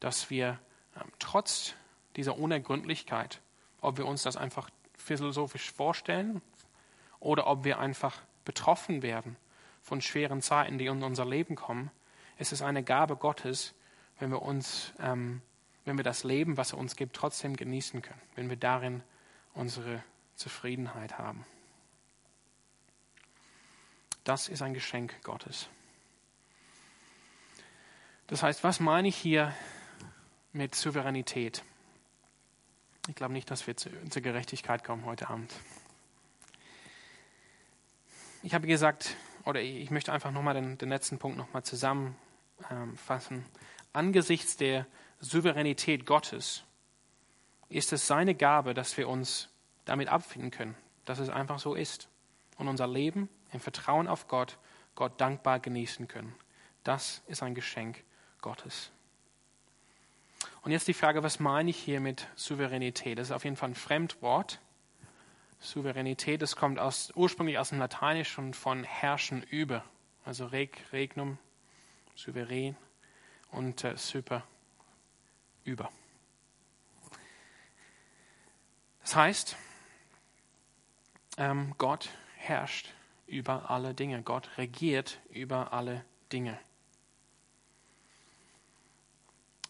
dass 0.00 0.30
wir 0.30 0.58
ähm, 0.96 1.10
trotz 1.18 1.74
dieser 2.16 2.38
Unergründlichkeit, 2.38 3.40
ob 3.80 3.98
wir 3.98 4.06
uns 4.06 4.22
das 4.22 4.36
einfach 4.36 4.70
philosophisch 4.96 5.70
vorstellen 5.72 6.40
oder 7.20 7.48
ob 7.48 7.64
wir 7.64 7.78
einfach 7.80 8.22
betroffen 8.44 9.02
werden 9.02 9.36
von 9.82 10.00
schweren 10.00 10.42
Zeiten, 10.42 10.78
die 10.78 10.86
in 10.86 11.02
unser 11.02 11.24
Leben 11.24 11.56
kommen, 11.56 11.90
es 12.36 12.52
ist 12.52 12.62
eine 12.62 12.84
Gabe 12.84 13.16
Gottes, 13.16 13.74
wenn 14.20 14.30
wir 14.30 14.42
uns, 14.42 14.92
ähm, 15.00 15.42
wenn 15.88 15.96
wir 15.96 16.04
das 16.04 16.22
Leben, 16.22 16.58
was 16.58 16.72
er 16.72 16.78
uns 16.78 16.96
gibt, 16.96 17.16
trotzdem 17.16 17.56
genießen 17.56 18.02
können, 18.02 18.20
wenn 18.34 18.50
wir 18.50 18.56
darin 18.56 19.02
unsere 19.54 20.04
Zufriedenheit 20.36 21.18
haben. 21.18 21.46
Das 24.22 24.48
ist 24.48 24.60
ein 24.60 24.74
Geschenk 24.74 25.20
Gottes. 25.22 25.70
Das 28.26 28.42
heißt, 28.42 28.62
was 28.62 28.80
meine 28.80 29.08
ich 29.08 29.16
hier 29.16 29.54
mit 30.52 30.74
Souveränität? 30.74 31.64
Ich 33.08 33.14
glaube 33.14 33.32
nicht, 33.32 33.50
dass 33.50 33.66
wir 33.66 33.74
zur 33.74 34.22
Gerechtigkeit 34.22 34.84
kommen 34.84 35.06
heute 35.06 35.30
Abend. 35.30 35.50
Ich 38.42 38.52
habe 38.52 38.66
gesagt, 38.66 39.16
oder 39.46 39.62
ich 39.62 39.90
möchte 39.90 40.12
einfach 40.12 40.32
nochmal 40.32 40.52
den, 40.52 40.76
den 40.76 40.90
letzten 40.90 41.18
Punkt 41.18 41.38
nochmal 41.38 41.62
zusammenfassen. 41.62 43.46
Angesichts 43.94 44.58
der 44.58 44.86
Souveränität 45.20 46.06
Gottes 46.06 46.64
ist 47.68 47.92
es 47.92 48.06
seine 48.06 48.34
Gabe, 48.34 48.74
dass 48.74 48.96
wir 48.96 49.08
uns 49.08 49.48
damit 49.84 50.08
abfinden 50.08 50.50
können, 50.50 50.76
dass 51.04 51.18
es 51.18 51.28
einfach 51.28 51.58
so 51.58 51.74
ist 51.74 52.08
und 52.56 52.68
unser 52.68 52.86
Leben 52.86 53.28
im 53.52 53.60
Vertrauen 53.60 54.06
auf 54.06 54.28
Gott, 54.28 54.58
Gott 54.94 55.20
dankbar 55.20 55.60
genießen 55.60 56.08
können. 56.08 56.34
Das 56.84 57.22
ist 57.26 57.42
ein 57.42 57.54
Geschenk 57.54 58.04
Gottes. 58.40 58.90
Und 60.62 60.72
jetzt 60.72 60.88
die 60.88 60.94
Frage, 60.94 61.22
was 61.22 61.40
meine 61.40 61.70
ich 61.70 61.78
hier 61.78 62.00
mit 62.00 62.28
Souveränität? 62.36 63.18
Das 63.18 63.28
ist 63.28 63.32
auf 63.32 63.44
jeden 63.44 63.56
Fall 63.56 63.70
ein 63.70 63.74
Fremdwort. 63.74 64.60
Souveränität, 65.60 66.40
das 66.42 66.56
kommt 66.56 66.78
aus, 66.78 67.12
ursprünglich 67.16 67.58
aus 67.58 67.70
dem 67.70 67.78
Lateinischen 67.78 68.54
von 68.54 68.84
herrschen 68.84 69.42
über. 69.42 69.84
Also 70.24 70.46
reg, 70.46 70.84
regnum, 70.92 71.38
souverän 72.14 72.76
und 73.50 73.82
äh, 73.82 73.96
super, 73.96 74.44
über. 75.68 75.90
Das 79.02 79.14
heißt, 79.14 79.56
ähm, 81.36 81.74
Gott 81.78 82.10
herrscht 82.36 82.92
über 83.26 83.70
alle 83.70 83.94
Dinge. 83.94 84.22
Gott 84.22 84.50
regiert 84.58 85.20
über 85.30 85.72
alle 85.72 86.04
Dinge. 86.32 86.58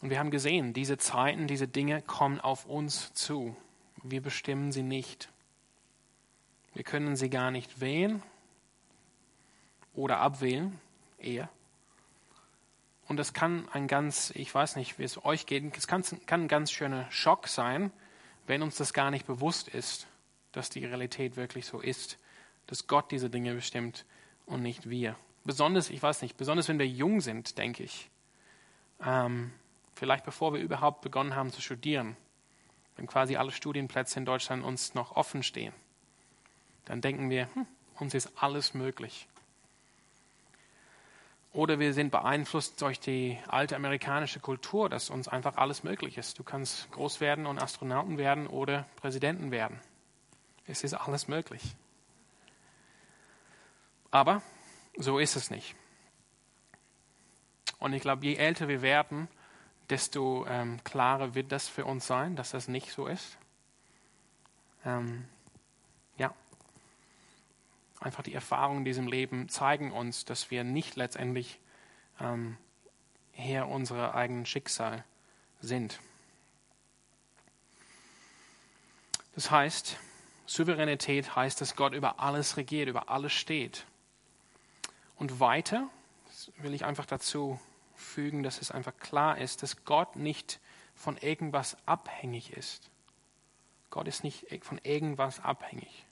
Und 0.00 0.10
wir 0.10 0.20
haben 0.20 0.30
gesehen, 0.30 0.72
diese 0.72 0.96
Zeiten, 0.96 1.48
diese 1.48 1.66
Dinge 1.66 2.02
kommen 2.02 2.40
auf 2.40 2.66
uns 2.66 3.12
zu. 3.14 3.56
Wir 4.02 4.22
bestimmen 4.22 4.70
sie 4.70 4.84
nicht. 4.84 5.28
Wir 6.74 6.84
können 6.84 7.16
sie 7.16 7.30
gar 7.30 7.50
nicht 7.50 7.80
wählen 7.80 8.22
oder 9.94 10.20
abwählen, 10.20 10.80
eher. 11.18 11.48
Und 13.08 13.16
das 13.16 13.32
kann 13.32 13.68
ein 13.72 13.88
ganz, 13.88 14.30
ich 14.34 14.54
weiß 14.54 14.76
nicht, 14.76 14.98
wie 14.98 15.04
es 15.04 15.24
euch 15.24 15.46
geht, 15.46 15.76
es 15.76 15.86
kann, 15.86 16.04
kann 16.26 16.42
ein 16.42 16.48
ganz 16.48 16.70
schöner 16.70 17.10
Schock 17.10 17.48
sein, 17.48 17.90
wenn 18.46 18.62
uns 18.62 18.76
das 18.76 18.92
gar 18.92 19.10
nicht 19.10 19.26
bewusst 19.26 19.68
ist, 19.68 20.06
dass 20.52 20.70
die 20.70 20.84
Realität 20.84 21.36
wirklich 21.36 21.66
so 21.66 21.80
ist 21.80 22.18
dass 22.68 22.86
Gott 22.86 23.10
diese 23.10 23.28
Dinge 23.28 23.54
bestimmt 23.54 24.04
und 24.46 24.62
nicht 24.62 24.88
wir. 24.88 25.16
Besonders, 25.44 25.90
ich 25.90 26.00
weiß 26.00 26.22
nicht, 26.22 26.36
besonders 26.36 26.68
wenn 26.68 26.78
wir 26.78 26.86
jung 26.86 27.20
sind, 27.20 27.58
denke 27.58 27.82
ich. 27.82 28.10
Ähm, 29.02 29.52
vielleicht 29.94 30.24
bevor 30.24 30.52
wir 30.52 30.60
überhaupt 30.60 31.00
begonnen 31.00 31.34
haben 31.34 31.50
zu 31.50 31.60
studieren, 31.60 32.16
wenn 32.96 33.06
quasi 33.06 33.36
alle 33.36 33.52
Studienplätze 33.52 34.18
in 34.18 34.26
Deutschland 34.26 34.64
uns 34.64 34.94
noch 34.94 35.16
offen 35.16 35.42
stehen, 35.42 35.72
dann 36.84 37.00
denken 37.00 37.30
wir, 37.30 37.48
hm, 37.54 37.66
uns 37.98 38.14
ist 38.14 38.30
alles 38.36 38.74
möglich. 38.74 39.26
Oder 41.52 41.78
wir 41.78 41.94
sind 41.94 42.10
beeinflusst 42.10 42.80
durch 42.82 43.00
die 43.00 43.38
alte 43.48 43.74
amerikanische 43.74 44.38
Kultur, 44.38 44.88
dass 44.88 45.10
uns 45.10 45.28
einfach 45.28 45.56
alles 45.56 45.82
möglich 45.82 46.18
ist. 46.18 46.38
Du 46.38 46.44
kannst 46.44 46.90
groß 46.92 47.20
werden 47.20 47.46
und 47.46 47.60
Astronauten 47.60 48.18
werden 48.18 48.46
oder 48.46 48.86
Präsidenten 48.96 49.50
werden. 49.50 49.80
Es 50.66 50.84
ist 50.84 50.94
alles 50.94 51.26
möglich. 51.26 51.62
Aber 54.10 54.42
so 54.96 55.18
ist 55.18 55.36
es 55.36 55.50
nicht. 55.50 55.74
Und 57.78 57.92
ich 57.92 58.02
glaube, 58.02 58.26
je 58.26 58.36
älter 58.36 58.68
wir 58.68 58.82
werden, 58.82 59.28
desto 59.88 60.46
ähm, 60.46 60.82
klarer 60.84 61.34
wird 61.34 61.50
das 61.52 61.68
für 61.68 61.84
uns 61.84 62.06
sein, 62.06 62.36
dass 62.36 62.50
das 62.50 62.68
nicht 62.68 62.92
so 62.92 63.06
ist. 63.06 63.38
Ähm. 64.84 65.24
Einfach 68.00 68.22
die 68.22 68.34
Erfahrungen 68.34 68.78
in 68.78 68.84
diesem 68.84 69.08
Leben 69.08 69.48
zeigen 69.48 69.92
uns, 69.92 70.24
dass 70.24 70.50
wir 70.50 70.64
nicht 70.64 70.96
letztendlich 70.96 71.58
ähm, 72.20 72.56
Herr 73.32 73.68
unserer 73.68 74.14
eigenen 74.14 74.46
Schicksal 74.46 75.04
sind. 75.60 76.00
Das 79.34 79.50
heißt, 79.50 79.96
Souveränität 80.46 81.36
heißt, 81.36 81.60
dass 81.60 81.76
Gott 81.76 81.92
über 81.92 82.20
alles 82.20 82.56
regiert, 82.56 82.88
über 82.88 83.08
alles 83.10 83.32
steht. 83.32 83.86
Und 85.16 85.40
weiter 85.40 85.88
will 86.58 86.74
ich 86.74 86.84
einfach 86.84 87.06
dazu 87.06 87.60
fügen, 87.94 88.42
dass 88.42 88.60
es 88.60 88.70
einfach 88.70 88.96
klar 88.98 89.38
ist, 89.38 89.62
dass 89.62 89.84
Gott 89.84 90.16
nicht 90.16 90.60
von 90.94 91.16
irgendwas 91.16 91.76
abhängig 91.86 92.52
ist. 92.52 92.90
Gott 93.90 94.08
ist 94.08 94.24
nicht 94.24 94.46
von 94.64 94.78
irgendwas 94.82 95.40
abhängig, 95.40 96.04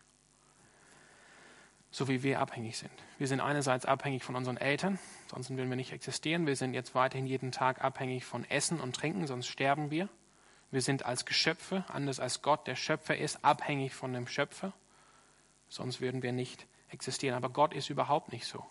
so 1.96 2.08
wie 2.08 2.22
wir 2.22 2.40
abhängig 2.40 2.76
sind. 2.76 2.92
Wir 3.16 3.26
sind 3.26 3.40
einerseits 3.40 3.86
abhängig 3.86 4.22
von 4.22 4.36
unseren 4.36 4.58
Eltern, 4.58 4.98
sonst 5.30 5.48
würden 5.48 5.70
wir 5.70 5.76
nicht 5.76 5.92
existieren. 5.92 6.46
Wir 6.46 6.54
sind 6.54 6.74
jetzt 6.74 6.94
weiterhin 6.94 7.26
jeden 7.26 7.52
Tag 7.52 7.82
abhängig 7.82 8.26
von 8.26 8.44
Essen 8.50 8.80
und 8.80 8.94
Trinken, 8.94 9.26
sonst 9.26 9.46
sterben 9.46 9.90
wir. 9.90 10.10
Wir 10.70 10.82
sind 10.82 11.06
als 11.06 11.24
Geschöpfe, 11.24 11.86
anders 11.88 12.20
als 12.20 12.42
Gott, 12.42 12.66
der 12.66 12.76
Schöpfer 12.76 13.16
ist, 13.16 13.46
abhängig 13.46 13.94
von 13.94 14.12
dem 14.12 14.26
Schöpfer, 14.26 14.74
sonst 15.70 16.02
würden 16.02 16.22
wir 16.22 16.32
nicht 16.32 16.66
existieren. 16.90 17.34
Aber 17.34 17.48
Gott 17.48 17.72
ist 17.72 17.88
überhaupt 17.88 18.30
nicht 18.30 18.44
so. 18.44 18.66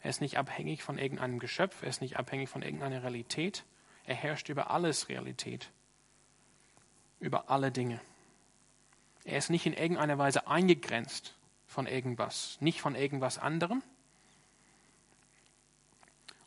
Er 0.00 0.08
ist 0.08 0.22
nicht 0.22 0.38
abhängig 0.38 0.82
von 0.82 0.96
irgendeinem 0.96 1.40
Geschöpf, 1.40 1.82
er 1.82 1.90
ist 1.90 2.00
nicht 2.00 2.16
abhängig 2.16 2.48
von 2.48 2.62
irgendeiner 2.62 3.02
Realität. 3.02 3.64
Er 4.06 4.14
herrscht 4.14 4.48
über 4.48 4.70
alles 4.70 5.10
Realität, 5.10 5.68
über 7.18 7.50
alle 7.50 7.70
Dinge. 7.70 8.00
Er 9.24 9.36
ist 9.36 9.50
nicht 9.50 9.66
in 9.66 9.74
irgendeiner 9.74 10.16
Weise 10.16 10.46
eingegrenzt 10.46 11.34
von 11.70 11.86
irgendwas, 11.86 12.58
nicht 12.60 12.80
von 12.80 12.96
irgendwas 12.96 13.38
anderem. 13.38 13.82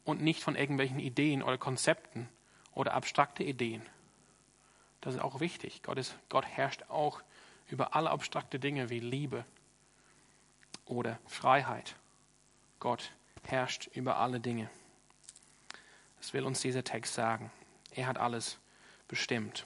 und 0.06 0.22
nicht 0.22 0.44
von 0.44 0.58
irgendwelchen 0.58 1.00
Ideen 1.00 1.42
oder 1.42 1.58
Konzepten 1.58 2.28
oder 2.74 2.94
abstrakte 2.94 3.42
Ideen. 3.42 3.82
Das 5.00 5.16
ist 5.16 5.22
auch 5.22 5.40
wichtig. 5.40 5.82
Gott, 5.82 5.98
ist, 5.98 6.14
Gott 6.28 6.46
herrscht 6.46 6.84
auch 6.90 7.22
über 7.70 7.96
alle 7.96 8.10
abstrakte 8.10 8.60
Dinge 8.60 8.90
wie 8.90 9.00
Liebe 9.00 9.46
oder 10.86 11.20
Freiheit. 11.26 11.96
Gott 12.82 13.12
herrscht 13.44 13.88
über 13.94 14.18
alle 14.18 14.42
Dinge. 14.42 14.70
Das 16.18 16.34
will 16.34 16.44
uns 16.44 16.60
dieser 16.60 16.84
Text 16.84 17.14
sagen. 17.14 17.50
Er 17.92 18.08
hat 18.08 18.18
alles 18.18 18.58
bestimmt. 19.08 19.66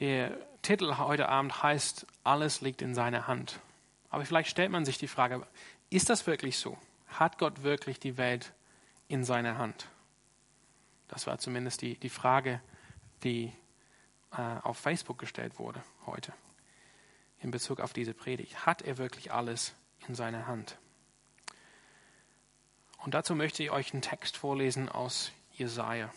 Der 0.00 0.36
Titel 0.62 0.96
heute 0.96 1.28
Abend 1.28 1.62
heißt, 1.62 2.06
alles 2.24 2.60
liegt 2.60 2.82
in 2.82 2.96
seiner 2.96 3.28
Hand. 3.28 3.60
Aber 4.10 4.24
vielleicht 4.24 4.50
stellt 4.50 4.70
man 4.70 4.84
sich 4.84 4.98
die 4.98 5.08
Frage, 5.08 5.46
ist 5.90 6.10
das 6.10 6.26
wirklich 6.26 6.58
so? 6.58 6.78
Hat 7.08 7.38
Gott 7.38 7.62
wirklich 7.62 7.98
die 7.98 8.16
Welt 8.16 8.52
in 9.08 9.24
seiner 9.24 9.58
Hand? 9.58 9.88
Das 11.08 11.26
war 11.26 11.38
zumindest 11.38 11.82
die, 11.82 11.96
die 11.96 12.10
Frage, 12.10 12.60
die 13.24 13.52
äh, 14.32 14.40
auf 14.62 14.78
Facebook 14.78 15.18
gestellt 15.18 15.58
wurde 15.58 15.82
heute 16.06 16.32
in 17.40 17.50
Bezug 17.50 17.80
auf 17.80 17.92
diese 17.92 18.14
Predigt. 18.14 18.66
Hat 18.66 18.82
er 18.82 18.98
wirklich 18.98 19.32
alles 19.32 19.74
in 20.06 20.14
seiner 20.14 20.46
Hand? 20.46 20.78
Und 22.98 23.14
dazu 23.14 23.34
möchte 23.34 23.62
ich 23.62 23.70
euch 23.70 23.92
einen 23.92 24.02
Text 24.02 24.36
vorlesen 24.36 24.88
aus 24.88 25.32
Jesaja, 25.52 26.12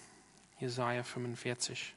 Jesaja 0.59 1.03
45. 1.03 1.93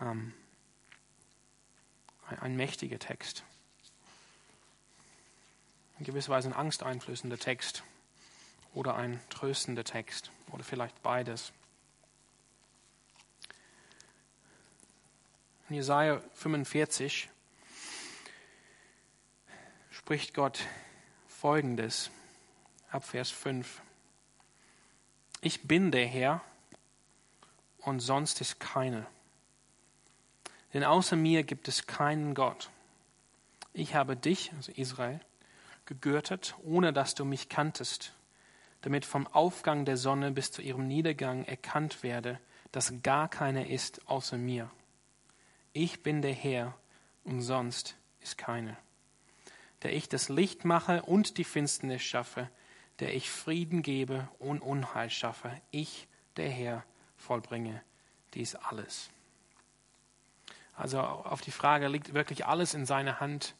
Ähm, 0.00 0.34
ein, 2.26 2.56
mächtiger 2.56 2.98
Text. 2.98 3.44
In 5.98 6.04
gewisser 6.04 6.30
Weise 6.32 6.48
ein 6.48 6.54
angsteinflößender 6.54 7.38
Text 7.38 7.82
oder 8.74 8.96
ein 8.96 9.20
tröstender 9.30 9.84
Text 9.84 10.30
oder 10.50 10.64
vielleicht 10.64 11.02
beides. 11.02 11.52
In 15.68 15.76
Jesaja 15.76 16.20
45 16.34 17.28
spricht 19.90 20.34
Gott 20.34 20.60
folgendes 21.26 22.10
ab 22.90 23.04
Vers 23.04 23.30
5. 23.30 23.82
Ich 25.40 25.66
bin 25.66 25.90
der 25.90 26.06
Herr 26.06 26.40
und 27.78 28.00
sonst 28.00 28.40
ist 28.40 28.60
keiner. 28.60 29.06
Denn 30.76 30.84
außer 30.84 31.16
mir 31.16 31.42
gibt 31.42 31.68
es 31.68 31.86
keinen 31.86 32.34
Gott. 32.34 32.68
Ich 33.72 33.94
habe 33.94 34.14
dich, 34.14 34.52
also 34.52 34.70
Israel, 34.72 35.20
gegürtet, 35.86 36.54
ohne 36.64 36.92
dass 36.92 37.14
du 37.14 37.24
mich 37.24 37.48
kanntest, 37.48 38.12
damit 38.82 39.06
vom 39.06 39.26
Aufgang 39.28 39.86
der 39.86 39.96
Sonne 39.96 40.32
bis 40.32 40.52
zu 40.52 40.60
ihrem 40.60 40.86
Niedergang 40.86 41.44
erkannt 41.44 42.02
werde, 42.02 42.38
dass 42.72 42.92
gar 43.02 43.30
keiner 43.30 43.70
ist 43.70 44.06
außer 44.06 44.36
mir. 44.36 44.70
Ich 45.72 46.02
bin 46.02 46.20
der 46.20 46.34
Herr 46.34 46.74
und 47.24 47.40
sonst 47.40 47.96
ist 48.20 48.36
keiner. 48.36 48.76
Der 49.82 49.94
ich 49.94 50.10
das 50.10 50.28
Licht 50.28 50.66
mache 50.66 51.00
und 51.04 51.38
die 51.38 51.44
Finsternis 51.44 52.02
schaffe, 52.02 52.50
der 53.00 53.14
ich 53.14 53.30
Frieden 53.30 53.80
gebe 53.80 54.28
und 54.38 54.60
Unheil 54.60 55.08
schaffe. 55.08 55.58
Ich, 55.70 56.06
der 56.36 56.50
Herr, 56.50 56.84
vollbringe 57.16 57.80
dies 58.34 58.54
alles. 58.56 59.08
Also 60.76 61.00
auf 61.00 61.40
die 61.40 61.50
Frage 61.50 61.88
liegt 61.88 62.12
wirklich 62.12 62.46
alles 62.46 62.74
in 62.74 62.84
seiner 62.84 63.18
Hand. 63.18 63.54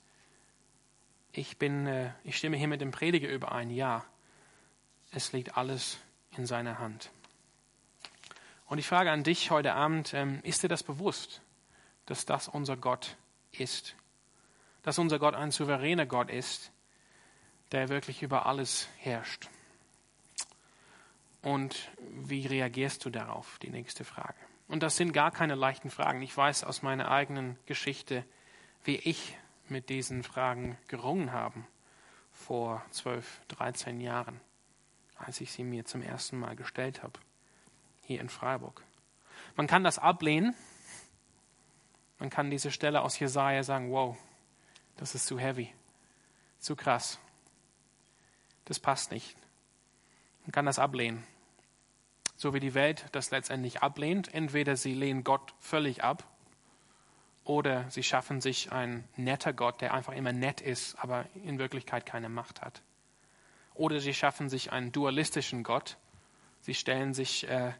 Ich 1.32 1.56
bin, 1.56 1.86
äh, 1.86 2.12
ich 2.24 2.36
stimme 2.36 2.56
hier 2.56 2.68
mit 2.68 2.82
dem 2.82 2.90
Prediger 2.90 3.28
überein. 3.28 3.70
Ja, 3.70 4.04
es 5.12 5.32
liegt 5.32 5.56
alles 5.56 5.98
in 6.36 6.46
seiner 6.46 6.78
Hand. 6.78 7.10
Und 8.66 8.78
ich 8.78 8.86
frage 8.86 9.10
an 9.10 9.22
dich 9.22 9.50
heute 9.50 9.72
Abend, 9.74 10.12
ähm, 10.12 10.40
ist 10.42 10.62
dir 10.62 10.68
das 10.68 10.82
bewusst, 10.82 11.40
dass 12.04 12.26
das 12.26 12.48
unser 12.48 12.76
Gott 12.76 13.16
ist? 13.52 13.96
Dass 14.82 14.98
unser 14.98 15.18
Gott 15.18 15.34
ein 15.34 15.50
souveräner 15.50 16.06
Gott 16.06 16.30
ist, 16.30 16.70
der 17.72 17.88
wirklich 17.88 18.22
über 18.22 18.46
alles 18.46 18.88
herrscht? 18.98 19.48
Und 21.42 21.90
wie 22.10 22.46
reagierst 22.46 23.04
du 23.04 23.10
darauf? 23.10 23.58
Die 23.60 23.70
nächste 23.70 24.04
Frage. 24.04 24.45
Und 24.68 24.82
das 24.82 24.96
sind 24.96 25.12
gar 25.12 25.30
keine 25.30 25.54
leichten 25.54 25.90
Fragen. 25.90 26.22
Ich 26.22 26.36
weiß 26.36 26.64
aus 26.64 26.82
meiner 26.82 27.10
eigenen 27.10 27.58
Geschichte, 27.66 28.24
wie 28.84 28.96
ich 28.96 29.36
mit 29.68 29.88
diesen 29.88 30.22
Fragen 30.22 30.76
gerungen 30.88 31.32
habe 31.32 31.64
vor 32.32 32.84
12, 32.90 33.42
13 33.48 34.00
Jahren, 34.00 34.40
als 35.16 35.40
ich 35.40 35.52
sie 35.52 35.64
mir 35.64 35.84
zum 35.84 36.02
ersten 36.02 36.38
Mal 36.38 36.56
gestellt 36.56 37.02
habe, 37.02 37.18
hier 38.02 38.20
in 38.20 38.28
Freiburg. 38.28 38.82
Man 39.54 39.66
kann 39.66 39.84
das 39.84 39.98
ablehnen. 39.98 40.54
Man 42.18 42.30
kann 42.30 42.50
diese 42.50 42.70
Stelle 42.70 43.02
aus 43.02 43.18
Jesaja 43.18 43.62
sagen: 43.62 43.90
Wow, 43.90 44.16
das 44.96 45.14
ist 45.14 45.26
zu 45.26 45.38
heavy, 45.38 45.72
zu 46.58 46.74
krass. 46.76 47.18
Das 48.64 48.80
passt 48.80 49.12
nicht. 49.12 49.36
Man 50.42 50.52
kann 50.52 50.66
das 50.66 50.78
ablehnen 50.78 51.24
so 52.36 52.52
wie 52.54 52.60
die 52.60 52.74
Welt 52.74 53.06
das 53.12 53.30
letztendlich 53.30 53.82
ablehnt. 53.82 54.32
Entweder 54.32 54.76
sie 54.76 54.94
lehnen 54.94 55.24
Gott 55.24 55.54
völlig 55.58 56.04
ab 56.04 56.24
oder 57.44 57.90
sie 57.90 58.02
schaffen 58.02 58.40
sich 58.40 58.72
einen 58.72 59.04
netter 59.16 59.52
Gott, 59.52 59.80
der 59.80 59.94
einfach 59.94 60.12
immer 60.12 60.32
nett 60.32 60.60
ist, 60.60 60.96
aber 60.96 61.26
in 61.34 61.58
Wirklichkeit 61.58 62.06
keine 62.06 62.28
Macht 62.28 62.60
hat. 62.60 62.82
Oder 63.74 64.00
sie 64.00 64.14
schaffen 64.14 64.48
sich 64.48 64.72
einen 64.72 64.92
dualistischen 64.92 65.62
Gott. 65.62 65.96
Sie 66.60 66.74
stellen 66.74 67.14
sich 67.14 67.48
äh, 67.48 67.72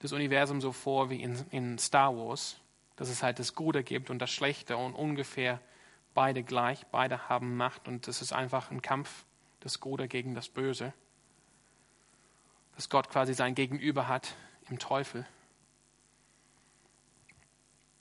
das 0.00 0.12
Universum 0.12 0.60
so 0.60 0.72
vor 0.72 1.10
wie 1.10 1.22
in, 1.22 1.44
in 1.50 1.78
Star 1.78 2.16
Wars, 2.16 2.60
dass 2.96 3.08
es 3.08 3.22
halt 3.22 3.38
das 3.38 3.54
Gute 3.54 3.82
gibt 3.82 4.10
und 4.10 4.18
das 4.18 4.30
Schlechte 4.30 4.76
und 4.76 4.94
ungefähr 4.94 5.60
beide 6.14 6.42
gleich, 6.42 6.86
beide 6.86 7.28
haben 7.28 7.56
Macht 7.56 7.88
und 7.88 8.08
es 8.08 8.22
ist 8.22 8.32
einfach 8.32 8.70
ein 8.70 8.82
Kampf, 8.82 9.24
das 9.60 9.80
Gute 9.80 10.08
gegen 10.08 10.34
das 10.34 10.48
Böse 10.48 10.92
dass 12.76 12.88
Gott 12.88 13.08
quasi 13.08 13.34
sein 13.34 13.54
Gegenüber 13.54 14.06
hat 14.06 14.34
im 14.70 14.78
Teufel. 14.78 15.26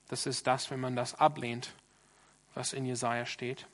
Das 0.08 0.26
ist 0.28 0.46
das, 0.46 0.70
wenn 0.70 0.80
man 0.80 0.96
das 0.96 1.16
ablehnt, 1.16 1.74
was 2.54 2.74
in 2.74 2.86
Jesaja 2.86 3.26
steht. 3.26 3.66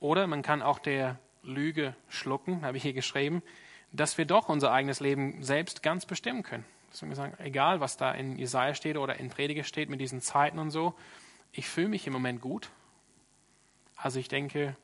Oder 0.00 0.26
man 0.26 0.42
kann 0.42 0.62
auch 0.62 0.78
der 0.78 1.18
Lüge 1.42 1.96
schlucken, 2.08 2.62
habe 2.64 2.76
ich 2.76 2.82
hier 2.82 2.92
geschrieben, 2.92 3.42
dass 3.90 4.18
wir 4.18 4.26
doch 4.26 4.48
unser 4.48 4.70
eigenes 4.70 5.00
Leben 5.00 5.42
selbst 5.42 5.82
ganz 5.82 6.06
bestimmen 6.06 6.42
können. 6.42 6.64
Wir 7.00 7.16
sagen, 7.16 7.34
egal 7.38 7.80
was 7.80 7.96
da 7.96 8.12
in 8.12 8.38
Jesaja 8.38 8.74
steht 8.74 8.96
oder 8.96 9.16
in 9.16 9.28
Prediger 9.28 9.64
steht 9.64 9.88
mit 9.88 10.00
diesen 10.00 10.20
Zeiten 10.20 10.58
und 10.58 10.70
so, 10.70 10.94
ich 11.52 11.68
fühle 11.68 11.88
mich 11.88 12.06
im 12.06 12.12
Moment 12.12 12.40
gut. 12.40 12.70
Also 13.96 14.20
ich 14.20 14.28
denke, 14.28 14.76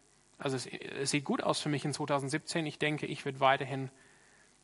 also 0.45 0.57
es, 0.57 0.67
es 0.67 1.11
sieht 1.11 1.25
gut 1.25 1.43
aus 1.43 1.61
für 1.61 1.71
mich 1.71 1.87
in 1.87 1.95
2017. 1.95 2.67
Ich 2.67 2.79
denke, 2.79 3.07
ich 3.07 3.25
werde 3.25 3.41
weiterhin 3.41 3.91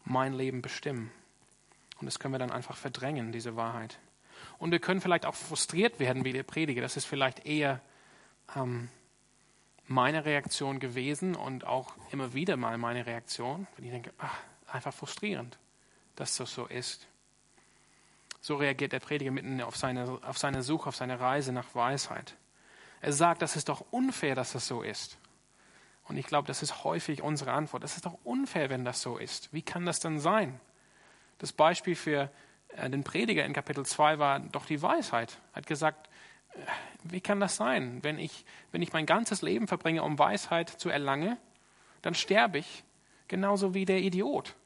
mein 0.05 0.35
Leben 0.35 0.61
bestimmen. 0.61 1.11
Und 1.99 2.07
das 2.07 2.19
können 2.19 2.35
wir 2.35 2.39
dann 2.39 2.51
einfach 2.51 2.77
verdrängen, 2.77 3.33
diese 3.33 3.57
Wahrheit. 3.57 3.99
Und 4.59 4.73
wir 4.73 4.79
können 4.79 5.01
vielleicht 5.01 5.25
auch 5.25 5.35
frustriert 5.35 5.99
werden 5.99 6.27
wie 6.27 6.35
der 6.35 6.43
Prediger. 6.43 6.83
Das 6.83 6.99
ist 6.99 7.07
vielleicht 7.07 7.47
eher 7.47 7.81
ähm, 8.55 8.91
meine 9.87 10.27
Reaktion 10.27 10.81
gewesen 10.81 11.35
und 11.35 11.67
auch 11.67 11.95
immer 12.13 12.35
wieder 12.35 12.59
mal 12.59 12.77
meine 12.77 13.07
Reaktion, 13.07 13.67
wenn 13.77 13.87
ich 13.87 13.91
denke, 13.91 14.13
ach, 14.19 14.37
einfach 14.67 14.93
frustrierend, 14.93 15.59
dass 16.15 16.37
das 16.37 16.53
so 16.53 16.67
ist. 16.67 17.09
So 18.43 18.57
reagiert 18.57 18.93
der 18.93 19.01
Prediger 19.01 19.31
mitten 19.31 19.63
auf 19.63 19.79
seine, 19.79 20.21
auf 20.27 20.37
seine 20.37 20.63
Suche, 20.63 20.91
auf 20.91 20.97
seine 20.97 21.21
Reise 21.21 21.53
nach 21.53 21.75
Weisheit. 21.75 22.37
Er 23.01 23.15
sagt, 23.15 23.41
das 23.41 23.57
ist 23.57 23.71
doch 23.71 23.83
unfair, 23.91 24.35
dass 24.35 24.53
das 24.53 24.67
so 24.67 24.83
ist. 24.83 25.17
Und 26.11 26.17
ich 26.17 26.27
glaube, 26.27 26.49
das 26.49 26.61
ist 26.61 26.83
häufig 26.83 27.23
unsere 27.23 27.53
Antwort. 27.53 27.85
Das 27.85 27.95
ist 27.95 28.05
doch 28.05 28.19
unfair, 28.25 28.69
wenn 28.69 28.85
das 28.85 29.01
so 29.01 29.17
ist. 29.17 29.53
Wie 29.53 29.63
kann 29.63 29.87
das 29.87 30.01
denn 30.01 30.19
sein? 30.19 30.59
Das 31.39 31.53
Beispiel 31.53 31.95
für 31.95 32.33
äh, 32.75 32.91
den 32.91 33.05
Prediger 33.05 33.45
in 33.45 33.53
Kapitel 33.53 33.87
2 33.87 34.19
war 34.19 34.41
doch 34.41 34.67
die 34.67 34.83
Weisheit. 34.83 35.39
Er 35.53 35.59
hat 35.59 35.69
gesagt, 35.69 36.11
äh, 36.55 36.59
wie 37.05 37.21
kann 37.21 37.39
das 37.39 37.55
sein? 37.55 38.03
Wenn 38.03 38.19
ich, 38.19 38.45
wenn 38.73 38.83
ich 38.83 38.93
mein 38.93 39.07
ganzes 39.07 39.41
Leben 39.43 39.69
verbringe, 39.69 40.03
um 40.03 40.19
Weisheit 40.19 40.69
zu 40.69 40.89
erlangen, 40.89 41.37
dann 42.03 42.17
sterbe 42.17 42.59
ich 42.59 42.83
genauso 43.29 43.73
wie 43.73 43.85
der 43.85 44.01
Idiot, 44.01 44.57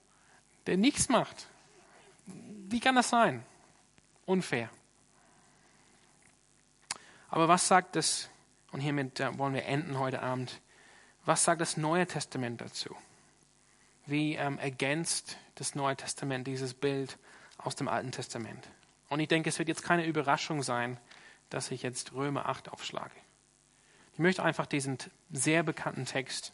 der 0.64 0.78
nichts 0.78 1.10
macht. 1.10 1.48
Wie 2.24 2.80
kann 2.80 2.94
das 2.94 3.10
sein? 3.10 3.44
Unfair. 4.24 4.70
Aber 7.28 7.48
was 7.48 7.68
sagt 7.68 7.96
es, 7.96 8.30
und 8.72 8.80
hiermit 8.80 9.20
äh, 9.20 9.36
wollen 9.36 9.52
wir 9.52 9.66
enden 9.66 9.98
heute 9.98 10.22
Abend, 10.22 10.62
was 11.24 11.44
sagt 11.44 11.60
das 11.60 11.76
Neue 11.76 12.06
Testament 12.06 12.60
dazu? 12.60 12.94
Wie 14.06 14.34
ähm, 14.34 14.58
ergänzt 14.58 15.38
das 15.54 15.74
Neue 15.74 15.96
Testament 15.96 16.46
dieses 16.46 16.74
Bild 16.74 17.18
aus 17.58 17.76
dem 17.76 17.88
Alten 17.88 18.12
Testament? 18.12 18.68
Und 19.08 19.20
ich 19.20 19.28
denke, 19.28 19.48
es 19.48 19.58
wird 19.58 19.68
jetzt 19.68 19.82
keine 19.82 20.06
Überraschung 20.06 20.62
sein, 20.62 20.98
dass 21.50 21.70
ich 21.70 21.82
jetzt 21.82 22.12
Römer 22.12 22.48
8 22.48 22.70
aufschlage. 22.70 23.14
Ich 24.12 24.18
möchte 24.18 24.42
einfach 24.42 24.66
diesen 24.66 24.98
sehr 25.30 25.62
bekannten 25.62 26.04
Text 26.04 26.52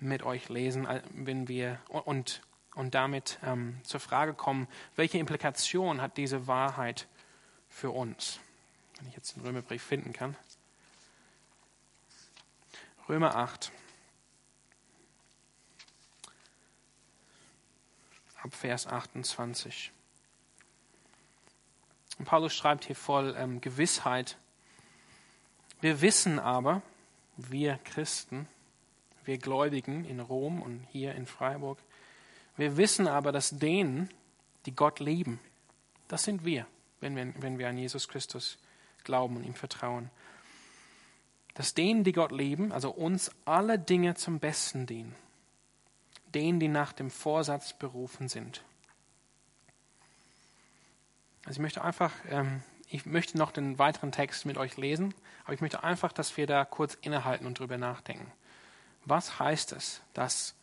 mit 0.00 0.22
euch 0.22 0.48
lesen, 0.48 0.86
wenn 1.12 1.48
wir 1.48 1.80
und, 1.88 2.42
und 2.74 2.94
damit 2.94 3.38
ähm, 3.44 3.78
zur 3.82 4.00
Frage 4.00 4.34
kommen, 4.34 4.68
welche 4.96 5.18
Implikation 5.18 6.00
hat 6.00 6.16
diese 6.16 6.46
Wahrheit 6.46 7.08
für 7.68 7.90
uns? 7.90 8.40
Wenn 8.98 9.08
ich 9.08 9.14
jetzt 9.14 9.36
den 9.36 9.42
Römerbrief 9.42 9.82
finden 9.82 10.12
kann. 10.12 10.36
Römer 13.08 13.34
8. 13.36 13.72
Ab 18.42 18.54
Vers 18.54 18.86
28. 18.86 19.92
Und 22.18 22.24
Paulus 22.26 22.54
schreibt 22.54 22.84
hier 22.84 22.96
voll 22.96 23.34
ähm, 23.38 23.62
Gewissheit. 23.62 24.36
Wir 25.80 26.02
wissen 26.02 26.38
aber, 26.38 26.82
wir 27.38 27.78
Christen, 27.84 28.46
wir 29.24 29.38
Gläubigen 29.38 30.04
in 30.04 30.20
Rom 30.20 30.60
und 30.60 30.86
hier 30.90 31.14
in 31.14 31.26
Freiburg, 31.26 31.78
wir 32.58 32.76
wissen 32.76 33.06
aber, 33.06 33.32
dass 33.32 33.58
denen, 33.58 34.10
die 34.66 34.74
Gott 34.74 35.00
lieben, 35.00 35.40
das 36.08 36.24
sind 36.24 36.44
wir, 36.44 36.66
wenn 37.00 37.16
wir, 37.16 37.32
wenn 37.40 37.58
wir 37.58 37.68
an 37.68 37.78
Jesus 37.78 38.08
Christus 38.08 38.58
glauben 39.04 39.36
und 39.36 39.44
ihm 39.44 39.54
vertrauen, 39.54 40.10
dass 41.58 41.74
denen, 41.74 42.04
die 42.04 42.12
Gott 42.12 42.30
lieben, 42.30 42.70
also 42.70 42.88
uns 42.88 43.32
alle 43.44 43.80
Dinge 43.80 44.14
zum 44.14 44.38
Besten 44.38 44.86
dienen, 44.86 45.16
denen, 46.32 46.60
die 46.60 46.68
nach 46.68 46.92
dem 46.92 47.10
Vorsatz 47.10 47.72
berufen 47.72 48.28
sind. 48.28 48.62
Also 51.44 51.56
ich 51.56 51.62
möchte 51.62 51.82
einfach, 51.82 52.12
ähm, 52.28 52.62
ich 52.86 53.06
möchte 53.06 53.36
noch 53.36 53.50
den 53.50 53.76
weiteren 53.76 54.12
Text 54.12 54.46
mit 54.46 54.56
euch 54.56 54.76
lesen, 54.76 55.12
aber 55.42 55.52
ich 55.52 55.60
möchte 55.60 55.82
einfach, 55.82 56.12
dass 56.12 56.36
wir 56.36 56.46
da 56.46 56.64
kurz 56.64 56.94
innehalten 56.94 57.44
und 57.44 57.58
drüber 57.58 57.76
nachdenken. 57.76 58.30
Was 59.04 59.40
heißt 59.40 59.72
es, 59.72 60.00
dass 60.14 60.54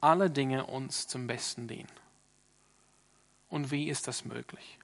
alle 0.00 0.30
Dinge 0.30 0.66
uns 0.66 1.08
zum 1.08 1.26
Besten 1.26 1.66
dienen? 1.66 1.90
Und 3.48 3.72
wie 3.72 3.88
ist 3.88 4.06
das 4.06 4.24
möglich? 4.24 4.78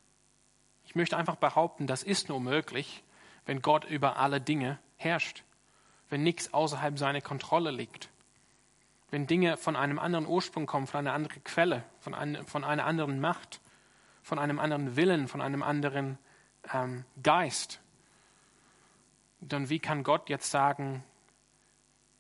Ich 0.85 0.97
möchte 0.97 1.17
einfach 1.17 1.37
behaupten, 1.37 1.87
das 1.87 2.03
ist 2.03 2.29
nur 2.29 2.41
möglich, 2.41 3.05
wenn 3.47 3.63
Gott 3.63 3.85
über 3.85 4.17
alle 4.17 4.41
Dinge 4.41 4.81
herrscht, 4.97 5.45
wenn 6.11 6.23
nichts 6.23 6.53
außerhalb 6.53 6.99
seiner 6.99 7.21
Kontrolle 7.21 7.71
liegt, 7.71 8.11
wenn 9.11 9.27
Dinge 9.27 9.57
von 9.57 9.77
einem 9.77 9.99
anderen 9.99 10.27
Ursprung 10.27 10.67
kommen, 10.67 10.87
von 10.87 10.99
einer 10.99 11.15
anderen 11.15 11.43
Quelle, 11.45 11.85
von, 12.01 12.15
ein, 12.15 12.45
von 12.47 12.65
einer 12.65 12.85
anderen 12.85 13.21
Macht, 13.21 13.61
von 14.23 14.39
einem 14.39 14.59
anderen 14.59 14.97
Willen, 14.97 15.29
von 15.29 15.41
einem 15.41 15.63
anderen 15.63 16.19
ähm, 16.73 17.05
Geist. 17.23 17.81
Dann 19.41 19.69
wie 19.71 19.79
kann 19.79 20.03
Gott 20.03 20.29
jetzt 20.29 20.51
sagen, 20.51 21.03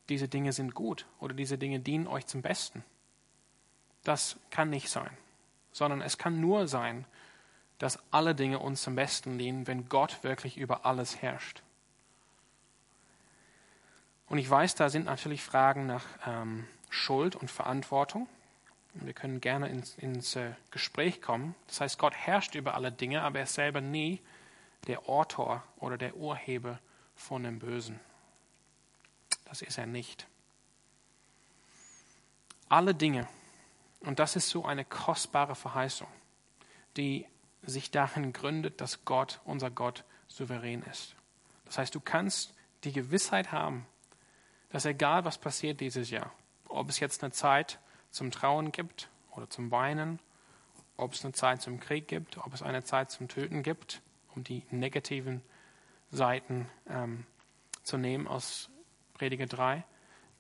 diese 0.09 0.29
Dinge 0.29 0.53
sind 0.53 0.75
gut 0.75 1.07
oder 1.21 1.35
diese 1.35 1.59
Dinge 1.59 1.81
dienen 1.81 2.07
euch 2.07 2.27
zum 2.27 2.43
Besten. 2.43 2.83
Das 4.03 4.37
kann 4.51 4.71
nicht 4.71 4.89
sein, 4.89 5.11
sondern 5.73 6.01
es 6.01 6.19
kann 6.19 6.41
nur 6.41 6.67
sein, 6.67 7.05
dass 7.79 7.99
alle 8.11 8.35
Dinge 8.35 8.59
uns 8.59 8.83
zum 8.83 8.95
Besten 8.95 9.39
dienen, 9.39 9.67
wenn 9.67 9.89
Gott 9.89 10.23
wirklich 10.25 10.59
über 10.59 10.85
alles 10.85 11.23
herrscht. 11.23 11.63
Und 14.31 14.39
ich 14.39 14.49
weiß, 14.49 14.77
da 14.77 14.89
sind 14.89 15.07
natürlich 15.07 15.43
Fragen 15.43 15.87
nach 15.87 16.05
ähm, 16.25 16.65
Schuld 16.89 17.35
und 17.35 17.51
Verantwortung. 17.51 18.29
Wir 18.95 19.13
können 19.13 19.41
gerne 19.41 19.69
ins, 19.69 19.97
ins 19.97 20.37
äh, 20.37 20.53
Gespräch 20.71 21.21
kommen. 21.21 21.57
Das 21.67 21.81
heißt, 21.81 21.99
Gott 21.99 22.15
herrscht 22.15 22.55
über 22.55 22.75
alle 22.75 22.93
Dinge, 22.93 23.23
aber 23.23 23.39
er 23.39 23.45
ist 23.45 23.55
selber 23.55 23.81
nie 23.81 24.21
der 24.87 25.09
Autor 25.09 25.65
oder 25.79 25.99
der 25.99 26.17
Urheber 26.17 26.79
von 27.17 27.43
dem 27.43 27.59
Bösen. 27.59 27.99
Das 29.47 29.63
ist 29.63 29.79
er 29.79 29.87
nicht. 29.87 30.29
Alle 32.69 32.95
Dinge, 32.95 33.27
und 33.99 34.21
das 34.21 34.37
ist 34.37 34.49
so 34.49 34.65
eine 34.65 34.85
kostbare 34.85 35.57
Verheißung, 35.57 36.07
die 36.97 37.27
sich 37.63 37.91
darin 37.91 38.33
gründet, 38.33 38.81
dass 38.81 39.05
Gott, 39.05 39.41
unser 39.45 39.73
Gott, 39.73 40.05
souverän 40.29 40.83
ist. 40.83 41.17
Das 41.65 41.79
heißt, 41.79 41.97
du 41.97 42.01
kannst 42.01 42.55
die 42.85 42.93
Gewissheit 42.93 43.51
haben, 43.51 43.87
dass 44.71 44.85
egal 44.85 45.25
was 45.25 45.39
passiert 45.39 45.81
dieses 45.81 46.11
Jahr, 46.11 46.33
ob 46.69 46.89
es 46.89 47.01
jetzt 47.01 47.23
eine 47.23 47.33
Zeit 47.33 47.79
zum 48.11 48.31
Trauen 48.31 48.73
gibt 48.73 49.09
oder 49.33 49.49
zum 49.51 49.71
Weinen, 49.71 50.19
ob 50.97 51.13
es 51.13 51.25
eine 51.25 51.33
Zeit 51.33 51.63
zum 51.63 51.81
Krieg 51.81 52.09
gibt, 52.09 52.39
ob 52.39 52.55
es 52.55 52.63
eine 52.63 52.85
Zeit 52.85 53.11
zum 53.11 53.29
Töten 53.29 53.63
gibt, 53.63 54.03
um 54.35 54.45
die 54.45 54.65
negativen 54.71 55.43
Seiten 56.11 56.69
ähm, 56.89 57.27
zu 57.83 57.97
nehmen 57.97 58.27
aus 58.27 58.69
Prediger 59.15 59.47
3. 59.47 59.85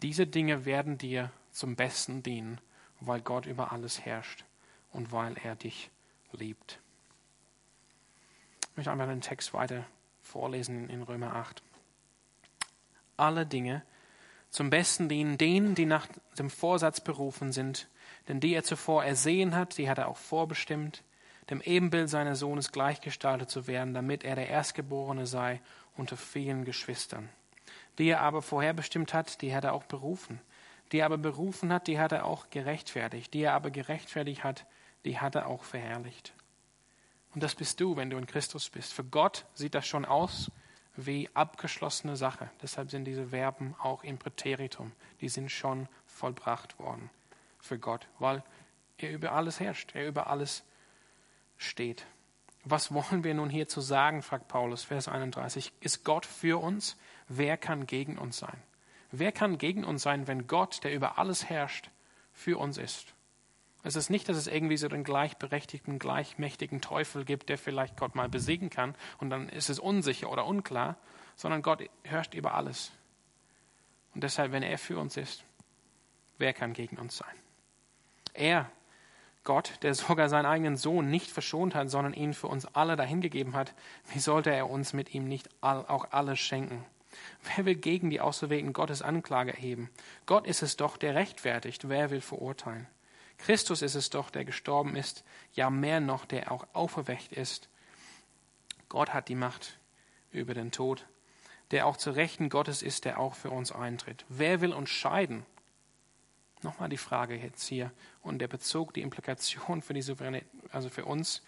Diese 0.02 0.26
Dinge 0.26 0.64
werden 0.64 0.98
dir 0.98 1.30
zum 1.50 1.76
Besten 1.76 2.22
dienen, 2.22 2.60
weil 3.00 3.20
Gott 3.20 3.46
über 3.46 3.72
alles 3.72 4.04
herrscht 4.04 4.44
und 4.92 5.12
weil 5.12 5.36
er 5.42 5.56
dich 5.56 5.90
liebt. 6.32 6.80
Ich 8.70 8.76
möchte 8.76 8.92
einmal 8.92 9.08
den 9.08 9.20
Text 9.20 9.52
weiter 9.52 9.84
vorlesen 10.22 10.88
in 10.88 11.02
Römer 11.02 11.34
8. 11.34 11.62
Alle 13.16 13.46
Dinge 13.46 13.82
zum 14.50 14.68
Besten 14.68 15.08
dienen 15.08 15.38
denen, 15.38 15.74
die 15.74 15.86
nach 15.86 16.08
dem 16.38 16.50
Vorsatz 16.50 17.00
berufen 17.00 17.52
sind, 17.52 17.88
denn 18.28 18.40
die 18.40 18.52
er 18.52 18.64
zuvor 18.64 19.04
ersehen 19.04 19.54
hat, 19.54 19.78
die 19.78 19.88
hat 19.88 19.98
er 19.98 20.08
auch 20.08 20.16
vorbestimmt, 20.16 21.02
dem 21.48 21.60
Ebenbild 21.60 22.08
seines 22.08 22.40
Sohnes 22.40 22.72
gleichgestaltet 22.72 23.50
zu 23.50 23.66
werden, 23.66 23.94
damit 23.94 24.24
er 24.24 24.36
der 24.36 24.48
Erstgeborene 24.48 25.26
sei 25.26 25.60
unter 25.96 26.16
vielen 26.16 26.64
Geschwistern. 26.64 27.28
Die 27.98 28.08
er 28.08 28.20
aber 28.20 28.42
vorherbestimmt 28.42 29.14
hat, 29.14 29.42
die 29.42 29.54
hat 29.54 29.64
er 29.64 29.72
auch 29.72 29.84
berufen. 29.84 30.40
Die 30.92 30.98
er 30.98 31.06
aber 31.06 31.18
berufen 31.18 31.72
hat, 31.72 31.86
die 31.86 31.98
hat 31.98 32.12
er 32.12 32.24
auch 32.24 32.50
gerechtfertigt. 32.50 33.34
Die 33.34 33.42
er 33.42 33.54
aber 33.54 33.70
gerechtfertigt 33.70 34.44
hat, 34.44 34.66
die 35.04 35.18
hat 35.18 35.34
er 35.34 35.46
auch 35.46 35.64
verherrlicht. 35.64 36.32
Und 37.34 37.42
das 37.42 37.54
bist 37.54 37.80
du, 37.80 37.96
wenn 37.96 38.10
du 38.10 38.16
in 38.16 38.26
Christus 38.26 38.70
bist. 38.70 38.92
Für 38.92 39.04
Gott 39.04 39.44
sieht 39.54 39.74
das 39.74 39.86
schon 39.86 40.04
aus 40.04 40.50
wie 40.96 41.28
abgeschlossene 41.34 42.16
Sache. 42.16 42.50
Deshalb 42.62 42.90
sind 42.90 43.04
diese 43.04 43.28
Verben 43.28 43.74
auch 43.78 44.04
im 44.04 44.18
Präteritum. 44.18 44.92
Die 45.20 45.28
sind 45.28 45.50
schon 45.50 45.88
vollbracht 46.06 46.78
worden 46.78 47.10
für 47.58 47.78
Gott, 47.78 48.08
weil 48.18 48.42
er 48.98 49.10
über 49.10 49.32
alles 49.32 49.60
herrscht, 49.60 49.94
er 49.94 50.06
über 50.06 50.26
alles 50.26 50.64
steht. 51.56 52.06
Was 52.64 52.92
wollen 52.92 53.24
wir 53.24 53.34
nun 53.34 53.48
hierzu 53.48 53.80
sagen, 53.80 54.22
fragt 54.22 54.48
Paulus, 54.48 54.84
Vers 54.84 55.08
31. 55.08 55.72
Ist 55.80 56.04
Gott 56.04 56.26
für 56.26 56.60
uns? 56.60 56.96
wer 57.30 57.56
kann 57.56 57.86
gegen 57.86 58.18
uns 58.18 58.38
sein? 58.38 58.62
Wer 59.12 59.32
kann 59.32 59.56
gegen 59.56 59.84
uns 59.84 60.02
sein, 60.02 60.26
wenn 60.26 60.46
Gott, 60.46 60.84
der 60.84 60.92
über 60.92 61.18
alles 61.18 61.48
herrscht, 61.48 61.90
für 62.32 62.58
uns 62.58 62.76
ist? 62.76 63.14
Es 63.82 63.96
ist 63.96 64.10
nicht, 64.10 64.28
dass 64.28 64.36
es 64.36 64.46
irgendwie 64.46 64.76
so 64.76 64.88
den 64.88 65.04
gleichberechtigten, 65.04 65.98
gleichmächtigen 65.98 66.80
Teufel 66.80 67.24
gibt, 67.24 67.48
der 67.48 67.56
vielleicht 67.56 67.96
Gott 67.96 68.14
mal 68.14 68.28
besiegen 68.28 68.68
kann 68.68 68.94
und 69.18 69.30
dann 69.30 69.48
ist 69.48 69.70
es 69.70 69.78
unsicher 69.78 70.30
oder 70.30 70.46
unklar, 70.46 70.96
sondern 71.34 71.62
Gott 71.62 71.82
herrscht 72.04 72.34
über 72.34 72.54
alles. 72.54 72.92
Und 74.14 74.22
deshalb, 74.22 74.52
wenn 74.52 74.62
er 74.62 74.76
für 74.76 74.98
uns 74.98 75.16
ist, 75.16 75.44
wer 76.38 76.52
kann 76.52 76.74
gegen 76.74 76.98
uns 76.98 77.16
sein? 77.16 77.34
Er, 78.34 78.70
Gott, 79.44 79.78
der 79.82 79.94
sogar 79.94 80.28
seinen 80.28 80.46
eigenen 80.46 80.76
Sohn 80.76 81.10
nicht 81.10 81.30
verschont 81.30 81.74
hat, 81.74 81.88
sondern 81.88 82.12
ihn 82.12 82.34
für 82.34 82.48
uns 82.48 82.66
alle 82.66 82.96
dahingegeben 82.96 83.54
hat, 83.54 83.74
wie 84.12 84.18
sollte 84.18 84.52
er 84.52 84.68
uns 84.68 84.92
mit 84.92 85.14
ihm 85.14 85.24
nicht 85.24 85.48
auch 85.62 86.12
alles 86.12 86.38
schenken? 86.38 86.84
Wer 87.56 87.64
will 87.64 87.74
gegen 87.74 88.10
die 88.10 88.20
Auserwählten 88.20 88.72
Gottes 88.72 89.02
Anklage 89.02 89.52
erheben? 89.52 89.90
Gott 90.26 90.46
ist 90.46 90.62
es 90.62 90.76
doch, 90.76 90.96
der 90.96 91.14
rechtfertigt. 91.14 91.88
Wer 91.88 92.10
will 92.10 92.20
verurteilen? 92.20 92.86
Christus 93.40 93.82
ist 93.82 93.94
es 93.94 94.10
doch, 94.10 94.30
der 94.30 94.44
gestorben 94.44 94.96
ist, 94.96 95.24
ja 95.54 95.70
mehr 95.70 96.00
noch, 96.00 96.24
der 96.24 96.52
auch 96.52 96.66
auferweckt 96.72 97.32
ist. 97.32 97.68
Gott 98.88 99.14
hat 99.14 99.28
die 99.28 99.34
Macht 99.34 99.78
über 100.30 100.54
den 100.54 100.70
Tod, 100.70 101.06
der 101.70 101.86
auch 101.86 101.96
zu 101.96 102.10
Rechten 102.10 102.48
Gottes 102.48 102.82
ist, 102.82 103.04
der 103.04 103.18
auch 103.18 103.34
für 103.34 103.50
uns 103.50 103.72
eintritt. 103.72 104.24
Wer 104.28 104.60
will 104.60 104.72
uns 104.72 104.90
scheiden? 104.90 105.46
Nochmal 106.62 106.90
die 106.90 106.98
Frage 106.98 107.36
jetzt 107.36 107.66
hier 107.66 107.90
und 108.22 108.38
der 108.40 108.48
Bezug, 108.48 108.92
die 108.92 109.00
Implikation 109.00 109.80
für 109.80 109.94
die 109.94 110.02
Souveränität, 110.02 110.48
also 110.72 110.90
für 110.90 111.06
uns, 111.06 111.42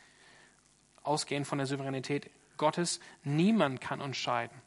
ausgehend 1.03 1.47
von 1.47 1.59
der 1.59 1.67
Souveränität 1.67 2.31
Gottes. 2.57 3.01
Niemand 3.23 3.81
kann 3.81 4.01
uns 4.01 4.17
scheiden 4.17 4.63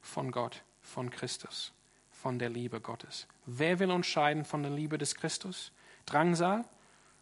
von 0.00 0.30
Gott, 0.30 0.62
von 0.82 1.10
Christus, 1.10 1.72
von 2.10 2.38
der 2.38 2.50
Liebe 2.50 2.80
Gottes. 2.80 3.26
Wer 3.46 3.80
will 3.80 3.90
uns 3.90 4.06
scheiden 4.06 4.44
von 4.44 4.62
der 4.62 4.70
Liebe 4.70 4.98
des 4.98 5.14
Christus? 5.16 5.72
Drangsal 6.06 6.64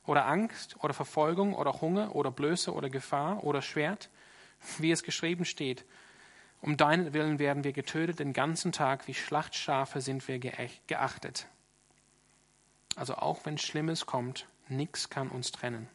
oder 0.07 0.27
Angst 0.27 0.77
oder 0.83 0.95
Verfolgung 0.95 1.55
oder 1.55 1.81
Hunger 1.81 2.15
oder 2.15 2.31
Blöße 2.31 2.73
oder 2.73 2.91
Gefahr 2.91 3.45
oder 3.45 3.63
Schwert? 3.63 4.09
Wie 4.79 4.91
es 4.91 5.03
geschrieben 5.03 5.45
steht, 5.45 5.85
um 6.61 6.77
deinen 6.77 7.13
Willen 7.13 7.39
werden 7.39 7.63
wir 7.63 7.73
getötet 7.73 8.19
den 8.19 8.33
ganzen 8.33 8.73
Tag, 8.73 9.07
wie 9.07 9.15
Schlachtschafe 9.15 10.01
sind 10.01 10.27
wir 10.27 10.39
geachtet. 10.39 11.47
Also 12.97 13.15
auch 13.15 13.45
wenn 13.45 13.59
Schlimmes 13.59 14.07
kommt, 14.07 14.47
nichts 14.69 15.09
kann 15.09 15.29
uns 15.29 15.53
trennen. 15.53 15.89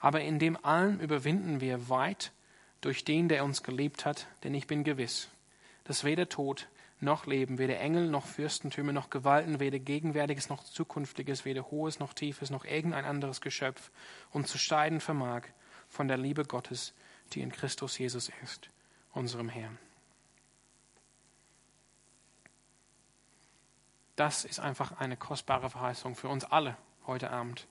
Aber 0.00 0.20
in 0.20 0.38
dem 0.38 0.62
allen 0.64 1.00
überwinden 1.00 1.60
wir 1.60 1.88
weit 1.88 2.32
durch 2.82 3.04
den, 3.04 3.28
der 3.28 3.44
uns 3.44 3.62
geliebt 3.62 4.04
hat, 4.04 4.26
denn 4.44 4.54
ich 4.54 4.66
bin 4.66 4.84
gewiss, 4.84 5.28
dass 5.84 6.04
weder 6.04 6.28
Tod, 6.28 6.68
noch 7.00 7.26
Leben, 7.26 7.58
weder 7.58 7.78
Engel 7.78 8.08
noch 8.08 8.26
Fürstentümer 8.26 8.92
noch 8.92 9.10
Gewalten, 9.10 9.60
weder 9.60 9.78
Gegenwärtiges 9.78 10.48
noch 10.48 10.64
Zukünftiges, 10.64 11.44
weder 11.44 11.70
Hohes 11.70 11.98
noch 11.98 12.14
Tiefes 12.14 12.50
noch 12.50 12.64
irgendein 12.64 13.04
anderes 13.04 13.40
Geschöpf 13.40 13.90
uns 14.30 14.50
zu 14.50 14.58
scheiden 14.58 15.00
vermag 15.00 15.42
von 15.88 16.08
der 16.08 16.16
Liebe 16.16 16.44
Gottes, 16.44 16.94
die 17.32 17.42
in 17.42 17.52
Christus 17.52 17.98
Jesus 17.98 18.30
ist, 18.42 18.70
unserem 19.12 19.48
Herrn. 19.48 19.78
Das 24.16 24.46
ist 24.46 24.60
einfach 24.60 24.98
eine 24.98 25.16
kostbare 25.16 25.68
Verheißung 25.68 26.16
für 26.16 26.28
uns 26.28 26.44
alle 26.44 26.78
heute 27.06 27.30
Abend, 27.30 27.66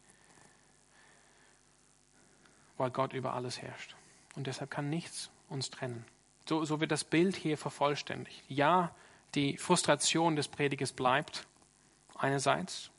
weil 2.77 2.91
Gott 2.91 3.13
über 3.13 3.33
alles 3.33 3.61
herrscht. 3.61 3.95
Und 4.35 4.45
deshalb 4.45 4.69
kann 4.69 4.89
nichts 4.89 5.31
uns 5.49 5.71
trennen. 5.71 6.05
So, 6.47 6.63
so 6.63 6.79
wird 6.79 6.91
das 6.91 7.03
Bild 7.03 7.35
hier 7.35 7.57
vervollständigt. 7.57 8.43
Ja, 8.47 8.93
die 9.35 9.57
Frustration 9.57 10.35
des 10.35 10.47
Predigers 10.47 10.93
bleibt 10.93 11.47
einerseits. 12.15 12.91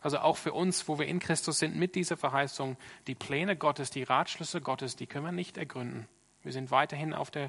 Also 0.00 0.18
auch 0.18 0.36
für 0.36 0.52
uns, 0.52 0.86
wo 0.88 0.98
wir 0.98 1.06
in 1.06 1.18
Christus 1.18 1.58
sind, 1.58 1.76
mit 1.76 1.94
dieser 1.94 2.16
Verheißung, 2.16 2.76
die 3.06 3.14
Pläne 3.14 3.56
Gottes, 3.56 3.90
die 3.90 4.02
Ratschlüsse 4.02 4.60
Gottes, 4.60 4.96
die 4.96 5.06
können 5.06 5.24
wir 5.24 5.32
nicht 5.32 5.56
ergründen. 5.56 6.08
Wir 6.42 6.52
sind 6.52 6.70
weiterhin 6.70 7.14
auf 7.14 7.30
der, 7.30 7.46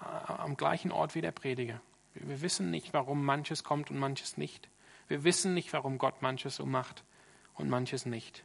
äh, 0.00 0.32
am 0.32 0.56
gleichen 0.56 0.92
Ort 0.92 1.14
wie 1.14 1.22
der 1.22 1.32
Prediger. 1.32 1.80
Wir, 2.12 2.28
wir 2.28 2.40
wissen 2.42 2.70
nicht, 2.70 2.92
warum 2.92 3.24
manches 3.24 3.64
kommt 3.64 3.90
und 3.90 3.98
manches 3.98 4.36
nicht. 4.36 4.68
Wir 5.08 5.24
wissen 5.24 5.54
nicht, 5.54 5.72
warum 5.72 5.98
Gott 5.98 6.20
manches 6.20 6.56
so 6.56 6.66
macht 6.66 7.04
und 7.54 7.70
manches 7.70 8.04
nicht. 8.04 8.44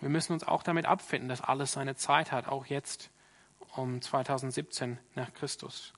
Wir 0.00 0.08
müssen 0.08 0.32
uns 0.32 0.44
auch 0.44 0.62
damit 0.62 0.86
abfinden, 0.86 1.28
dass 1.28 1.40
alles 1.40 1.72
seine 1.72 1.94
Zeit 1.94 2.32
hat, 2.32 2.48
auch 2.48 2.66
jetzt 2.66 3.10
um 3.76 4.00
2017 4.00 4.98
nach 5.14 5.32
Christus. 5.34 5.92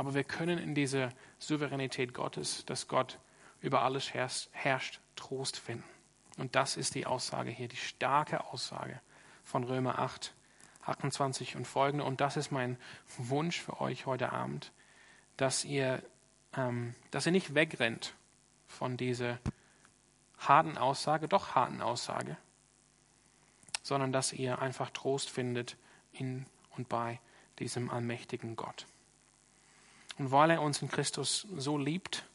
Aber 0.00 0.14
wir 0.14 0.24
können 0.24 0.56
in 0.56 0.74
dieser 0.74 1.12
Souveränität 1.38 2.14
Gottes, 2.14 2.64
dass 2.64 2.88
Gott 2.88 3.18
über 3.60 3.82
alles 3.82 4.14
herrscht, 4.14 4.98
Trost 5.14 5.58
finden. 5.58 5.84
Und 6.38 6.56
das 6.56 6.78
ist 6.78 6.94
die 6.94 7.04
Aussage 7.04 7.50
hier, 7.50 7.68
die 7.68 7.76
starke 7.76 8.42
Aussage 8.44 8.98
von 9.44 9.62
Römer 9.62 9.98
8, 9.98 10.32
28 10.86 11.54
und 11.56 11.66
folgende. 11.66 12.04
Und 12.04 12.22
das 12.22 12.38
ist 12.38 12.50
mein 12.50 12.78
Wunsch 13.18 13.60
für 13.60 13.78
euch 13.82 14.06
heute 14.06 14.32
Abend, 14.32 14.72
dass 15.36 15.66
ihr, 15.66 16.02
ähm, 16.56 16.94
dass 17.10 17.26
ihr 17.26 17.32
nicht 17.32 17.54
wegrennt 17.54 18.14
von 18.68 18.96
dieser 18.96 19.38
harten 20.38 20.78
Aussage, 20.78 21.28
doch 21.28 21.54
harten 21.54 21.82
Aussage, 21.82 22.38
sondern 23.82 24.12
dass 24.12 24.32
ihr 24.32 24.60
einfach 24.62 24.88
Trost 24.92 25.28
findet 25.28 25.76
in 26.10 26.46
und 26.70 26.88
bei 26.88 27.20
diesem 27.58 27.90
allmächtigen 27.90 28.56
Gott. 28.56 28.86
Und 30.20 30.32
weil 30.32 30.50
er 30.50 30.60
uns 30.60 30.82
in 30.82 30.88
Christus 30.88 31.46
so 31.56 31.78
liebt, 31.78 32.26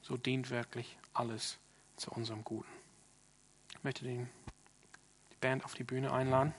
so 0.00 0.16
dient 0.16 0.50
wirklich 0.50 0.96
alles 1.12 1.58
zu 1.96 2.12
unserem 2.12 2.44
Guten. 2.44 2.70
Ich 3.72 3.82
möchte 3.82 4.04
den, 4.04 4.28
die 5.32 5.36
Band 5.40 5.64
auf 5.64 5.74
die 5.74 5.82
Bühne 5.82 6.12
einladen. 6.12 6.54